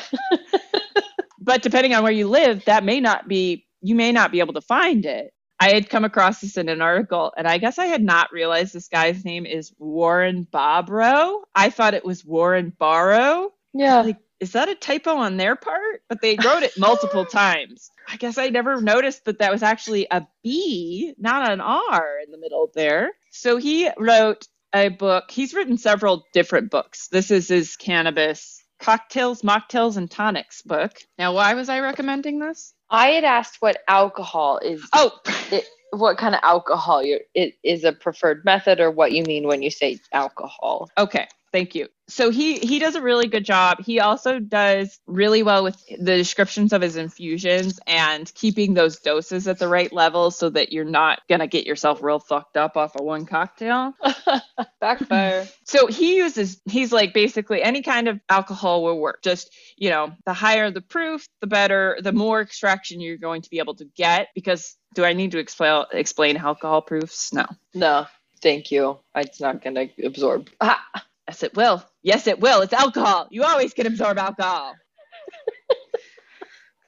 but 1.41 1.63
depending 1.63 1.95
on 1.95 2.05
where 2.05 2.13
you 2.13 2.29
live, 2.29 2.65
that 2.67 2.85
may 2.85 3.01
not 3.01 3.27
be, 3.27 3.67
you 3.81 3.97
may 3.97 4.13
not 4.13 4.31
be 4.31 4.39
able 4.41 4.55
to 4.55 4.61
find 4.61 5.05
it. 5.05 5.33
I 5.63 5.75
had 5.75 5.89
come 5.89 6.05
across 6.05 6.41
this 6.41 6.57
in 6.57 6.69
an 6.69 6.83
article, 6.83 7.33
and 7.37 7.47
I 7.47 7.59
guess 7.59 7.79
I 7.79 7.87
had 7.87 8.03
not 8.03 8.33
realized 8.33 8.75
this 8.75 8.89
guy's 8.89 9.25
name 9.25 9.47
is 9.47 9.73
Warren 9.79 10.45
Bobrow. 10.53 11.43
I 11.55 11.71
thought 11.71 11.95
it 11.95 12.05
was 12.05 12.25
Warren 12.25 12.73
Barrow. 12.77 13.53
Yeah. 13.73 14.01
Like, 14.01 14.17
is 14.41 14.53
that 14.53 14.69
a 14.69 14.75
typo 14.75 15.15
on 15.15 15.37
their 15.37 15.55
part? 15.55 16.03
But 16.09 16.21
they 16.21 16.37
wrote 16.45 16.65
it 16.65 16.77
multiple 16.77 17.25
times. 17.33 17.93
I 18.09 18.17
guess 18.17 18.39
I 18.39 18.49
never 18.49 18.81
noticed 18.81 19.25
that 19.27 19.39
that 19.39 19.53
was 19.53 19.63
actually 19.63 20.09
a 20.11 20.27
B, 20.43 21.15
not 21.17 21.49
an 21.49 21.61
R 21.61 22.19
in 22.25 22.33
the 22.33 22.39
middle 22.39 22.73
there. 22.75 23.13
So 23.31 23.57
he 23.57 23.89
wrote 23.97 24.49
a 24.75 24.89
book. 24.89 25.31
He's 25.31 25.55
written 25.55 25.79
several 25.79 26.25
different 26.33 26.73
books. 26.73 27.07
This 27.07 27.31
is 27.31 27.47
his 27.47 27.77
cannabis 27.77 28.63
cocktails, 28.83 29.43
mocktails, 29.43 29.97
and 29.97 30.11
tonics 30.11 30.63
book. 30.63 30.93
Now, 31.17 31.35
why 31.35 31.55
was 31.55 31.69
I 31.69 31.81
recommending 31.81 32.41
this? 32.41 32.75
I 32.93 33.09
had 33.09 33.25
asked 33.25 33.57
what 33.61 33.79
alcohol 33.89 34.59
is, 34.59 34.87
Oh, 34.93 35.11
it, 35.51 35.65
what 35.91 36.19
kind 36.19 36.35
of 36.35 36.41
alcohol 36.45 37.03
you 37.03 37.21
it 37.35 37.55
is 37.65 37.85
a 37.85 37.93
preferred 37.93 38.45
method, 38.45 38.81
or 38.81 38.91
what 38.91 39.13
you 39.13 39.25
mean 39.25 39.47
when 39.47 39.63
you 39.63 39.71
say 39.71 39.99
alcohol. 40.13 40.91
Okay, 40.99 41.27
thank 41.53 41.75
you. 41.75 41.89
So 42.13 42.29
he 42.29 42.59
he 42.59 42.79
does 42.79 42.95
a 42.95 43.01
really 43.01 43.27
good 43.27 43.45
job. 43.45 43.79
He 43.83 43.99
also 43.99 44.39
does 44.39 45.01
really 45.07 45.43
well 45.43 45.65
with 45.65 45.83
the 45.89 46.17
descriptions 46.17 46.75
of 46.75 46.83
his 46.83 46.97
infusions 46.97 47.81
and 47.87 48.31
keeping 48.35 48.75
those 48.75 48.99
doses 48.99 49.49
at 49.49 49.59
the 49.59 49.67
right 49.67 49.91
level 49.91 50.31
so 50.31 50.51
that 50.51 50.73
you're 50.73 50.85
not 50.85 51.23
gonna 51.27 51.47
get 51.47 51.65
yourself 51.65 52.03
real 52.03 52.19
fucked 52.19 52.59
up 52.59 52.77
off 52.77 52.97
of 52.97 53.05
one 53.05 53.25
cocktail. 53.25 53.95
Backfire. 54.81 55.49
So 55.65 55.87
he 55.87 56.17
uses 56.17 56.61
he's 56.67 56.93
like 56.93 57.15
basically 57.15 57.63
any 57.63 57.81
kind 57.81 58.09
of 58.09 58.21
alcohol 58.29 58.85
will 58.85 59.01
work. 59.01 59.23
Just 59.23 59.51
you 59.79 59.89
know, 59.89 60.13
the 60.27 60.35
higher 60.35 60.71
the 60.71 60.83
proof, 60.83 61.27
the 61.41 61.47
better, 61.47 61.97
the 62.03 62.13
more 62.13 62.43
extraction 62.43 63.01
you're 63.01 63.17
going 63.17 63.41
to 63.41 63.49
be 63.49 63.59
able 63.59 63.77
to 63.77 63.87
get. 63.97 64.29
Because 64.35 64.77
do 64.95 65.03
I 65.03 65.15
need 65.15 65.33
to 65.33 65.39
explain 65.39 65.87
explain 65.93 66.37
alcohol 66.37 66.83
proofs? 66.83 67.33
No. 67.33 67.47
no, 67.73 68.07
thank 68.43 68.71
you. 68.71 68.99
It's 69.15 69.41
not 69.41 69.63
going 69.63 69.77
to 69.77 69.89
absorb. 70.05 70.51
Ah, 70.61 70.85
Yes, 71.29 71.43
it 71.43 71.57
will. 71.57 71.83
Yes, 72.03 72.27
it 72.27 72.41
will. 72.41 72.63
It's 72.63 72.73
alcohol. 72.73 73.29
You 73.31 73.45
always 73.45 73.75
can 73.75 73.87
absorb 73.87 74.19
alcohol. 74.19 74.75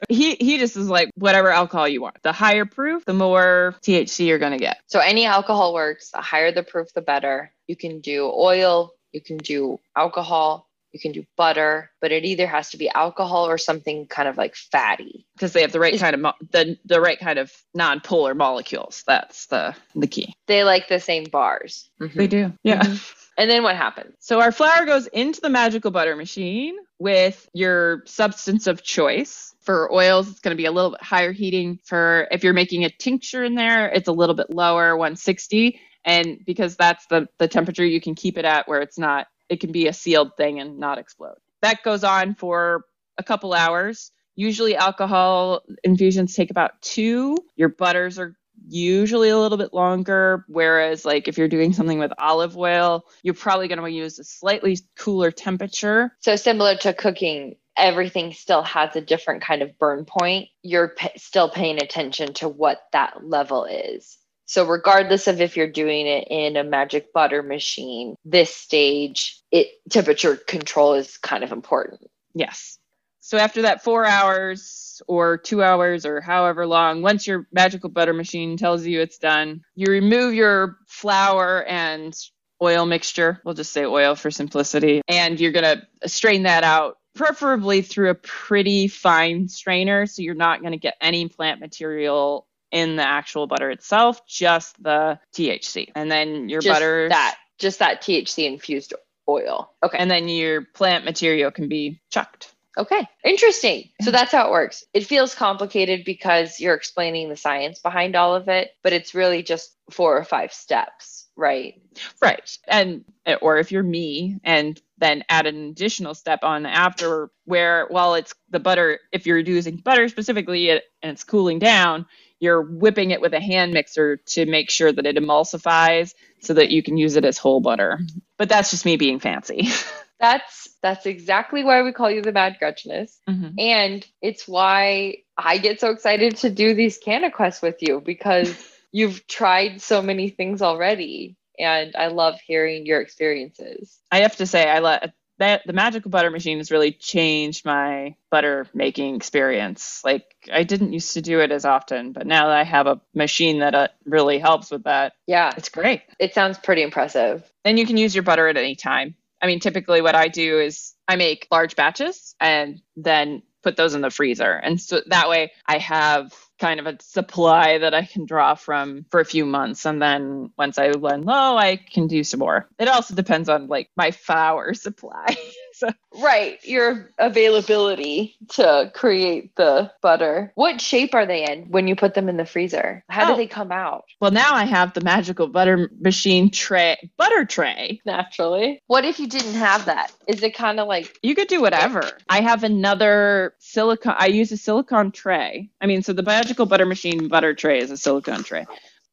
he 0.08 0.34
he 0.34 0.58
just 0.58 0.76
is 0.76 0.88
like 0.88 1.10
whatever 1.14 1.50
alcohol 1.50 1.88
you 1.88 2.02
want. 2.02 2.22
The 2.22 2.32
higher 2.32 2.64
proof, 2.64 3.04
the 3.04 3.14
more 3.14 3.74
THC 3.82 4.26
you're 4.26 4.38
gonna 4.38 4.58
get. 4.58 4.78
So 4.86 5.00
any 5.00 5.24
alcohol 5.24 5.74
works. 5.74 6.10
The 6.10 6.20
higher 6.20 6.52
the 6.52 6.62
proof, 6.62 6.92
the 6.94 7.02
better. 7.02 7.52
You 7.66 7.76
can 7.76 8.00
do 8.00 8.30
oil. 8.30 8.92
You 9.12 9.20
can 9.20 9.38
do 9.38 9.80
alcohol. 9.96 10.68
You 10.92 11.00
can 11.00 11.10
do 11.10 11.24
butter, 11.36 11.90
but 12.00 12.12
it 12.12 12.24
either 12.24 12.46
has 12.46 12.70
to 12.70 12.76
be 12.76 12.88
alcohol 12.88 13.48
or 13.48 13.58
something 13.58 14.06
kind 14.06 14.28
of 14.28 14.36
like 14.36 14.54
fatty. 14.54 15.26
Because 15.34 15.52
they 15.52 15.62
have 15.62 15.72
the 15.72 15.80
right 15.80 15.98
kind 15.98 16.14
of 16.14 16.20
mo- 16.20 16.34
the 16.52 16.78
the 16.84 17.00
right 17.00 17.18
kind 17.18 17.40
of 17.40 17.52
non-polar 17.74 18.34
molecules. 18.34 19.02
That's 19.04 19.46
the 19.46 19.74
the 19.96 20.06
key. 20.06 20.34
They 20.46 20.62
like 20.62 20.86
the 20.86 21.00
same 21.00 21.24
bars. 21.24 21.90
Mm-hmm. 22.00 22.18
They 22.18 22.26
do. 22.28 22.52
Yeah. 22.62 22.82
Mm-hmm. 22.82 23.23
And 23.36 23.50
then 23.50 23.62
what 23.62 23.76
happens? 23.76 24.14
So 24.20 24.40
our 24.40 24.52
flour 24.52 24.86
goes 24.86 25.06
into 25.08 25.40
the 25.40 25.48
magical 25.48 25.90
butter 25.90 26.16
machine 26.16 26.76
with 26.98 27.48
your 27.52 28.02
substance 28.06 28.66
of 28.66 28.82
choice. 28.82 29.54
For 29.62 29.92
oils, 29.92 30.30
it's 30.30 30.40
going 30.40 30.56
to 30.56 30.60
be 30.60 30.66
a 30.66 30.72
little 30.72 30.90
bit 30.90 31.02
higher 31.02 31.32
heating. 31.32 31.80
For 31.84 32.28
if 32.30 32.44
you're 32.44 32.52
making 32.52 32.84
a 32.84 32.90
tincture 32.90 33.42
in 33.42 33.54
there, 33.54 33.88
it's 33.88 34.08
a 34.08 34.12
little 34.12 34.34
bit 34.34 34.50
lower, 34.50 34.96
160. 34.96 35.80
And 36.04 36.38
because 36.44 36.76
that's 36.76 37.06
the 37.06 37.28
the 37.38 37.48
temperature 37.48 37.84
you 37.84 38.00
can 38.00 38.14
keep 38.14 38.36
it 38.36 38.44
at 38.44 38.68
where 38.68 38.82
it's 38.82 38.98
not 38.98 39.26
it 39.48 39.60
can 39.60 39.72
be 39.72 39.88
a 39.88 39.92
sealed 39.92 40.36
thing 40.36 40.60
and 40.60 40.78
not 40.78 40.98
explode. 40.98 41.36
That 41.62 41.82
goes 41.82 42.04
on 42.04 42.34
for 42.34 42.84
a 43.18 43.22
couple 43.22 43.54
hours. 43.54 44.10
Usually 44.36 44.76
alcohol 44.76 45.62
infusions 45.82 46.34
take 46.34 46.50
about 46.50 46.82
2. 46.82 47.36
Your 47.56 47.68
butters 47.70 48.18
are 48.18 48.36
usually 48.66 49.28
a 49.28 49.38
little 49.38 49.58
bit 49.58 49.74
longer 49.74 50.44
whereas 50.48 51.04
like 51.04 51.28
if 51.28 51.36
you're 51.36 51.48
doing 51.48 51.72
something 51.72 51.98
with 51.98 52.12
olive 52.18 52.56
oil 52.56 53.04
you're 53.22 53.34
probably 53.34 53.68
going 53.68 53.80
to 53.82 53.90
use 53.90 54.18
a 54.18 54.24
slightly 54.24 54.78
cooler 54.96 55.30
temperature 55.30 56.12
So 56.20 56.36
similar 56.36 56.76
to 56.76 56.92
cooking, 56.94 57.56
everything 57.76 58.32
still 58.32 58.62
has 58.62 58.94
a 58.96 59.00
different 59.00 59.42
kind 59.42 59.62
of 59.62 59.78
burn 59.78 60.04
point. 60.04 60.48
You're 60.62 60.88
pa 60.88 61.08
still 61.16 61.50
paying 61.50 61.82
attention 61.82 62.32
to 62.34 62.48
what 62.48 62.82
that 62.92 63.24
level 63.24 63.64
is. 63.64 64.16
So 64.46 64.66
regardless 64.66 65.26
of 65.26 65.40
if 65.40 65.56
you're 65.56 65.70
doing 65.70 66.06
it 66.06 66.28
in 66.30 66.56
a 66.56 66.64
magic 66.64 67.12
butter 67.12 67.42
machine, 67.42 68.14
this 68.24 68.54
stage, 68.54 69.40
it 69.50 69.68
temperature 69.90 70.36
control 70.36 70.94
is 70.94 71.18
kind 71.18 71.44
of 71.44 71.52
important. 71.52 72.10
yes 72.34 72.78
so 73.20 73.38
after 73.38 73.62
that 73.62 73.82
four 73.82 74.04
hours 74.04 74.83
or 75.06 75.38
two 75.38 75.62
hours 75.62 76.06
or 76.06 76.20
however 76.20 76.66
long 76.66 77.02
once 77.02 77.26
your 77.26 77.46
magical 77.52 77.88
butter 77.88 78.12
machine 78.12 78.56
tells 78.56 78.86
you 78.86 79.00
it's 79.00 79.18
done 79.18 79.62
you 79.74 79.86
remove 79.90 80.34
your 80.34 80.78
flour 80.86 81.64
and 81.64 82.16
oil 82.62 82.86
mixture 82.86 83.40
we'll 83.44 83.54
just 83.54 83.72
say 83.72 83.84
oil 83.84 84.14
for 84.14 84.30
simplicity 84.30 85.02
and 85.08 85.40
you're 85.40 85.52
going 85.52 85.64
to 85.64 86.08
strain 86.08 86.44
that 86.44 86.64
out 86.64 86.98
preferably 87.14 87.82
through 87.82 88.10
a 88.10 88.14
pretty 88.14 88.88
fine 88.88 89.48
strainer 89.48 90.06
so 90.06 90.22
you're 90.22 90.34
not 90.34 90.60
going 90.60 90.72
to 90.72 90.78
get 90.78 90.94
any 91.00 91.28
plant 91.28 91.60
material 91.60 92.46
in 92.70 92.96
the 92.96 93.06
actual 93.06 93.46
butter 93.46 93.70
itself 93.70 94.26
just 94.26 94.80
the 94.82 95.18
thc 95.34 95.90
and 95.94 96.10
then 96.10 96.48
your 96.48 96.60
just 96.60 96.74
butter 96.74 97.08
that, 97.08 97.36
just 97.58 97.78
that 97.78 98.02
THC 98.02 98.46
infused 98.46 98.94
oil. 99.28 99.70
Okay. 99.82 99.96
and 99.98 100.10
then 100.10 100.28
your 100.28 100.62
plant 100.62 101.04
material 101.04 101.50
can 101.50 101.68
be 101.68 102.00
chucked 102.10 102.53
Okay, 102.76 103.06
interesting. 103.24 103.88
So 104.02 104.10
that's 104.10 104.32
how 104.32 104.48
it 104.48 104.50
works. 104.50 104.84
It 104.92 105.06
feels 105.06 105.34
complicated 105.34 106.04
because 106.04 106.58
you're 106.58 106.74
explaining 106.74 107.28
the 107.28 107.36
science 107.36 107.78
behind 107.78 108.16
all 108.16 108.34
of 108.34 108.48
it, 108.48 108.70
but 108.82 108.92
it's 108.92 109.14
really 109.14 109.42
just 109.42 109.74
four 109.90 110.16
or 110.16 110.24
five 110.24 110.52
steps, 110.52 111.28
right? 111.36 111.80
Right. 112.20 112.58
And 112.66 113.04
uh, 113.26 113.36
or 113.40 113.58
if 113.58 113.70
you're 113.70 113.84
me 113.84 114.38
and 114.42 114.80
then 114.98 115.22
add 115.28 115.46
an 115.46 115.68
additional 115.68 116.14
step 116.14 116.40
on 116.42 116.66
after 116.66 117.30
where 117.44 117.86
while 117.90 118.14
it's 118.14 118.34
the 118.50 118.60
butter 118.60 119.00
if 119.12 119.26
you're 119.26 119.38
using 119.38 119.76
butter 119.76 120.08
specifically 120.08 120.70
it, 120.70 120.84
and 121.02 121.12
it's 121.12 121.24
cooling 121.24 121.60
down, 121.60 122.06
you're 122.40 122.62
whipping 122.62 123.10
it 123.10 123.20
with 123.20 123.34
a 123.34 123.40
hand 123.40 123.72
mixer 123.72 124.16
to 124.16 124.46
make 124.46 124.70
sure 124.70 124.90
that 124.90 125.06
it 125.06 125.16
emulsifies 125.16 126.14
so 126.40 126.54
that 126.54 126.70
you 126.70 126.82
can 126.82 126.96
use 126.96 127.16
it 127.16 127.24
as 127.24 127.38
whole 127.38 127.60
butter. 127.60 127.98
Mm-hmm. 128.00 128.18
But 128.36 128.48
that's 128.48 128.70
just 128.70 128.84
me 128.84 128.96
being 128.96 129.20
fancy. 129.20 129.68
That's 130.24 130.68
that's 130.80 131.04
exactly 131.04 131.64
why 131.64 131.82
we 131.82 131.92
call 131.92 132.10
you 132.10 132.22
the 132.22 132.32
Mad 132.32 132.56
Gretcheness. 132.58 133.18
Mhm. 133.28 133.54
And 133.58 134.06
it's 134.22 134.48
why 134.48 135.16
I 135.36 135.58
get 135.58 135.80
so 135.80 135.90
excited 135.90 136.36
to 136.38 136.48
do 136.50 136.74
these 136.74 136.96
Canna 136.96 137.30
Quests 137.30 137.60
with 137.60 137.82
you 137.82 138.00
because 138.00 138.56
you've 138.92 139.26
tried 139.26 139.82
so 139.82 140.00
many 140.00 140.30
things 140.30 140.62
already. 140.62 141.36
And 141.58 141.94
I 141.94 142.06
love 142.06 142.40
hearing 142.46 142.86
your 142.86 143.02
experiences. 143.02 143.98
I 144.10 144.20
have 144.20 144.36
to 144.36 144.46
say 144.46 144.66
I 144.68 144.78
let 144.78 145.12
that 145.38 145.62
the 145.66 145.74
magical 145.74 146.10
butter 146.10 146.30
machine 146.30 146.56
has 146.56 146.70
really 146.70 146.92
changed 146.92 147.66
my 147.66 148.14
butter 148.30 148.66
making 148.72 149.16
experience. 149.16 150.00
Like 150.04 150.24
I 150.50 150.62
didn't 150.62 150.94
used 150.94 151.14
to 151.14 151.22
do 151.22 151.40
it 151.40 151.52
as 151.52 151.66
often, 151.66 152.12
but 152.12 152.26
now 152.26 152.46
that 152.46 152.56
I 152.56 152.64
have 152.64 152.86
a 152.86 153.00
machine 153.14 153.58
that 153.58 153.74
uh, 153.74 153.88
really 154.06 154.38
helps 154.38 154.70
with 154.70 154.84
that, 154.84 155.12
Yeah, 155.26 155.52
it's 155.56 155.68
great. 155.68 156.00
it 156.18 156.32
sounds 156.32 156.56
pretty 156.56 156.82
impressive. 156.82 157.42
And 157.64 157.78
you 157.78 157.84
can 157.86 157.98
use 157.98 158.14
your 158.14 158.22
butter 158.22 158.48
at 158.48 158.56
any 158.56 158.74
time. 158.74 159.16
I 159.44 159.46
mean, 159.46 159.60
typically 159.60 160.00
what 160.00 160.14
I 160.14 160.28
do 160.28 160.58
is 160.58 160.94
I 161.06 161.16
make 161.16 161.46
large 161.50 161.76
batches 161.76 162.34
and 162.40 162.80
then 162.96 163.42
put 163.62 163.76
those 163.76 163.94
in 163.94 164.00
the 164.00 164.08
freezer. 164.08 164.52
And 164.52 164.80
so 164.80 165.02
that 165.08 165.28
way 165.28 165.52
I 165.66 165.76
have 165.76 166.32
kind 166.58 166.80
of 166.80 166.86
a 166.86 166.96
supply 167.00 167.78
that 167.78 167.94
I 167.94 168.04
can 168.04 168.26
draw 168.26 168.54
from 168.54 169.04
for 169.10 169.20
a 169.20 169.24
few 169.24 169.44
months. 169.44 169.84
And 169.86 170.00
then 170.00 170.50
once 170.56 170.78
I 170.78 170.90
run 170.90 171.22
low, 171.22 171.34
oh, 171.34 171.56
I 171.56 171.76
can 171.76 172.06
do 172.06 172.22
some 172.24 172.40
more. 172.40 172.68
It 172.78 172.88
also 172.88 173.14
depends 173.14 173.48
on 173.48 173.66
like 173.66 173.90
my 173.96 174.10
flour 174.12 174.74
supply. 174.74 175.36
so 175.74 175.88
Right, 176.16 176.64
your 176.64 177.10
availability 177.18 178.36
to 178.50 178.92
create 178.94 179.56
the 179.56 179.90
butter. 180.00 180.52
What 180.54 180.80
shape 180.80 181.14
are 181.14 181.26
they 181.26 181.44
in 181.44 181.70
when 181.70 181.88
you 181.88 181.96
put 181.96 182.14
them 182.14 182.28
in 182.28 182.36
the 182.36 182.46
freezer? 182.46 183.02
How 183.08 183.24
Oh. 183.24 183.28
do 183.32 183.36
they 183.36 183.46
come 183.48 183.72
out? 183.72 184.04
well 184.20 184.30
now 184.30 184.54
I 184.54 184.64
have 184.64 184.94
the 184.94 185.00
magical 185.00 185.48
butter 185.48 185.90
machine 186.00 186.50
tray 186.50 187.10
butter 187.16 187.44
tray. 187.44 188.00
Naturally. 188.06 188.80
What 188.86 189.04
if 189.04 189.18
you 189.18 189.26
didn't 189.26 189.54
have 189.54 189.86
that? 189.86 190.12
Is 190.28 190.42
it 190.42 190.54
kind 190.54 190.78
of 190.78 190.86
like 190.88 191.18
You 191.22 191.34
could 191.34 191.48
do 191.48 191.60
whatever. 191.60 192.08
I 192.28 192.40
have 192.42 192.62
another 192.64 193.54
silicone 193.58 194.14
I 194.18 194.26
use 194.26 194.52
a 194.52 194.56
silicone 194.56 195.10
tray. 195.10 195.70
I 195.80 195.86
mean, 195.86 196.02
so 196.02 196.12
the 196.12 196.22
magical 196.44 196.66
butter 196.66 196.84
machine 196.84 197.28
butter 197.28 197.54
tray 197.54 197.78
is 197.78 197.90
a 197.90 197.96
silicone 197.96 198.44
tray. 198.44 198.66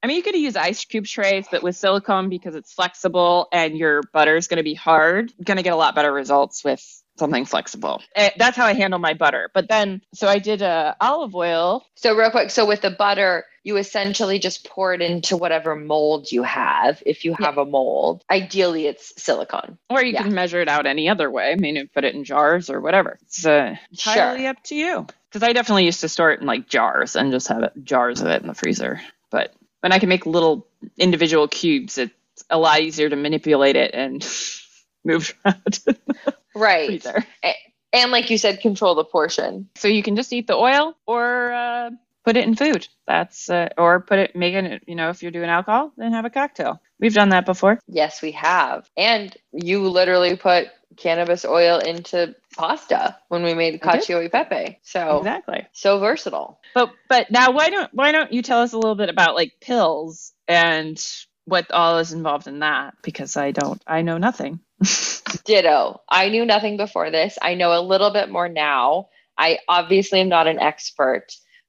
I 0.04 0.08
mean, 0.08 0.18
you 0.18 0.24
could 0.24 0.36
use 0.36 0.58
ice 0.58 0.84
cube 0.84 1.06
trays, 1.06 1.46
but 1.50 1.64
with 1.64 1.78
silicone 1.78 2.28
because 2.28 2.56
it's 2.56 2.74
flexible 2.74 3.48
and 3.54 3.78
your 3.78 4.02
butter 4.12 4.36
is 4.36 4.48
going 4.48 4.58
to 4.58 4.64
be 4.64 4.74
hard, 4.74 5.32
going 5.42 5.56
to 5.56 5.64
get 5.64 5.72
a 5.72 5.78
lot 5.78 5.96
better 5.96 6.12
results 6.12 6.62
with 6.66 6.84
something 7.22 7.46
flexible. 7.46 8.02
Eh, 8.16 8.32
That's 8.38 8.58
how 8.58 8.66
I 8.66 8.74
handle 8.74 9.00
my 9.00 9.14
butter. 9.14 9.50
But 9.54 9.70
then, 9.70 10.02
so 10.14 10.28
I 10.28 10.40
did 10.40 10.62
uh, 10.62 10.96
olive 11.00 11.34
oil. 11.36 11.86
So 11.96 12.16
real 12.16 12.32
quick, 12.32 12.50
so 12.52 12.66
with 12.66 12.82
the 12.82 12.92
butter, 12.92 13.46
you 13.64 13.78
essentially 13.78 14.40
just 14.40 14.68
pour 14.68 14.94
it 14.94 15.02
into 15.02 15.38
whatever 15.38 15.76
mold 15.76 16.32
you 16.32 16.44
have. 16.44 17.02
If 17.06 17.24
you 17.26 17.36
have 17.36 17.58
a 17.58 17.66
mold, 17.66 18.24
ideally 18.30 18.88
it's 18.88 19.14
silicone. 19.22 19.78
Or 19.90 20.04
you 20.04 20.14
Yeah. 20.14 20.24
can 20.24 20.34
measure 20.34 20.60
it 20.62 20.68
out 20.68 20.86
any 20.88 21.10
other 21.10 21.30
way. 21.30 21.52
I 21.52 21.56
mean, 21.56 21.76
you 21.76 21.88
put 21.88 22.04
it 22.04 22.16
in 22.16 22.24
jars 22.24 22.70
or 22.70 22.82
whatever. 22.82 23.18
It's 23.22 23.46
uh, 23.46 23.76
entirely 23.92 24.48
up 24.48 24.62
to 24.66 24.76
you. 24.76 25.06
Because 25.30 25.44
I 25.44 25.54
definitely 25.54 25.86
used 25.86 26.02
to 26.02 26.10
store 26.10 26.32
it 26.32 26.42
in 26.42 26.48
like 26.48 26.68
jars 26.68 27.16
and 27.16 27.32
just 27.32 27.48
have 27.50 27.64
it, 27.64 27.74
jars 27.84 28.20
of 28.22 28.28
it 28.28 28.42
in 28.42 28.48
the 28.48 28.54
freezer. 28.56 29.00
But 29.30 29.54
when 29.82 29.94
I 29.94 30.00
can 30.00 30.10
make 30.10 30.26
little 30.26 30.68
individual 30.98 31.48
cubes, 31.48 31.98
it's 32.00 32.14
a 32.50 32.58
lot 32.58 32.82
easier 32.82 33.10
to 33.10 33.16
manipulate 33.16 33.76
it 33.76 33.92
and 33.94 34.28
move 35.06 35.34
around 35.46 35.80
Right. 36.56 36.88
freezer. 36.88 37.26
And 37.94 38.12
like 38.12 38.30
you 38.30 38.38
said, 38.38 38.62
control 38.62 38.96
the 38.96 39.04
portion. 39.04 39.68
So 39.76 39.90
you 39.90 40.02
can 40.02 40.16
just 40.16 40.32
eat 40.32 40.48
the 40.48 40.56
oil 40.56 40.96
or 41.06 41.52
uh, 41.52 41.90
put 42.24 42.38
it 42.38 42.46
in 42.48 42.56
food. 42.56 42.88
That's 43.06 43.50
uh, 43.50 43.70
or 43.78 44.00
put 44.00 44.20
it, 44.20 44.36
make 44.36 44.54
it. 44.54 44.84
You 44.88 44.96
know, 44.96 45.10
if 45.10 45.22
you're 45.22 45.32
doing 45.32 45.50
alcohol, 45.50 45.92
then 45.98 46.14
have 46.14 46.24
a 46.26 46.30
cocktail. 46.30 46.82
We've 47.00 47.14
done 47.14 47.30
that 47.30 47.46
before. 47.46 47.80
Yes, 47.88 48.22
we 48.22 48.32
have. 48.32 48.90
And 48.96 49.36
you 49.52 49.90
literally 49.90 50.38
put 50.38 50.70
cannabis 50.98 51.46
oil 51.46 51.80
into 51.80 52.36
pasta 52.56 53.18
when 53.30 53.44
we 53.44 53.54
made 53.54 53.82
cacio 53.82 54.24
e 54.24 54.30
pepe. 54.30 54.80
So 54.84 55.18
Exactly. 55.18 55.68
so 55.74 56.00
versatile. 56.00 56.60
But 56.74 56.92
but 57.10 57.32
now 57.32 57.52
why 57.52 57.70
don't 57.70 57.94
why 57.94 58.12
don't 58.12 58.32
you 58.32 58.42
tell 58.42 58.62
us 58.62 58.74
a 58.74 58.78
little 58.78 58.96
bit 58.96 59.10
about 59.10 59.36
like 59.36 59.54
pills 59.60 60.34
and 60.48 61.02
what 61.46 61.72
all 61.72 61.98
is 61.98 62.14
involved 62.14 62.48
in 62.48 62.60
that? 62.60 62.94
Because 63.04 63.36
I 63.36 63.52
don't 63.52 63.82
I 63.88 64.02
know 64.02 64.18
nothing. 64.18 64.60
Ditto. 65.46 66.02
I 66.10 66.30
knew 66.30 66.46
nothing 66.46 66.78
before 66.78 67.12
this. 67.12 67.38
I 67.42 67.56
know 67.56 67.80
a 67.80 67.82
little 67.82 68.12
bit 68.12 68.30
more 68.30 68.50
now. 68.50 69.10
I 69.38 69.60
obviously 69.68 70.22
am 70.22 70.30
not 70.30 70.48
an 70.48 70.60
expert, 70.60 71.28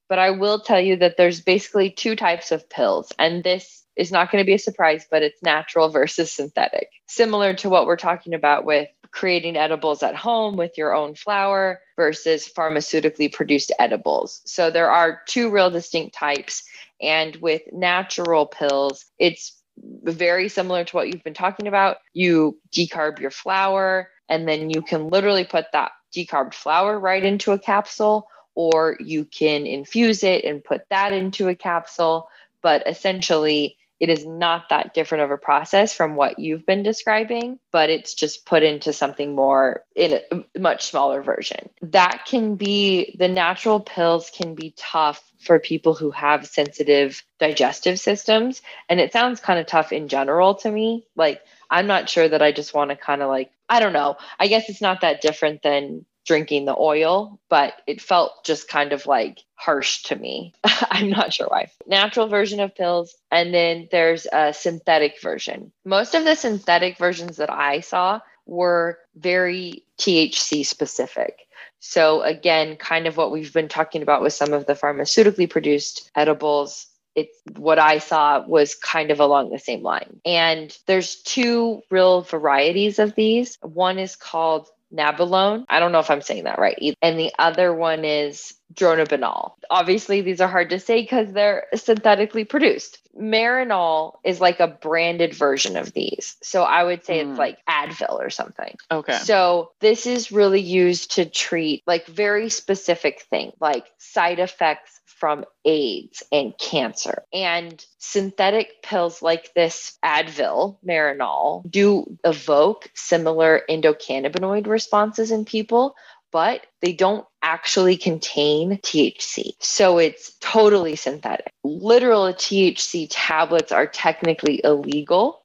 but 0.09 0.19
I 0.19 0.31
will 0.31 0.59
tell 0.59 0.79
you 0.79 0.97
that 0.97 1.17
there's 1.17 1.41
basically 1.41 1.91
two 1.91 2.15
types 2.15 2.51
of 2.51 2.69
pills. 2.69 3.11
And 3.17 3.43
this 3.43 3.83
is 3.95 4.11
not 4.11 4.31
going 4.31 4.43
to 4.43 4.45
be 4.45 4.55
a 4.55 4.59
surprise, 4.59 5.05
but 5.09 5.23
it's 5.23 5.41
natural 5.43 5.89
versus 5.89 6.31
synthetic. 6.31 6.89
Similar 7.07 7.53
to 7.55 7.69
what 7.69 7.85
we're 7.85 7.95
talking 7.95 8.33
about 8.33 8.65
with 8.65 8.89
creating 9.11 9.55
edibles 9.55 10.01
at 10.01 10.15
home 10.15 10.57
with 10.57 10.77
your 10.77 10.93
own 10.93 11.13
flour 11.13 11.79
versus 11.95 12.51
pharmaceutically 12.51 13.31
produced 13.31 13.71
edibles. 13.77 14.41
So 14.45 14.71
there 14.71 14.89
are 14.89 15.21
two 15.27 15.51
real 15.51 15.69
distinct 15.69 16.15
types. 16.15 16.63
And 16.99 17.35
with 17.35 17.61
natural 17.71 18.47
pills, 18.47 19.05
it's 19.19 19.61
very 19.77 20.49
similar 20.49 20.83
to 20.83 20.95
what 20.95 21.07
you've 21.07 21.23
been 21.23 21.33
talking 21.33 21.67
about. 21.67 21.97
You 22.13 22.59
decarb 22.71 23.19
your 23.19 23.31
flour, 23.31 24.09
and 24.29 24.47
then 24.47 24.69
you 24.69 24.81
can 24.81 25.09
literally 25.09 25.45
put 25.45 25.65
that 25.73 25.91
decarbed 26.15 26.53
flour 26.53 26.99
right 26.99 27.23
into 27.23 27.51
a 27.51 27.59
capsule, 27.59 28.27
or 28.55 28.97
you 28.99 29.25
can 29.25 29.65
infuse 29.65 30.23
it 30.23 30.45
and 30.45 30.63
put 30.63 30.81
that 30.89 31.13
into 31.13 31.47
a 31.47 31.55
capsule. 31.55 32.27
But 32.61 32.87
essentially, 32.87 33.77
it 33.99 34.09
is 34.09 34.25
not 34.25 34.69
that 34.69 34.93
different 34.93 35.23
of 35.23 35.31
a 35.31 35.37
process 35.37 35.93
from 35.93 36.15
what 36.15 36.39
you've 36.39 36.65
been 36.65 36.83
describing, 36.83 37.59
but 37.71 37.89
it's 37.89 38.13
just 38.13 38.45
put 38.45 38.63
into 38.63 38.91
something 38.91 39.35
more 39.35 39.83
in 39.95 40.19
a 40.31 40.59
much 40.59 40.85
smaller 40.85 41.21
version. 41.21 41.69
That 41.81 42.25
can 42.25 42.55
be 42.55 43.15
the 43.17 43.27
natural 43.27 43.79
pills 43.79 44.31
can 44.35 44.55
be 44.55 44.73
tough 44.75 45.23
for 45.39 45.59
people 45.59 45.93
who 45.93 46.11
have 46.11 46.47
sensitive 46.47 47.23
digestive 47.39 47.99
systems. 47.99 48.61
And 48.89 48.99
it 48.99 49.13
sounds 49.13 49.39
kind 49.39 49.59
of 49.59 49.67
tough 49.67 49.91
in 49.91 50.07
general 50.07 50.55
to 50.55 50.71
me. 50.71 51.05
Like, 51.15 51.41
I'm 51.69 51.87
not 51.87 52.09
sure 52.09 52.27
that 52.27 52.41
I 52.41 52.51
just 52.51 52.73
want 52.73 52.89
to 52.89 52.95
kind 52.95 53.21
of 53.21 53.29
like, 53.29 53.51
I 53.69 53.79
don't 53.79 53.93
know. 53.93 54.17
I 54.39 54.47
guess 54.47 54.69
it's 54.69 54.81
not 54.81 55.01
that 55.01 55.21
different 55.21 55.61
than 55.61 56.05
drinking 56.25 56.65
the 56.65 56.75
oil, 56.77 57.39
but 57.49 57.73
it 57.87 58.01
felt 58.01 58.45
just 58.45 58.67
kind 58.67 58.93
of 58.93 59.05
like 59.05 59.39
harsh 59.55 60.03
to 60.03 60.15
me. 60.15 60.53
I'm 60.63 61.09
not 61.09 61.33
sure 61.33 61.47
why. 61.47 61.69
Natural 61.87 62.27
version 62.27 62.59
of 62.59 62.75
pills, 62.75 63.15
and 63.31 63.53
then 63.53 63.87
there's 63.91 64.27
a 64.31 64.53
synthetic 64.53 65.21
version. 65.21 65.71
Most 65.85 66.15
of 66.15 66.23
the 66.23 66.35
synthetic 66.35 66.97
versions 66.97 67.37
that 67.37 67.51
I 67.51 67.81
saw 67.81 68.21
were 68.45 68.99
very 69.15 69.85
THC 69.99 70.65
specific. 70.65 71.39
So, 71.79 72.21
again, 72.21 72.77
kind 72.77 73.07
of 73.07 73.17
what 73.17 73.31
we've 73.31 73.53
been 73.53 73.67
talking 73.67 74.01
about 74.01 74.21
with 74.21 74.33
some 74.33 74.53
of 74.53 74.65
the 74.65 74.73
pharmaceutically 74.73 75.49
produced 75.49 76.09
edibles. 76.15 76.87
It's 77.15 77.37
what 77.57 77.77
I 77.77 77.99
saw 77.99 78.43
was 78.47 78.73
kind 78.73 79.11
of 79.11 79.19
along 79.19 79.51
the 79.51 79.59
same 79.59 79.83
line. 79.83 80.19
And 80.25 80.75
there's 80.87 81.21
two 81.21 81.81
real 81.91 82.21
varieties 82.21 82.99
of 82.99 83.15
these. 83.15 83.57
One 83.61 83.99
is 83.99 84.15
called 84.15 84.67
Nabilone. 84.93 85.65
I 85.69 85.79
don't 85.79 85.91
know 85.91 85.99
if 85.99 86.09
I'm 86.11 86.21
saying 86.21 86.43
that 86.43 86.59
right. 86.59 86.77
either. 86.79 86.95
And 87.01 87.17
the 87.19 87.31
other 87.39 87.73
one 87.73 88.05
is 88.05 88.53
Dronabinol. 88.73 89.53
Obviously, 89.69 90.21
these 90.21 90.41
are 90.41 90.47
hard 90.47 90.69
to 90.71 90.79
say 90.79 91.01
because 91.01 91.31
they're 91.31 91.65
synthetically 91.75 92.43
produced. 92.45 92.99
Marinol 93.19 94.13
is 94.23 94.41
like 94.41 94.59
a 94.59 94.67
branded 94.67 95.33
version 95.35 95.77
of 95.77 95.93
these. 95.93 96.37
So 96.41 96.63
I 96.63 96.83
would 96.83 97.05
say 97.05 97.23
Hmm. 97.23 97.31
it's 97.31 97.39
like 97.39 97.57
Advil 97.69 98.19
or 98.19 98.29
something. 98.29 98.75
Okay. 98.91 99.17
So 99.19 99.71
this 99.79 100.05
is 100.07 100.31
really 100.31 100.61
used 100.61 101.11
to 101.15 101.25
treat 101.25 101.83
like 101.85 102.07
very 102.07 102.49
specific 102.49 103.21
things 103.29 103.53
like 103.59 103.85
side 103.97 104.39
effects 104.39 104.99
from 105.17 105.45
AIDS 105.65 106.23
and 106.31 106.57
cancer. 106.57 107.23
And 107.33 107.83
synthetic 107.97 108.81
pills 108.83 109.21
like 109.21 109.53
this 109.53 109.97
Advil, 110.03 110.77
Marinol, 110.87 111.69
do 111.69 112.17
evoke 112.23 112.89
similar 112.95 113.61
endocannabinoid 113.69 114.67
responses 114.67 115.31
in 115.31 115.45
people, 115.45 115.95
but 116.31 116.65
they 116.81 116.93
don't 116.93 117.25
actually 117.43 117.95
contain 117.95 118.77
THC. 118.79 119.51
So 119.59 119.99
it's 119.99 120.35
totally 120.39 120.95
synthetic. 120.95 121.51
Literal 121.63 122.33
THC 122.33 123.07
tablets 123.09 123.71
are 123.71 123.85
technically 123.85 124.61
illegal 124.63 125.42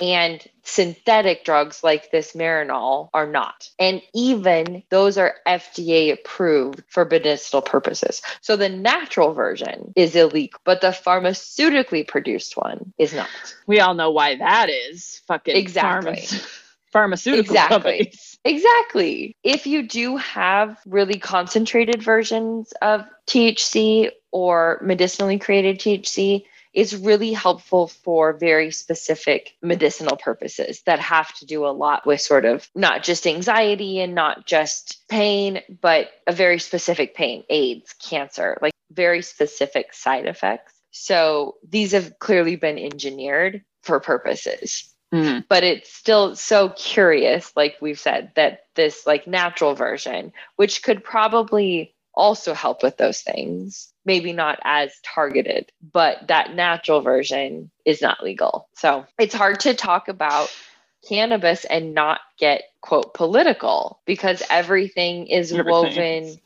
and 0.00 0.46
synthetic 0.62 1.44
drugs 1.44 1.82
like 1.82 2.10
this 2.10 2.32
Marinol 2.32 3.08
are 3.12 3.26
not. 3.26 3.68
And 3.78 4.02
even 4.14 4.82
those 4.90 5.18
are 5.18 5.34
FDA 5.46 6.12
approved 6.12 6.82
for 6.88 7.04
medicinal 7.04 7.62
purposes. 7.62 8.22
So 8.40 8.56
the 8.56 8.68
natural 8.68 9.32
version 9.32 9.92
is 9.96 10.14
illegal, 10.14 10.60
but 10.64 10.80
the 10.80 10.88
pharmaceutically 10.88 12.06
produced 12.06 12.56
one 12.56 12.92
is 12.98 13.12
not. 13.14 13.28
we 13.66 13.80
all 13.80 13.94
know 13.94 14.10
why 14.10 14.36
that 14.36 14.70
is. 14.70 15.22
Fucking 15.26 15.56
Exactly. 15.56 16.12
pharma- 16.12 16.60
pharmaceutical 16.92 17.40
Exactly. 17.54 17.74
companies. 17.74 18.26
Exactly. 18.42 19.36
If 19.44 19.66
you 19.66 19.86
do 19.86 20.16
have 20.16 20.78
really 20.86 21.18
concentrated 21.18 22.02
versions 22.02 22.72
of 22.80 23.04
THC 23.26 24.10
or 24.32 24.78
medicinally 24.82 25.38
created 25.38 25.78
THC, 25.78 26.44
it's 26.72 26.94
really 26.94 27.32
helpful 27.32 27.88
for 27.88 28.32
very 28.32 28.70
specific 28.70 29.56
medicinal 29.62 30.16
purposes 30.16 30.82
that 30.86 31.00
have 31.00 31.32
to 31.38 31.46
do 31.46 31.66
a 31.66 31.68
lot 31.68 32.06
with 32.06 32.20
sort 32.20 32.44
of 32.44 32.68
not 32.74 33.02
just 33.02 33.26
anxiety 33.26 34.00
and 34.00 34.14
not 34.14 34.46
just 34.46 35.02
pain, 35.08 35.60
but 35.80 36.08
a 36.26 36.32
very 36.32 36.58
specific 36.58 37.14
pain, 37.14 37.44
AIDS, 37.48 37.94
cancer, 37.94 38.56
like 38.62 38.72
very 38.92 39.22
specific 39.22 39.92
side 39.92 40.26
effects. 40.26 40.72
So 40.92 41.56
these 41.68 41.92
have 41.92 42.18
clearly 42.18 42.56
been 42.56 42.78
engineered 42.78 43.64
for 43.82 44.00
purposes 44.00 44.90
Mhm. 45.12 45.44
but 45.48 45.64
it's 45.64 45.92
still 45.92 46.36
so 46.36 46.68
curious 46.68 47.50
like 47.56 47.76
we've 47.80 47.98
said 47.98 48.30
that 48.36 48.60
this 48.76 49.06
like 49.06 49.26
natural 49.26 49.74
version 49.74 50.32
which 50.54 50.84
could 50.84 51.02
probably 51.02 51.94
also 52.14 52.54
help 52.54 52.82
with 52.82 52.96
those 52.96 53.20
things 53.20 53.92
maybe 54.04 54.32
not 54.32 54.58
as 54.64 54.92
targeted 55.04 55.70
but 55.92 56.28
that 56.28 56.54
natural 56.54 57.00
version 57.00 57.70
is 57.84 58.02
not 58.02 58.22
legal 58.22 58.68
so 58.74 59.06
it's 59.18 59.34
hard 59.34 59.60
to 59.60 59.74
talk 59.74 60.08
about 60.08 60.50
cannabis 61.08 61.64
and 61.64 61.94
not 61.94 62.20
get 62.38 62.62
quote 62.80 63.14
political 63.14 64.00
because 64.06 64.42
everything 64.50 65.26
is 65.26 65.52
Everything 65.52 65.70
woven 65.70 66.40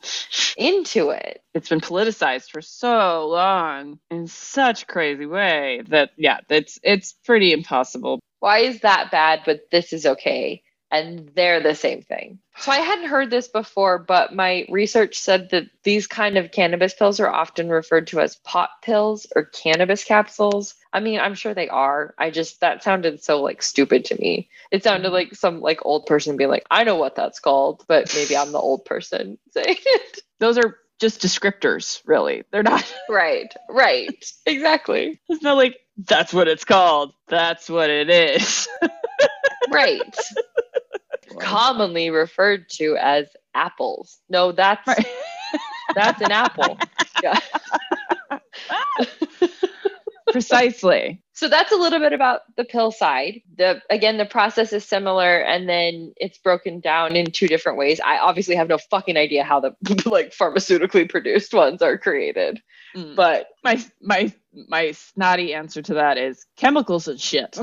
into 0.57 1.09
it. 1.09 1.41
It's 1.53 1.69
been 1.69 1.81
politicized 1.81 2.49
for 2.49 2.61
so 2.61 3.27
long 3.27 3.99
in 4.09 4.27
such 4.27 4.87
crazy 4.87 5.25
way 5.25 5.81
that 5.89 6.11
yeah, 6.17 6.39
it's 6.49 6.79
it's 6.83 7.13
pretty 7.25 7.51
impossible. 7.53 8.19
Why 8.39 8.59
is 8.59 8.81
that 8.81 9.11
bad, 9.11 9.41
but 9.45 9.71
this 9.71 9.93
is 9.93 10.05
okay? 10.05 10.63
And 10.95 11.29
they're 11.35 11.61
the 11.61 11.75
same 11.75 12.01
thing. 12.01 12.39
So 12.57 12.71
I 12.71 12.77
hadn't 12.77 13.09
heard 13.09 13.29
this 13.29 13.49
before, 13.49 13.97
but 13.97 14.33
my 14.33 14.65
research 14.69 15.19
said 15.19 15.49
that 15.49 15.65
these 15.83 16.07
kind 16.07 16.37
of 16.37 16.51
cannabis 16.51 16.93
pills 16.93 17.19
are 17.19 17.29
often 17.29 17.69
referred 17.69 18.07
to 18.07 18.21
as 18.21 18.37
pot 18.37 18.69
pills 18.81 19.27
or 19.35 19.43
cannabis 19.43 20.05
capsules. 20.05 20.75
I 20.93 21.01
mean, 21.01 21.19
I'm 21.19 21.33
sure 21.35 21.53
they 21.53 21.67
are. 21.67 22.13
I 22.17 22.29
just 22.29 22.61
that 22.61 22.81
sounded 22.83 23.21
so 23.21 23.41
like 23.41 23.61
stupid 23.61 24.05
to 24.05 24.15
me. 24.15 24.49
It 24.71 24.83
sounded 24.83 25.09
like 25.09 25.35
some 25.35 25.59
like 25.59 25.85
old 25.85 26.05
person 26.05 26.37
being 26.37 26.49
like, 26.49 26.65
I 26.71 26.85
know 26.85 26.95
what 26.95 27.15
that's 27.15 27.39
called, 27.39 27.83
but 27.87 28.13
maybe 28.15 28.37
I'm 28.37 28.53
the 28.53 28.59
old 28.59 28.85
person 28.85 29.37
saying 29.51 29.77
it. 29.83 30.19
Those 30.39 30.57
are 30.57 30.77
just 31.01 31.21
descriptors, 31.21 32.01
really. 32.05 32.43
They're 32.51 32.63
not 32.63 32.85
Right, 33.09 33.53
right, 33.69 34.25
exactly. 34.45 35.19
it's 35.27 35.43
not 35.43 35.57
like 35.57 35.77
that's 35.97 36.33
what 36.33 36.47
it's 36.47 36.63
called. 36.63 37.13
That's 37.27 37.69
what 37.69 37.89
it 37.89 38.09
is. 38.09 38.67
Right. 39.69 40.15
Commonly 41.39 42.09
referred 42.09 42.69
to 42.71 42.97
as 42.97 43.27
apples. 43.53 44.19
No, 44.29 44.51
that's 44.51 44.85
Right. 44.87 45.05
that's 45.95 46.21
an 46.21 46.31
apple. 46.31 46.77
Yeah. 47.23 47.39
Precisely. 50.31 51.21
So 51.33 51.47
that's 51.47 51.71
a 51.71 51.75
little 51.77 51.99
bit 51.99 52.11
about 52.11 52.41
the 52.57 52.65
pill 52.65 52.91
side. 52.91 53.41
The 53.57 53.81
again, 53.89 54.17
the 54.17 54.25
process 54.25 54.73
is 54.73 54.83
similar, 54.83 55.37
and 55.39 55.67
then 55.69 56.13
it's 56.17 56.37
broken 56.39 56.81
down 56.81 57.15
in 57.15 57.31
two 57.31 57.47
different 57.47 57.77
ways. 57.77 58.01
I 58.03 58.17
obviously 58.17 58.55
have 58.55 58.67
no 58.67 58.77
fucking 58.77 59.15
idea 59.17 59.43
how 59.45 59.61
the 59.61 59.75
like 60.05 60.31
pharmaceutically 60.35 61.09
produced 61.09 61.53
ones 61.53 61.81
are 61.81 61.97
created, 61.97 62.61
Mm. 62.95 63.15
but 63.15 63.47
my 63.63 63.81
my 64.01 64.33
my 64.67 64.91
snotty 64.91 65.53
answer 65.53 65.81
to 65.83 65.93
that 65.95 66.17
is 66.17 66.45
chemicals 66.57 67.07
and 67.07 67.19
shit. 67.19 67.57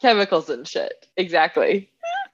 chemicals 0.00 0.48
and 0.48 0.66
shit. 0.66 1.06
Exactly. 1.16 1.91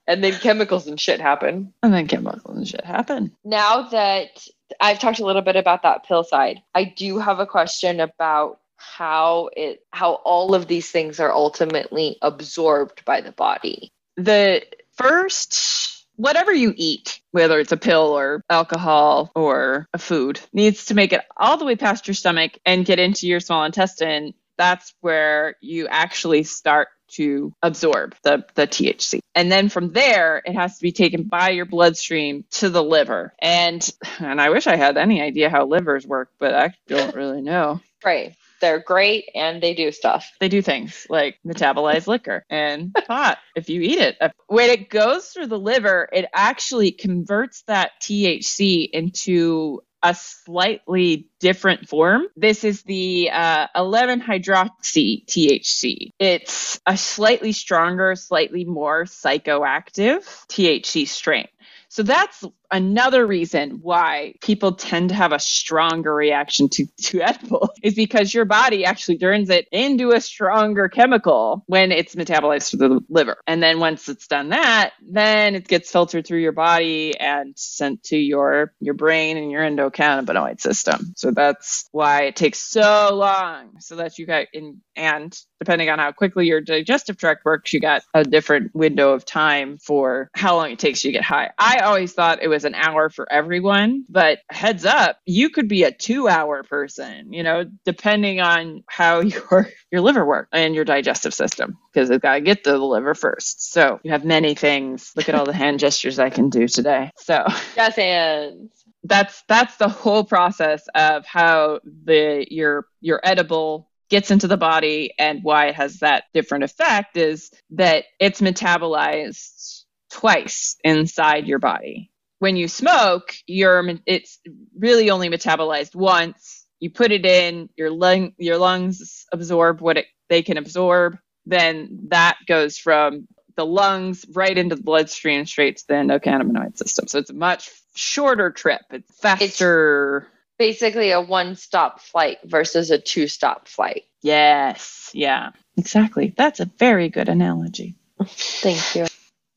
And 0.08 0.24
then 0.24 0.32
chemicals 0.32 0.88
and 0.88 0.98
shit 0.98 1.20
happen. 1.20 1.74
and 1.82 1.92
then 1.94 2.08
chemicals 2.08 2.56
and 2.56 2.66
shit 2.66 2.84
happen. 2.84 3.36
Now 3.44 3.82
that 3.90 4.48
I've 4.80 4.98
talked 4.98 5.20
a 5.20 5.24
little 5.24 5.42
bit 5.42 5.56
about 5.56 5.82
that 5.82 6.06
pill 6.06 6.24
side, 6.24 6.62
I 6.74 6.84
do 6.84 7.18
have 7.18 7.38
a 7.38 7.46
question 7.46 8.00
about 8.00 8.58
how 8.76 9.50
it 9.54 9.80
how 9.92 10.14
all 10.14 10.54
of 10.54 10.66
these 10.66 10.90
things 10.90 11.20
are 11.20 11.32
ultimately 11.32 12.16
absorbed 12.22 13.04
by 13.04 13.20
the 13.20 13.32
body. 13.32 13.92
The 14.16 14.64
first 14.96 16.06
whatever 16.16 16.52
you 16.52 16.74
eat, 16.76 17.20
whether 17.30 17.60
it's 17.60 17.72
a 17.72 17.76
pill 17.76 18.08
or 18.18 18.42
alcohol 18.50 19.30
or 19.34 19.88
a 19.94 19.98
food, 19.98 20.40
needs 20.52 20.86
to 20.86 20.94
make 20.94 21.12
it 21.12 21.22
all 21.36 21.56
the 21.56 21.64
way 21.64 21.76
past 21.76 22.08
your 22.08 22.14
stomach 22.14 22.58
and 22.66 22.84
get 22.84 22.98
into 22.98 23.26
your 23.26 23.40
small 23.40 23.64
intestine. 23.64 24.34
That's 24.56 24.92
where 25.00 25.54
you 25.60 25.86
actually 25.86 26.42
start 26.42 26.88
to 27.14 27.52
absorb 27.62 28.14
the, 28.22 28.44
the 28.54 28.66
THC. 28.66 29.20
And 29.34 29.50
then 29.52 29.68
from 29.68 29.92
there, 29.92 30.42
it 30.44 30.54
has 30.54 30.78
to 30.78 30.82
be 30.82 30.92
taken 30.92 31.24
by 31.24 31.50
your 31.50 31.66
bloodstream 31.66 32.44
to 32.52 32.70
the 32.70 32.82
liver. 32.82 33.34
And 33.40 33.88
and 34.18 34.40
I 34.40 34.50
wish 34.50 34.66
I 34.66 34.76
had 34.76 34.96
any 34.96 35.20
idea 35.22 35.50
how 35.50 35.66
livers 35.66 36.06
work, 36.06 36.30
but 36.38 36.54
I 36.54 36.74
don't 36.88 37.14
really 37.14 37.42
know. 37.42 37.80
Right. 38.04 38.34
They're 38.60 38.80
great 38.80 39.30
and 39.34 39.62
they 39.62 39.74
do 39.74 39.92
stuff. 39.92 40.32
They 40.40 40.48
do 40.48 40.62
things 40.62 41.06
like 41.08 41.38
metabolize 41.46 42.06
liquor 42.08 42.44
and 42.50 42.92
pot 43.06 43.38
if 43.54 43.68
you 43.68 43.80
eat 43.80 43.98
it. 43.98 44.16
When 44.48 44.70
it 44.70 44.90
goes 44.90 45.28
through 45.28 45.46
the 45.46 45.58
liver, 45.58 46.08
it 46.12 46.26
actually 46.34 46.90
converts 46.90 47.62
that 47.68 47.92
THC 48.00 48.88
into 48.92 49.82
a 50.02 50.14
slightly 50.14 51.28
different 51.40 51.88
form. 51.88 52.24
This 52.36 52.64
is 52.64 52.82
the 52.82 53.30
uh, 53.30 53.66
11 53.74 54.20
hydroxy 54.20 55.24
THC. 55.26 56.12
It's 56.18 56.80
a 56.86 56.96
slightly 56.96 57.52
stronger, 57.52 58.14
slightly 58.14 58.64
more 58.64 59.04
psychoactive 59.04 60.24
THC 60.48 61.08
strain. 61.08 61.48
So 61.88 62.02
that's 62.02 62.44
another 62.70 63.26
reason 63.26 63.80
why 63.82 64.34
people 64.42 64.72
tend 64.72 65.10
to 65.10 65.14
have 65.14 65.32
a 65.32 65.38
stronger 65.38 66.14
reaction 66.14 66.68
to, 66.70 66.86
to 67.02 67.22
edibles 67.22 67.70
is 67.82 67.94
because 67.94 68.32
your 68.32 68.44
body 68.44 68.84
actually 68.84 69.18
turns 69.18 69.50
it 69.50 69.68
into 69.72 70.12
a 70.12 70.20
stronger 70.20 70.88
chemical 70.88 71.64
when 71.66 71.92
it's 71.92 72.14
metabolized 72.14 72.70
through 72.70 72.88
the 72.88 73.00
liver. 73.08 73.38
And 73.46 73.62
then 73.62 73.80
once 73.80 74.08
it's 74.08 74.26
done 74.26 74.50
that, 74.50 74.92
then 75.02 75.54
it 75.54 75.68
gets 75.68 75.90
filtered 75.90 76.26
through 76.26 76.40
your 76.40 76.52
body 76.52 77.18
and 77.18 77.54
sent 77.56 78.02
to 78.04 78.16
your, 78.16 78.72
your 78.80 78.94
brain 78.94 79.36
and 79.36 79.50
your 79.50 79.62
endocannabinoid 79.62 80.60
system. 80.60 81.14
So 81.16 81.30
that's 81.30 81.88
why 81.92 82.24
it 82.24 82.36
takes 82.36 82.58
so 82.58 83.10
long 83.14 83.80
so 83.80 83.96
that 83.96 84.18
you 84.18 84.26
got 84.26 84.46
in, 84.52 84.80
and 84.96 85.36
depending 85.60 85.90
on 85.90 85.98
how 85.98 86.12
quickly 86.12 86.46
your 86.46 86.60
digestive 86.60 87.16
tract 87.16 87.44
works, 87.44 87.72
you 87.72 87.80
got 87.80 88.02
a 88.14 88.24
different 88.24 88.74
window 88.74 89.12
of 89.12 89.24
time 89.24 89.78
for 89.78 90.30
how 90.34 90.56
long 90.56 90.70
it 90.70 90.78
takes 90.78 91.04
you 91.04 91.12
to 91.12 91.18
get 91.18 91.24
high. 91.24 91.50
I 91.58 91.78
always 91.78 92.12
thought 92.12 92.42
it 92.42 92.48
was 92.48 92.57
an 92.64 92.74
hour 92.74 93.10
for 93.10 93.30
everyone, 93.30 94.04
but 94.08 94.38
heads 94.50 94.84
up, 94.84 95.18
you 95.26 95.50
could 95.50 95.68
be 95.68 95.84
a 95.84 95.92
two 95.92 96.28
hour 96.28 96.62
person, 96.62 97.32
you 97.32 97.42
know, 97.42 97.64
depending 97.84 98.40
on 98.40 98.84
how 98.88 99.20
your 99.20 99.68
your 99.90 100.00
liver 100.00 100.24
works 100.24 100.48
and 100.52 100.74
your 100.74 100.84
digestive 100.84 101.34
system, 101.34 101.78
because 101.92 102.10
it's 102.10 102.22
got 102.22 102.34
to 102.34 102.40
get 102.40 102.64
to 102.64 102.72
the 102.72 102.78
liver 102.78 103.14
first. 103.14 103.72
So 103.72 104.00
you 104.02 104.12
have 104.12 104.24
many 104.24 104.54
things. 104.54 105.12
Look 105.16 105.28
at 105.28 105.34
all 105.34 105.44
the 105.46 105.52
hand 105.52 105.78
gestures 105.80 106.18
I 106.18 106.30
can 106.30 106.50
do 106.50 106.68
today. 106.68 107.10
So 107.16 107.44
Yes, 107.76 107.96
hands. 107.96 108.70
that's 109.04 109.42
that's 109.48 109.76
the 109.76 109.88
whole 109.88 110.24
process 110.24 110.86
of 110.94 111.26
how 111.26 111.80
the 112.04 112.46
your 112.50 112.86
your 113.00 113.20
edible 113.22 113.88
gets 114.10 114.30
into 114.30 114.48
the 114.48 114.56
body 114.56 115.12
and 115.18 115.40
why 115.42 115.66
it 115.66 115.74
has 115.74 115.98
that 115.98 116.24
different 116.32 116.64
effect 116.64 117.16
is 117.16 117.50
that 117.70 118.04
it's 118.18 118.40
metabolized 118.40 119.82
twice 120.10 120.76
inside 120.82 121.46
your 121.46 121.58
body. 121.58 122.10
When 122.38 122.56
you 122.56 122.68
smoke, 122.68 123.34
your 123.46 123.84
it's 124.06 124.38
really 124.78 125.10
only 125.10 125.28
metabolized 125.28 125.94
once. 125.94 126.66
You 126.80 126.90
put 126.90 127.10
it 127.10 127.26
in, 127.26 127.68
your 127.76 127.90
lung 127.90 128.32
your 128.38 128.58
lungs 128.58 129.26
absorb 129.32 129.80
what 129.80 129.96
it, 129.98 130.06
they 130.28 130.42
can 130.42 130.56
absorb. 130.56 131.18
Then 131.46 132.06
that 132.08 132.36
goes 132.46 132.78
from 132.78 133.26
the 133.56 133.66
lungs 133.66 134.24
right 134.34 134.56
into 134.56 134.76
the 134.76 134.82
bloodstream 134.82 135.44
straight 135.46 135.78
to 135.78 135.84
the 135.88 135.94
endocannabinoid 135.94 136.78
system. 136.78 137.08
So 137.08 137.18
it's 137.18 137.30
a 137.30 137.34
much 137.34 137.70
shorter 137.96 138.50
trip. 138.50 138.82
It's 138.90 139.18
faster. 139.18 140.28
It's 140.28 140.34
Basically 140.58 141.12
a 141.12 141.20
one-stop 141.20 142.00
flight 142.00 142.38
versus 142.44 142.90
a 142.90 142.98
two-stop 142.98 143.68
flight. 143.68 144.02
yes. 144.22 145.10
Yeah. 145.14 145.50
Exactly. 145.76 146.34
That's 146.36 146.58
a 146.60 146.64
very 146.64 147.08
good 147.08 147.28
analogy. 147.28 147.94
Thank 148.24 148.94
you. 148.96 149.06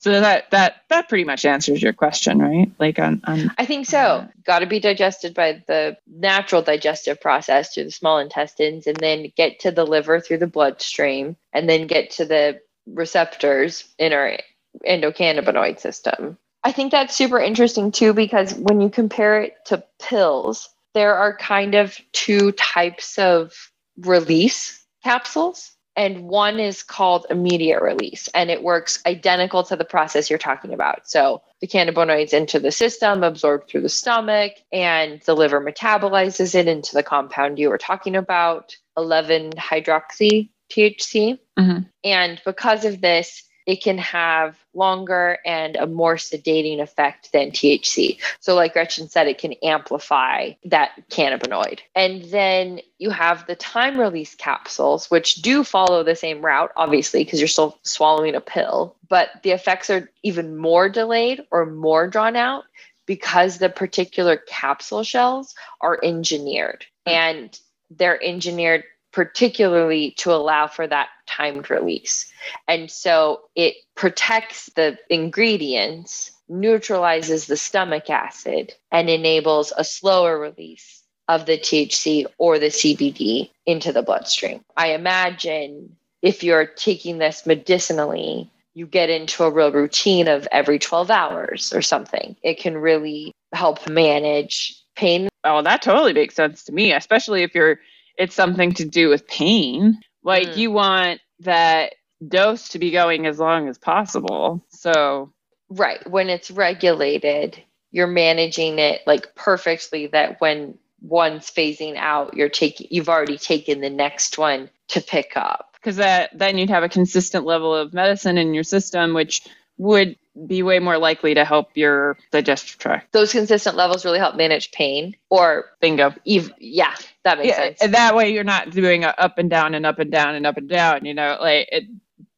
So 0.01 0.19
that 0.19 0.49
that 0.49 0.83
that 0.89 1.09
pretty 1.09 1.25
much 1.25 1.45
answers 1.45 1.81
your 1.81 1.93
question, 1.93 2.39
right? 2.39 2.71
Like 2.79 2.97
on 2.97 3.21
on 3.25 3.51
I 3.59 3.65
think 3.65 3.85
so. 3.85 3.99
Uh, 3.99 4.27
Got 4.43 4.59
to 4.59 4.65
be 4.65 4.79
digested 4.79 5.35
by 5.35 5.63
the 5.67 5.95
natural 6.07 6.63
digestive 6.63 7.21
process 7.21 7.73
through 7.73 7.83
the 7.83 7.91
small 7.91 8.17
intestines 8.17 8.87
and 8.87 8.97
then 8.97 9.31
get 9.37 9.59
to 9.59 9.71
the 9.71 9.85
liver 9.85 10.19
through 10.19 10.39
the 10.39 10.47
bloodstream 10.47 11.37
and 11.53 11.69
then 11.69 11.85
get 11.85 12.09
to 12.11 12.25
the 12.25 12.59
receptors 12.87 13.87
in 13.99 14.11
our 14.11 14.39
endocannabinoid 14.87 15.79
system. 15.79 16.37
I 16.63 16.71
think 16.71 16.91
that's 16.91 17.15
super 17.15 17.39
interesting 17.39 17.91
too 17.91 18.13
because 18.13 18.55
when 18.55 18.81
you 18.81 18.89
compare 18.89 19.41
it 19.41 19.53
to 19.65 19.83
pills, 19.99 20.69
there 20.95 21.15
are 21.15 21.37
kind 21.37 21.75
of 21.75 21.95
two 22.11 22.51
types 22.53 23.19
of 23.19 23.53
release 23.97 24.83
capsules. 25.03 25.71
And 25.95 26.23
one 26.23 26.59
is 26.59 26.83
called 26.83 27.25
immediate 27.29 27.81
release, 27.81 28.29
and 28.33 28.49
it 28.49 28.63
works 28.63 29.01
identical 29.05 29.63
to 29.63 29.75
the 29.75 29.83
process 29.83 30.29
you're 30.29 30.39
talking 30.39 30.73
about. 30.73 31.09
So 31.09 31.41
the 31.59 31.67
cannabinoids 31.67 32.33
into 32.33 32.59
the 32.59 32.71
system, 32.71 33.23
absorbed 33.23 33.69
through 33.69 33.81
the 33.81 33.89
stomach, 33.89 34.53
and 34.71 35.21
the 35.25 35.35
liver 35.35 35.59
metabolizes 35.59 36.55
it 36.55 36.67
into 36.67 36.93
the 36.93 37.03
compound 37.03 37.59
you 37.59 37.69
were 37.69 37.77
talking 37.77 38.15
about, 38.15 38.77
11 38.97 39.51
hydroxy 39.51 40.49
THC. 40.69 41.39
Mhm. 41.59 41.89
And 42.03 42.41
because 42.45 42.85
of 42.85 43.01
this, 43.01 43.43
it 43.65 43.83
can 43.83 43.97
have 43.97 44.57
longer 44.73 45.37
and 45.45 45.75
a 45.75 45.87
more 45.87 46.15
sedating 46.15 46.79
effect 46.79 47.31
than 47.31 47.51
THC. 47.51 48.19
So, 48.39 48.55
like 48.55 48.73
Gretchen 48.73 49.09
said, 49.09 49.27
it 49.27 49.37
can 49.37 49.53
amplify 49.63 50.51
that 50.65 50.91
cannabinoid. 51.09 51.79
And 51.95 52.23
then 52.25 52.81
you 52.97 53.09
have 53.09 53.45
the 53.47 53.55
time 53.55 53.99
release 53.99 54.35
capsules, 54.35 55.09
which 55.09 55.35
do 55.35 55.63
follow 55.63 56.03
the 56.03 56.15
same 56.15 56.43
route, 56.43 56.71
obviously, 56.75 57.23
because 57.23 57.39
you're 57.39 57.47
still 57.47 57.77
swallowing 57.83 58.35
a 58.35 58.41
pill, 58.41 58.95
but 59.09 59.29
the 59.43 59.51
effects 59.51 59.89
are 59.89 60.09
even 60.23 60.57
more 60.57 60.89
delayed 60.89 61.41
or 61.51 61.65
more 61.65 62.07
drawn 62.07 62.35
out 62.35 62.63
because 63.05 63.57
the 63.57 63.69
particular 63.69 64.37
capsule 64.37 65.03
shells 65.03 65.53
are 65.81 65.99
engineered 66.03 66.85
hmm. 67.05 67.13
and 67.13 67.59
they're 67.89 68.23
engineered 68.23 68.83
particularly 69.11 70.11
to 70.17 70.31
allow 70.31 70.67
for 70.67 70.87
that 70.87 71.09
timed 71.27 71.69
release. 71.69 72.31
And 72.67 72.89
so 72.89 73.41
it 73.55 73.75
protects 73.95 74.69
the 74.75 74.97
ingredients, 75.09 76.31
neutralizes 76.49 77.47
the 77.47 77.57
stomach 77.57 78.09
acid, 78.09 78.73
and 78.91 79.09
enables 79.09 79.73
a 79.75 79.83
slower 79.83 80.39
release 80.39 81.03
of 81.27 81.45
the 81.45 81.57
THC 81.57 82.25
or 82.37 82.59
the 82.59 82.67
CBD 82.67 83.49
into 83.65 83.93
the 83.93 84.01
bloodstream. 84.01 84.61
I 84.75 84.93
imagine 84.93 85.95
if 86.21 86.43
you're 86.43 86.65
taking 86.65 87.17
this 87.17 87.45
medicinally, 87.45 88.49
you 88.73 88.85
get 88.85 89.09
into 89.09 89.43
a 89.43 89.51
real 89.51 89.71
routine 89.71 90.27
of 90.27 90.47
every 90.51 90.79
12 90.79 91.09
hours 91.09 91.73
or 91.73 91.81
something. 91.81 92.35
It 92.43 92.59
can 92.59 92.77
really 92.77 93.33
help 93.53 93.89
manage 93.89 94.77
pain. 94.95 95.29
Oh, 95.43 95.61
that 95.61 95.81
totally 95.81 96.13
makes 96.13 96.35
sense 96.35 96.63
to 96.65 96.71
me, 96.71 96.93
especially 96.93 97.43
if 97.43 97.55
you're 97.55 97.79
it's 98.21 98.35
something 98.35 98.71
to 98.73 98.85
do 98.85 99.09
with 99.09 99.27
pain. 99.27 99.99
Like 100.23 100.49
mm. 100.49 100.57
you 100.57 100.71
want 100.71 101.21
that 101.39 101.95
dose 102.25 102.69
to 102.69 102.79
be 102.79 102.91
going 102.91 103.25
as 103.25 103.39
long 103.39 103.67
as 103.67 103.79
possible. 103.79 104.63
So 104.69 105.33
right, 105.71 106.07
when 106.07 106.29
it's 106.29 106.51
regulated, 106.51 107.61
you're 107.89 108.05
managing 108.05 108.77
it 108.77 109.01
like 109.07 109.33
perfectly 109.33 110.05
that 110.07 110.39
when 110.39 110.77
one's 111.01 111.49
phasing 111.49 111.97
out, 111.97 112.35
you're 112.35 112.47
taking 112.47 112.87
you've 112.91 113.09
already 113.09 113.39
taken 113.39 113.81
the 113.81 113.89
next 113.89 114.37
one 114.37 114.69
to 114.89 115.01
pick 115.01 115.35
up. 115.35 115.75
Because 115.81 115.95
that 115.95 116.29
then 116.37 116.59
you'd 116.59 116.69
have 116.69 116.83
a 116.83 116.89
consistent 116.89 117.43
level 117.43 117.73
of 117.73 117.91
medicine 117.91 118.37
in 118.37 118.53
your 118.53 118.63
system, 118.63 119.15
which 119.15 119.41
would 119.79 120.15
be 120.47 120.63
way 120.63 120.79
more 120.79 120.97
likely 120.97 121.33
to 121.33 121.45
help 121.45 121.75
your 121.75 122.17
digestive 122.31 122.77
tract. 122.77 123.11
Those 123.11 123.31
consistent 123.31 123.75
levels 123.75 124.05
really 124.05 124.19
help 124.19 124.35
manage 124.35 124.71
pain 124.71 125.15
or 125.29 125.65
bingo. 125.79 126.13
Ev- 126.27 126.53
yeah, 126.57 126.95
that 127.23 127.37
makes 127.37 127.49
yeah, 127.49 127.55
sense. 127.55 127.81
And 127.81 127.93
that 127.93 128.15
way 128.15 128.33
you're 128.33 128.43
not 128.43 128.71
doing 128.71 129.03
up 129.03 129.37
and 129.37 129.49
down 129.49 129.73
and 129.73 129.85
up 129.85 129.99
and 129.99 130.11
down 130.11 130.35
and 130.35 130.47
up 130.47 130.57
and 130.57 130.69
down, 130.69 131.05
you 131.05 131.13
know, 131.13 131.37
like 131.39 131.67
it, 131.71 131.83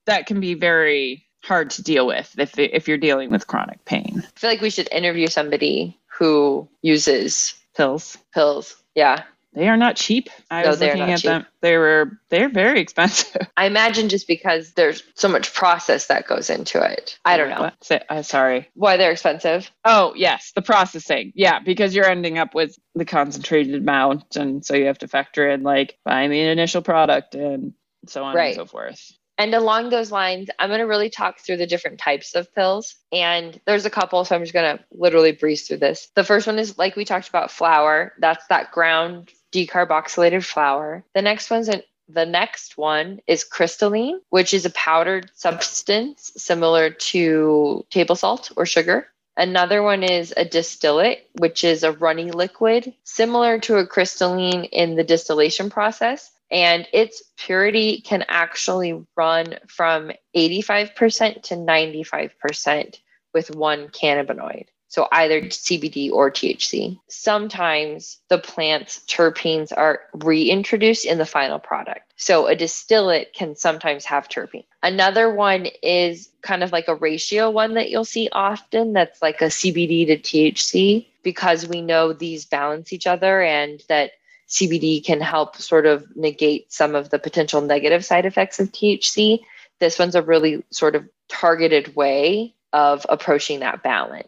that 0.06 0.26
can 0.26 0.40
be 0.40 0.54
very 0.54 1.26
hard 1.44 1.70
to 1.72 1.84
deal 1.84 2.08
with 2.08 2.34
if 2.40 2.58
if 2.58 2.88
you're 2.88 2.98
dealing 2.98 3.30
with 3.30 3.48
chronic 3.48 3.84
pain. 3.86 4.24
I 4.26 4.40
feel 4.40 4.50
like 4.50 4.62
we 4.62 4.70
should 4.70 4.92
interview 4.92 5.28
somebody 5.28 6.00
who 6.08 6.68
uses 6.82 7.54
pills. 7.76 8.18
Pills. 8.34 8.76
Yeah. 8.96 9.24
They 9.54 9.70
are 9.70 9.78
not 9.78 9.96
cheap. 9.96 10.30
I 10.50 10.64
no, 10.64 10.70
was 10.70 10.82
looking 10.82 11.02
at 11.02 11.20
cheap. 11.20 11.30
them. 11.30 11.46
They 11.62 11.78
were 11.78 12.20
they're 12.30 12.50
very 12.50 12.80
expensive. 12.82 13.48
I 13.56 13.66
imagine 13.66 14.10
just 14.10 14.28
because 14.28 14.74
there's 14.74 15.04
so 15.16 15.28
much 15.28 15.54
process 15.54 16.08
that 16.08 16.28
goes 16.28 16.50
into 16.50 16.82
it. 16.82 17.18
I 17.24 17.38
don't 17.38 17.50
know. 17.50 17.72
Say, 17.82 18.02
uh, 18.10 18.22
sorry. 18.24 18.70
Why 18.74 18.98
they're 18.98 19.12
expensive? 19.12 19.70
Oh 19.86 20.14
yes, 20.16 20.52
the 20.56 20.62
processing. 20.62 21.34
Yeah, 21.36 21.60
because 21.60 21.96
you're 21.96 22.10
ending 22.10 22.38
up 22.38 22.56
with 22.56 22.78
the 22.96 23.06
concentrated 23.06 23.76
amount, 23.76 24.36
and 24.36 24.66
so 24.66 24.76
you 24.76 24.86
have 24.86 25.00
to 25.00 25.08
factor 25.08 25.50
in 25.50 25.64
like 25.64 25.98
buying 26.04 26.32
the 26.32 26.40
initial 26.40 26.82
product 26.82 27.36
and 27.36 27.74
so 28.08 28.24
on 28.24 28.36
right. 28.36 28.48
and 28.48 28.56
so 28.56 28.66
forth. 28.66 29.14
And 29.38 29.56
along 29.56 29.90
those 29.90 30.12
lines, 30.12 30.50
I'm 30.60 30.70
going 30.70 30.80
to 30.80 30.86
really 30.86 31.10
talk 31.10 31.40
through 31.40 31.58
the 31.58 31.66
different 31.66 32.00
types 32.00 32.36
of 32.36 32.54
pills. 32.54 32.96
And 33.12 33.60
there's 33.66 33.86
a 33.86 33.90
couple, 33.90 34.24
so 34.26 34.36
I'm 34.36 34.44
just 34.44 34.54
going 34.54 34.78
to 34.78 34.84
literally 34.92 35.32
breeze 35.32 35.68
through 35.68 35.78
this. 35.78 36.10
The 36.16 36.24
first 36.24 36.46
one 36.46 36.60
is 36.60 36.78
like 36.78 36.96
we 36.96 37.04
talked 37.04 37.30
about 37.30 37.52
flour. 37.52 38.14
That's 38.20 38.46
that 38.48 38.72
ground 38.72 39.32
decarboxylated 39.54 40.44
flour. 40.44 41.04
The 41.14 41.22
next 41.22 41.50
one's 41.50 41.70
an 41.70 41.84
the 42.10 42.26
next 42.26 42.78
one 42.78 43.22
is 43.28 43.46
crystalline, 43.46 44.20
which 44.30 44.54
is 44.54 44.66
a 44.66 44.72
powdered 44.72 45.32
substance 45.36 46.34
similar 46.36 46.90
to 46.90 47.86
table 47.90 48.16
salt 48.16 48.52
or 48.58 48.66
sugar. 48.66 49.08
Another 49.38 49.82
one 49.82 50.04
is 50.04 50.34
a 50.36 50.46
distillate, 50.46 51.30
which 51.40 51.64
is 51.64 51.84
a 51.84 51.94
runny 51.94 52.30
liquid 52.32 52.94
similar 53.04 53.58
to 53.60 53.78
a 53.78 53.88
crystalline 53.88 54.66
in 54.66 54.96
the 54.96 55.04
distillation 55.04 55.70
process. 55.70 56.30
And 56.52 56.88
its 56.94 57.24
purity 57.38 58.02
can 58.02 58.26
actually 58.28 59.02
run 59.16 59.56
from 59.68 60.12
85% 60.36 61.44
to 61.44 61.56
95% 61.56 63.00
with 63.34 63.56
one 63.56 63.88
cannabinoid 63.88 64.68
so 64.94 65.08
either 65.12 65.42
CBD 65.42 66.12
or 66.12 66.30
THC. 66.30 67.00
Sometimes 67.08 68.20
the 68.30 68.38
plant's 68.38 69.00
terpenes 69.08 69.76
are 69.76 70.02
reintroduced 70.14 71.04
in 71.06 71.18
the 71.18 71.26
final 71.26 71.58
product. 71.58 72.14
So 72.16 72.46
a 72.46 72.56
distillate 72.56 73.34
can 73.34 73.56
sometimes 73.56 74.06
have 74.06 74.30
terpene. 74.30 74.66
Another 74.84 75.34
one 75.34 75.66
is 75.82 76.30
kind 76.44 76.64
of 76.64 76.72
like 76.72 76.88
a 76.88 76.94
ratio 76.94 77.50
one 77.50 77.74
that 77.74 77.90
you'll 77.90 78.06
see 78.06 78.30
often 78.34 78.94
that's 78.94 79.20
like 79.20 79.42
a 79.42 79.46
CBD 79.46 80.06
to 80.06 80.18
THC 80.20 81.08
because 81.24 81.68
we 81.68 81.82
know 81.82 82.14
these 82.14 82.46
balance 82.46 82.94
each 82.94 83.08
other 83.08 83.42
and 83.42 83.82
that 83.90 84.12
CBD 84.48 85.04
can 85.04 85.22
help 85.22 85.56
sort 85.56 85.88
of 85.88 86.06
negate 86.16 86.72
some 86.72 86.94
of 86.94 87.10
the 87.10 87.18
potential 87.18 87.62
negative 87.62 88.06
side 88.06 88.28
effects 88.28 88.60
of 88.60 88.72
THC. 88.72 89.40
This 89.80 89.98
one's 89.98 90.14
a 90.14 90.22
really 90.22 90.64
sort 90.70 90.96
of 90.96 91.10
targeted 91.30 91.96
way 91.96 92.54
of 92.74 93.06
approaching 93.10 93.62
that 93.62 93.82
balance. 93.82 94.28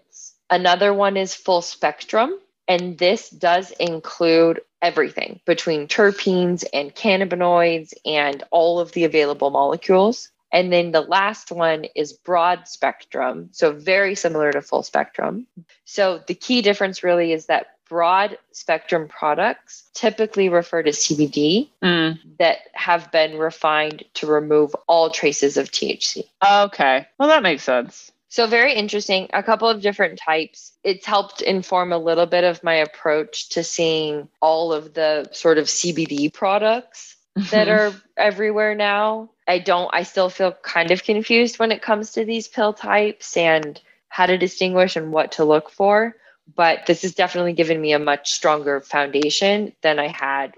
Another 0.49 0.93
one 0.93 1.17
is 1.17 1.33
full 1.33 1.61
spectrum. 1.61 2.33
And 2.67 2.97
this 2.97 3.29
does 3.29 3.71
include 3.71 4.61
everything 4.81 5.39
between 5.45 5.87
terpenes 5.87 6.63
and 6.73 6.93
cannabinoids 6.93 7.93
and 8.05 8.43
all 8.51 8.79
of 8.79 8.91
the 8.93 9.03
available 9.03 9.51
molecules. 9.51 10.29
And 10.51 10.71
then 10.71 10.91
the 10.91 11.01
last 11.01 11.51
one 11.51 11.85
is 11.95 12.13
broad 12.13 12.67
spectrum. 12.67 13.49
So, 13.51 13.73
very 13.73 14.15
similar 14.15 14.51
to 14.51 14.61
full 14.61 14.83
spectrum. 14.83 15.47
So, 15.83 16.23
the 16.27 16.33
key 16.33 16.61
difference 16.61 17.03
really 17.03 17.33
is 17.33 17.47
that 17.47 17.75
broad 17.89 18.37
spectrum 18.51 19.07
products 19.07 19.89
typically 19.93 20.49
refer 20.49 20.81
to 20.81 20.91
CBD 20.91 21.69
mm. 21.83 22.19
that 22.39 22.59
have 22.73 23.11
been 23.11 23.37
refined 23.37 24.03
to 24.15 24.27
remove 24.27 24.75
all 24.87 25.09
traces 25.09 25.57
of 25.57 25.71
THC. 25.71 26.23
Okay. 26.49 27.07
Well, 27.19 27.29
that 27.29 27.43
makes 27.43 27.63
sense. 27.63 28.11
So, 28.35 28.47
very 28.47 28.73
interesting. 28.73 29.29
A 29.31 29.41
couple 29.41 29.69
of 29.69 29.79
different 29.79 30.19
types. 30.19 30.73
It's 30.83 31.05
helped 31.05 31.41
inform 31.41 31.93
a 31.93 31.97
little 31.97 32.25
bit 32.25 32.43
of 32.43 32.61
my 32.65 32.73
approach 32.73 33.47
to 33.51 33.63
seeing 33.63 34.27
all 34.41 34.73
of 34.73 34.93
the 34.93 35.29
sort 35.31 35.57
of 35.57 35.67
CBD 35.67 36.33
products 36.33 37.15
that 37.37 37.69
mm-hmm. 37.69 37.95
are 37.95 38.01
everywhere 38.17 38.75
now. 38.75 39.29
I 39.47 39.59
don't, 39.59 39.89
I 39.93 40.03
still 40.03 40.29
feel 40.29 40.51
kind 40.51 40.91
of 40.91 41.05
confused 41.05 41.59
when 41.59 41.71
it 41.71 41.81
comes 41.81 42.11
to 42.11 42.25
these 42.25 42.49
pill 42.49 42.73
types 42.73 43.37
and 43.37 43.79
how 44.09 44.25
to 44.25 44.37
distinguish 44.37 44.97
and 44.97 45.13
what 45.13 45.31
to 45.33 45.45
look 45.45 45.69
for. 45.69 46.17
But 46.53 46.87
this 46.87 47.03
has 47.03 47.15
definitely 47.15 47.53
given 47.53 47.79
me 47.79 47.93
a 47.93 47.99
much 47.99 48.33
stronger 48.33 48.81
foundation 48.81 49.71
than 49.81 49.97
I 49.97 50.07
had 50.07 50.55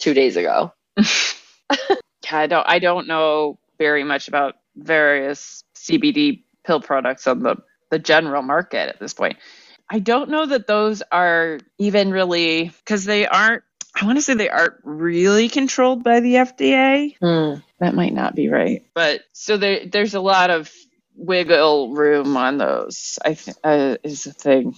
two 0.00 0.12
days 0.12 0.36
ago. 0.36 0.72
yeah, 0.96 1.96
I 2.32 2.48
don't, 2.48 2.68
I 2.68 2.80
don't 2.80 3.06
know 3.06 3.60
very 3.78 4.02
much 4.02 4.26
about 4.26 4.56
various 4.74 5.62
CBD 5.76 6.42
pill 6.64 6.80
products 6.80 7.26
on 7.26 7.40
the, 7.40 7.56
the 7.90 7.98
general 7.98 8.42
market 8.42 8.88
at 8.88 9.00
this 9.00 9.14
point. 9.14 9.36
I 9.88 9.98
don't 9.98 10.30
know 10.30 10.46
that 10.46 10.66
those 10.66 11.02
are 11.12 11.58
even 11.78 12.10
really 12.10 12.72
because 12.84 13.04
they 13.04 13.26
aren't 13.26 13.62
I 13.94 14.06
want 14.06 14.16
to 14.16 14.22
say 14.22 14.34
they 14.34 14.48
aren't 14.48 14.74
really 14.84 15.48
controlled 15.48 16.02
by 16.02 16.20
the 16.20 16.34
FDA. 16.34 17.16
Mm. 17.18 17.62
That 17.78 17.94
might 17.94 18.14
not 18.14 18.34
be 18.34 18.48
right. 18.48 18.86
But 18.94 19.22
so 19.32 19.58
there, 19.58 19.86
there's 19.86 20.14
a 20.14 20.20
lot 20.20 20.50
of 20.50 20.72
wiggle 21.14 21.92
room 21.92 22.36
on 22.36 22.58
those, 22.58 23.18
I 23.24 23.34
think, 23.34 23.56
uh, 23.62 23.96
is 24.02 24.26
a 24.26 24.32
thing 24.32 24.76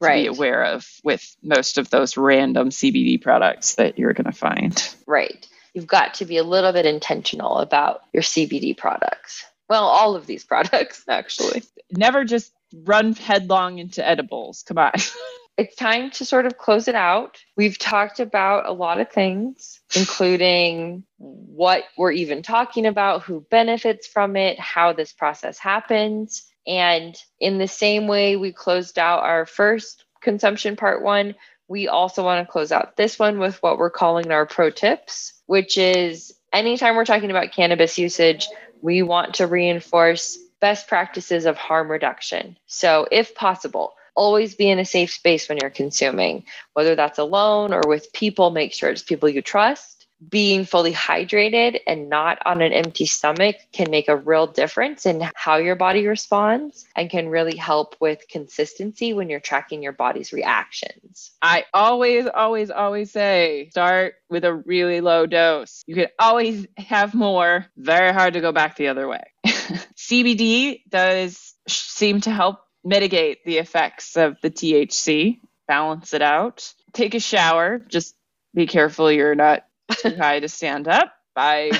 right. 0.00 0.24
to 0.24 0.30
be 0.30 0.36
aware 0.36 0.64
of 0.64 0.88
with 1.04 1.36
most 1.42 1.78
of 1.78 1.90
those 1.90 2.16
random 2.16 2.70
CBD 2.70 3.20
products 3.20 3.74
that 3.74 3.98
you're 3.98 4.14
going 4.14 4.24
to 4.24 4.32
find. 4.32 4.96
Right. 5.06 5.46
You've 5.74 5.86
got 5.86 6.14
to 6.14 6.24
be 6.24 6.38
a 6.38 6.44
little 6.44 6.72
bit 6.72 6.86
intentional 6.86 7.58
about 7.58 8.00
your 8.12 8.22
CBD 8.22 8.76
products. 8.76 9.44
Well, 9.68 9.84
all 9.84 10.16
of 10.16 10.26
these 10.26 10.44
products, 10.52 11.04
actually. 11.08 11.62
Never 11.90 12.24
just 12.24 12.52
run 12.74 13.14
headlong 13.14 13.78
into 13.78 14.06
edibles. 14.06 14.62
Come 14.62 14.78
on. 14.78 14.92
it's 15.58 15.74
time 15.74 16.10
to 16.12 16.24
sort 16.24 16.46
of 16.46 16.56
close 16.56 16.86
it 16.86 16.94
out. 16.94 17.38
We've 17.56 17.78
talked 17.78 18.20
about 18.20 18.66
a 18.66 18.72
lot 18.72 19.00
of 19.00 19.10
things, 19.10 19.80
including 19.96 21.02
what 21.16 21.84
we're 21.96 22.12
even 22.12 22.42
talking 22.42 22.86
about, 22.86 23.22
who 23.22 23.44
benefits 23.50 24.06
from 24.06 24.36
it, 24.36 24.60
how 24.60 24.92
this 24.92 25.12
process 25.12 25.58
happens. 25.58 26.44
And 26.66 27.16
in 27.40 27.58
the 27.58 27.66
same 27.66 28.06
way 28.06 28.36
we 28.36 28.52
closed 28.52 28.98
out 28.98 29.24
our 29.24 29.46
first 29.46 30.04
consumption 30.20 30.76
part 30.76 31.02
one, 31.02 31.34
we 31.66 31.88
also 31.88 32.24
want 32.24 32.46
to 32.46 32.50
close 32.50 32.70
out 32.70 32.96
this 32.96 33.18
one 33.18 33.38
with 33.38 33.62
what 33.62 33.78
we're 33.78 33.90
calling 33.90 34.30
our 34.30 34.46
pro 34.46 34.70
tips, 34.70 35.32
which 35.46 35.76
is 35.76 36.32
anytime 36.52 36.96
we're 36.96 37.04
talking 37.04 37.30
about 37.30 37.52
cannabis 37.52 37.98
usage, 37.98 38.48
we 38.82 39.02
want 39.02 39.34
to 39.34 39.46
reinforce 39.46 40.38
best 40.60 40.88
practices 40.88 41.46
of 41.46 41.56
harm 41.56 41.90
reduction. 41.90 42.56
So, 42.66 43.06
if 43.10 43.34
possible, 43.34 43.94
always 44.14 44.54
be 44.54 44.68
in 44.68 44.78
a 44.78 44.84
safe 44.84 45.12
space 45.12 45.48
when 45.48 45.58
you're 45.60 45.70
consuming, 45.70 46.44
whether 46.74 46.94
that's 46.94 47.18
alone 47.18 47.72
or 47.72 47.82
with 47.86 48.12
people, 48.12 48.50
make 48.50 48.74
sure 48.74 48.90
it's 48.90 49.02
people 49.02 49.28
you 49.28 49.42
trust. 49.42 49.97
Being 50.26 50.64
fully 50.64 50.92
hydrated 50.92 51.80
and 51.86 52.08
not 52.08 52.38
on 52.44 52.60
an 52.60 52.72
empty 52.72 53.06
stomach 53.06 53.56
can 53.72 53.90
make 53.90 54.08
a 54.08 54.16
real 54.16 54.46
difference 54.46 55.06
in 55.06 55.28
how 55.34 55.56
your 55.56 55.76
body 55.76 56.06
responds 56.06 56.86
and 56.96 57.10
can 57.10 57.28
really 57.28 57.56
help 57.56 57.96
with 58.00 58.26
consistency 58.28 59.12
when 59.12 59.30
you're 59.30 59.40
tracking 59.40 59.82
your 59.82 59.92
body's 59.92 60.32
reactions. 60.32 61.30
I 61.40 61.64
always, 61.72 62.26
always, 62.26 62.70
always 62.70 63.12
say 63.12 63.68
start 63.70 64.14
with 64.28 64.44
a 64.44 64.54
really 64.54 65.00
low 65.00 65.26
dose. 65.26 65.82
You 65.86 65.94
can 65.94 66.08
always 66.18 66.66
have 66.76 67.14
more. 67.14 67.66
Very 67.76 68.12
hard 68.12 68.34
to 68.34 68.40
go 68.40 68.52
back 68.52 68.76
the 68.76 68.88
other 68.88 69.06
way. 69.06 69.24
CBD 69.46 70.82
does 70.88 71.54
seem 71.68 72.20
to 72.22 72.30
help 72.30 72.60
mitigate 72.84 73.44
the 73.44 73.58
effects 73.58 74.16
of 74.16 74.40
the 74.40 74.50
THC, 74.50 75.40
balance 75.66 76.14
it 76.14 76.22
out. 76.22 76.72
Take 76.92 77.14
a 77.14 77.20
shower. 77.20 77.78
Just 77.78 78.14
be 78.54 78.66
careful 78.66 79.12
you're 79.12 79.34
not 79.34 79.67
too 79.90 80.16
high 80.16 80.40
to 80.40 80.48
stand 80.48 80.88
up. 80.88 81.12
I, 81.36 81.70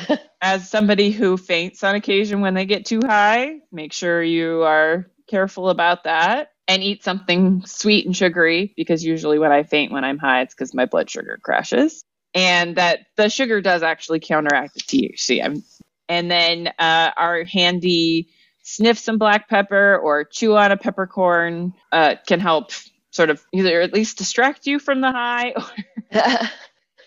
as 0.40 0.70
somebody 0.70 1.10
who 1.10 1.36
faints 1.36 1.82
on 1.82 1.94
occasion 1.94 2.40
when 2.40 2.54
they 2.54 2.66
get 2.66 2.86
too 2.86 3.00
high, 3.04 3.56
make 3.72 3.92
sure 3.92 4.22
you 4.22 4.62
are 4.62 5.06
careful 5.28 5.68
about 5.68 6.04
that 6.04 6.50
and 6.68 6.82
eat 6.82 7.02
something 7.02 7.62
sweet 7.66 8.06
and 8.06 8.16
sugary 8.16 8.72
because 8.76 9.04
usually 9.04 9.38
when 9.38 9.52
I 9.52 9.64
faint 9.64 9.92
when 9.92 10.04
I'm 10.04 10.18
high, 10.18 10.42
it's 10.42 10.54
because 10.54 10.74
my 10.74 10.86
blood 10.86 11.10
sugar 11.10 11.38
crashes. 11.42 12.04
And 12.34 12.76
that 12.76 13.00
the 13.16 13.30
sugar 13.30 13.60
does 13.60 13.82
actually 13.82 14.20
counteract 14.20 14.74
the 14.74 14.80
THC. 14.80 15.44
I'm, 15.44 15.64
and 16.08 16.30
then 16.30 16.68
uh, 16.78 17.10
our 17.16 17.44
handy 17.44 18.28
sniff 18.62 18.98
some 18.98 19.18
black 19.18 19.48
pepper 19.48 19.96
or 19.96 20.24
chew 20.24 20.56
on 20.56 20.70
a 20.70 20.76
peppercorn 20.76 21.72
uh, 21.90 22.16
can 22.26 22.38
help 22.38 22.70
sort 23.10 23.30
of 23.30 23.42
either 23.52 23.80
at 23.80 23.94
least 23.94 24.18
distract 24.18 24.66
you 24.66 24.78
from 24.78 25.00
the 25.00 25.10
high 25.10 25.52
or, 25.56 25.64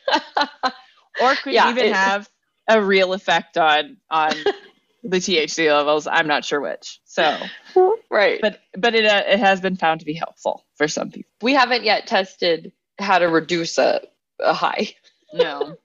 or 1.22 1.36
could 1.36 1.54
yeah, 1.54 1.70
even 1.70 1.86
it, 1.86 1.94
have 1.94 2.30
a 2.68 2.82
real 2.82 3.14
effect 3.14 3.58
on 3.58 3.98
on 4.10 4.34
the 5.04 5.18
THC 5.18 5.68
levels. 5.74 6.08
I'm 6.08 6.28
not 6.28 6.46
sure 6.46 6.62
which. 6.62 7.00
So 7.06 7.38
right, 8.10 8.40
but 8.42 8.60
but 8.78 8.96
it 8.96 9.06
uh, 9.06 9.24
it 9.28 9.40
has 9.40 9.62
been 9.62 9.78
found 9.78 10.02
to 10.02 10.06
be 10.06 10.14
helpful 10.14 10.66
for 10.76 10.88
some 10.88 11.12
people. 11.12 11.32
We 11.42 11.54
haven't 11.54 11.84
yet 11.84 12.08
tested 12.08 12.72
how 13.00 13.20
to 13.20 13.26
reduce 13.28 13.78
a, 13.78 14.02
a 14.40 14.54
high. 14.54 14.94
No, 15.34 15.78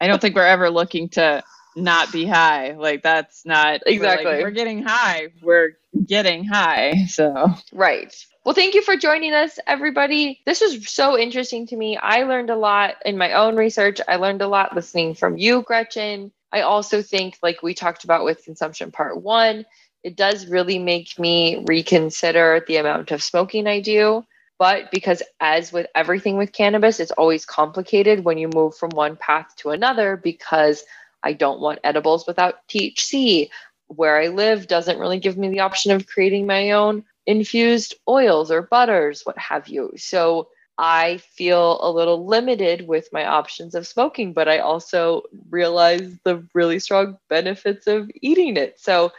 I 0.00 0.06
don't 0.06 0.20
think 0.20 0.34
we're 0.34 0.42
ever 0.42 0.70
looking 0.70 1.08
to 1.10 1.42
not 1.76 2.12
be 2.12 2.26
high. 2.26 2.72
Like 2.72 3.02
that's 3.02 3.44
not 3.44 3.82
exactly. 3.86 4.24
We're, 4.24 4.32
like, 4.32 4.42
we're 4.42 4.50
getting 4.50 4.82
high. 4.82 5.28
We're 5.42 5.76
getting 6.06 6.44
high. 6.44 7.06
So 7.06 7.48
right. 7.72 8.14
Well, 8.44 8.54
thank 8.54 8.74
you 8.74 8.82
for 8.82 8.96
joining 8.96 9.34
us, 9.34 9.58
everybody. 9.66 10.40
This 10.46 10.62
was 10.62 10.88
so 10.88 11.18
interesting 11.18 11.66
to 11.68 11.76
me. 11.76 11.98
I 11.98 12.22
learned 12.22 12.48
a 12.48 12.56
lot 12.56 12.94
in 13.04 13.18
my 13.18 13.34
own 13.34 13.54
research. 13.56 14.00
I 14.08 14.16
learned 14.16 14.40
a 14.40 14.48
lot 14.48 14.74
listening 14.74 15.14
from 15.14 15.36
you, 15.36 15.62
Gretchen. 15.62 16.32
I 16.50 16.62
also 16.62 17.02
think, 17.02 17.36
like 17.42 17.62
we 17.62 17.74
talked 17.74 18.04
about 18.04 18.24
with 18.24 18.42
consumption 18.42 18.90
part 18.92 19.20
one, 19.22 19.66
it 20.02 20.16
does 20.16 20.46
really 20.46 20.78
make 20.78 21.18
me 21.18 21.64
reconsider 21.68 22.64
the 22.66 22.76
amount 22.76 23.10
of 23.10 23.22
smoking 23.22 23.66
I 23.66 23.80
do. 23.80 24.24
But 24.58 24.90
because, 24.90 25.22
as 25.40 25.72
with 25.72 25.86
everything 25.94 26.36
with 26.36 26.52
cannabis, 26.52 26.98
it's 26.98 27.12
always 27.12 27.46
complicated 27.46 28.24
when 28.24 28.38
you 28.38 28.48
move 28.48 28.76
from 28.76 28.90
one 28.90 29.16
path 29.16 29.54
to 29.56 29.70
another 29.70 30.16
because 30.16 30.82
I 31.22 31.32
don't 31.32 31.60
want 31.60 31.80
edibles 31.84 32.26
without 32.26 32.66
THC. 32.68 33.50
Where 33.88 34.20
I 34.20 34.28
live 34.28 34.68
doesn't 34.68 34.98
really 34.98 35.18
give 35.18 35.36
me 35.36 35.48
the 35.48 35.60
option 35.60 35.92
of 35.92 36.06
creating 36.06 36.46
my 36.46 36.70
own 36.72 37.04
infused 37.26 37.94
oils 38.08 38.50
or 38.50 38.62
butters, 38.62 39.22
what 39.24 39.38
have 39.38 39.68
you. 39.68 39.92
So 39.96 40.48
I 40.78 41.18
feel 41.18 41.78
a 41.82 41.90
little 41.92 42.26
limited 42.26 42.88
with 42.88 43.08
my 43.12 43.26
options 43.26 43.74
of 43.74 43.86
smoking, 43.86 44.32
but 44.32 44.48
I 44.48 44.58
also 44.60 45.22
realize 45.50 46.16
the 46.24 46.42
really 46.54 46.78
strong 46.78 47.18
benefits 47.28 47.86
of 47.86 48.10
eating 48.22 48.56
it. 48.56 48.80
So 48.80 49.12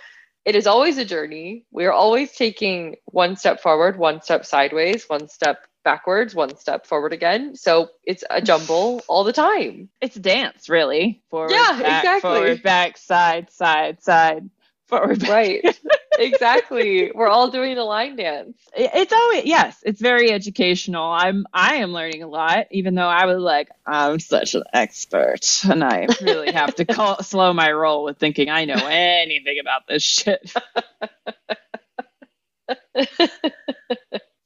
it 0.43 0.55
is 0.55 0.65
always 0.65 0.97
a 0.97 1.05
journey. 1.05 1.65
We're 1.71 1.91
always 1.91 2.31
taking 2.31 2.95
one 3.05 3.35
step 3.35 3.61
forward, 3.61 3.97
one 3.97 4.21
step 4.21 4.45
sideways, 4.45 5.07
one 5.07 5.27
step 5.27 5.63
backwards, 5.83 6.35
one 6.35 6.55
step 6.57 6.85
forward 6.85 7.13
again. 7.13 7.55
So 7.55 7.89
it's 8.03 8.23
a 8.29 8.41
jumble 8.41 9.01
all 9.07 9.23
the 9.23 9.33
time. 9.33 9.89
It's 9.99 10.15
a 10.15 10.19
dance, 10.19 10.69
really. 10.69 11.21
Forward, 11.29 11.51
yeah, 11.51 11.79
back, 11.79 12.03
exactly. 12.03 12.21
Forward, 12.21 12.63
back, 12.63 12.97
side, 12.97 13.51
side, 13.51 14.01
side, 14.03 14.49
forward, 14.87 15.19
back. 15.19 15.29
Right. 15.29 15.79
exactly. 16.19 17.11
We're 17.13 17.27
all 17.27 17.49
doing 17.49 17.77
a 17.77 17.83
line 17.83 18.15
dance. 18.15 18.57
It's 18.75 19.13
always 19.13 19.45
yes, 19.45 19.81
it's 19.83 20.01
very 20.01 20.31
educational. 20.31 21.09
I'm 21.09 21.45
I 21.53 21.75
am 21.75 21.91
learning 21.91 22.23
a 22.23 22.27
lot, 22.27 22.67
even 22.71 22.95
though 22.95 23.07
I 23.07 23.25
was 23.25 23.41
like, 23.41 23.69
I'm 23.85 24.19
such 24.19 24.55
an 24.55 24.63
expert. 24.73 25.63
And 25.63 25.83
I 25.83 26.07
really 26.21 26.51
have 26.51 26.75
to 26.75 26.85
call, 26.85 27.21
slow 27.23 27.53
my 27.53 27.71
roll 27.71 28.03
with 28.03 28.17
thinking 28.17 28.49
I 28.49 28.65
know 28.65 28.87
anything 28.87 29.57
about 29.59 29.87
this 29.87 30.03
shit. 30.03 30.53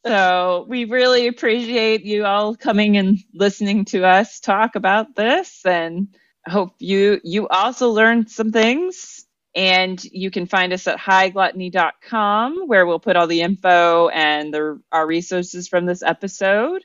So 0.06 0.66
we 0.68 0.86
really 0.86 1.28
appreciate 1.28 2.06
you 2.06 2.26
all 2.26 2.56
coming 2.56 2.96
and 2.98 3.18
listening 3.34 3.86
to 3.86 4.06
us 4.06 4.40
talk 4.40 4.76
about 4.76 5.16
this 5.16 5.66
and 5.66 6.10
hope 6.48 6.76
you 6.78 7.20
you 7.24 7.48
also 7.48 7.90
learned 7.90 8.30
some 8.30 8.52
things. 8.52 9.26
And 9.56 10.04
you 10.04 10.32
can 10.32 10.46
find 10.48 10.74
us 10.74 10.86
at 10.86 11.00
highgluttony.com 11.00 12.68
where 12.68 12.86
we'll 12.86 13.00
put 13.00 13.16
all 13.16 13.26
the 13.26 13.42
info 13.42 14.10
and 14.10 14.54
the, 14.54 14.82
our 14.92 15.08
resources 15.08 15.70
from 15.70 15.86
this 15.86 16.04
episode. 16.04 16.84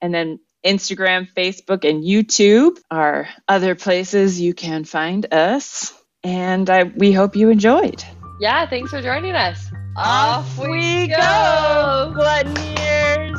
And 0.00 0.14
then 0.14 0.38
Instagram, 0.64 1.28
Facebook, 1.36 1.88
and 1.88 2.04
YouTube 2.04 2.78
are 2.92 3.28
other 3.48 3.74
places 3.74 4.40
you 4.40 4.54
can 4.54 4.84
find 4.84 5.34
us. 5.34 5.92
And 6.22 6.70
I, 6.70 6.84
we 6.84 7.12
hope 7.12 7.34
you 7.34 7.50
enjoyed. 7.50 8.04
Yeah, 8.40 8.68
thanks 8.70 8.92
for 8.92 9.02
joining 9.02 9.34
us. 9.34 9.72
Off, 9.94 10.58
Off 10.58 10.70
we 10.70 11.08
go, 11.08 11.16
go 11.16 12.14
gluttoniers! 12.16 13.38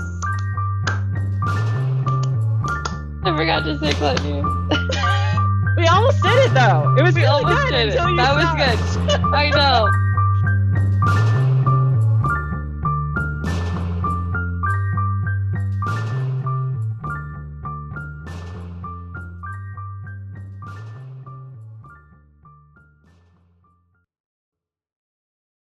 I 3.23 3.35
forgot 3.35 3.63
to 3.63 3.79
say 3.79 3.93
gluttony. 3.93 4.43
we 5.77 5.87
almost 5.87 6.21
did 6.21 6.37
it 6.45 6.53
though. 6.53 6.93
It 6.95 7.01
was 7.01 7.15
we 7.15 7.21
really 7.21 7.43
good 7.45 7.73
until 7.73 8.09
you 8.11 8.17
That 8.17 8.35
was 8.35 9.09
good. 9.09 9.21
I 9.33 9.49
know. 9.49 9.89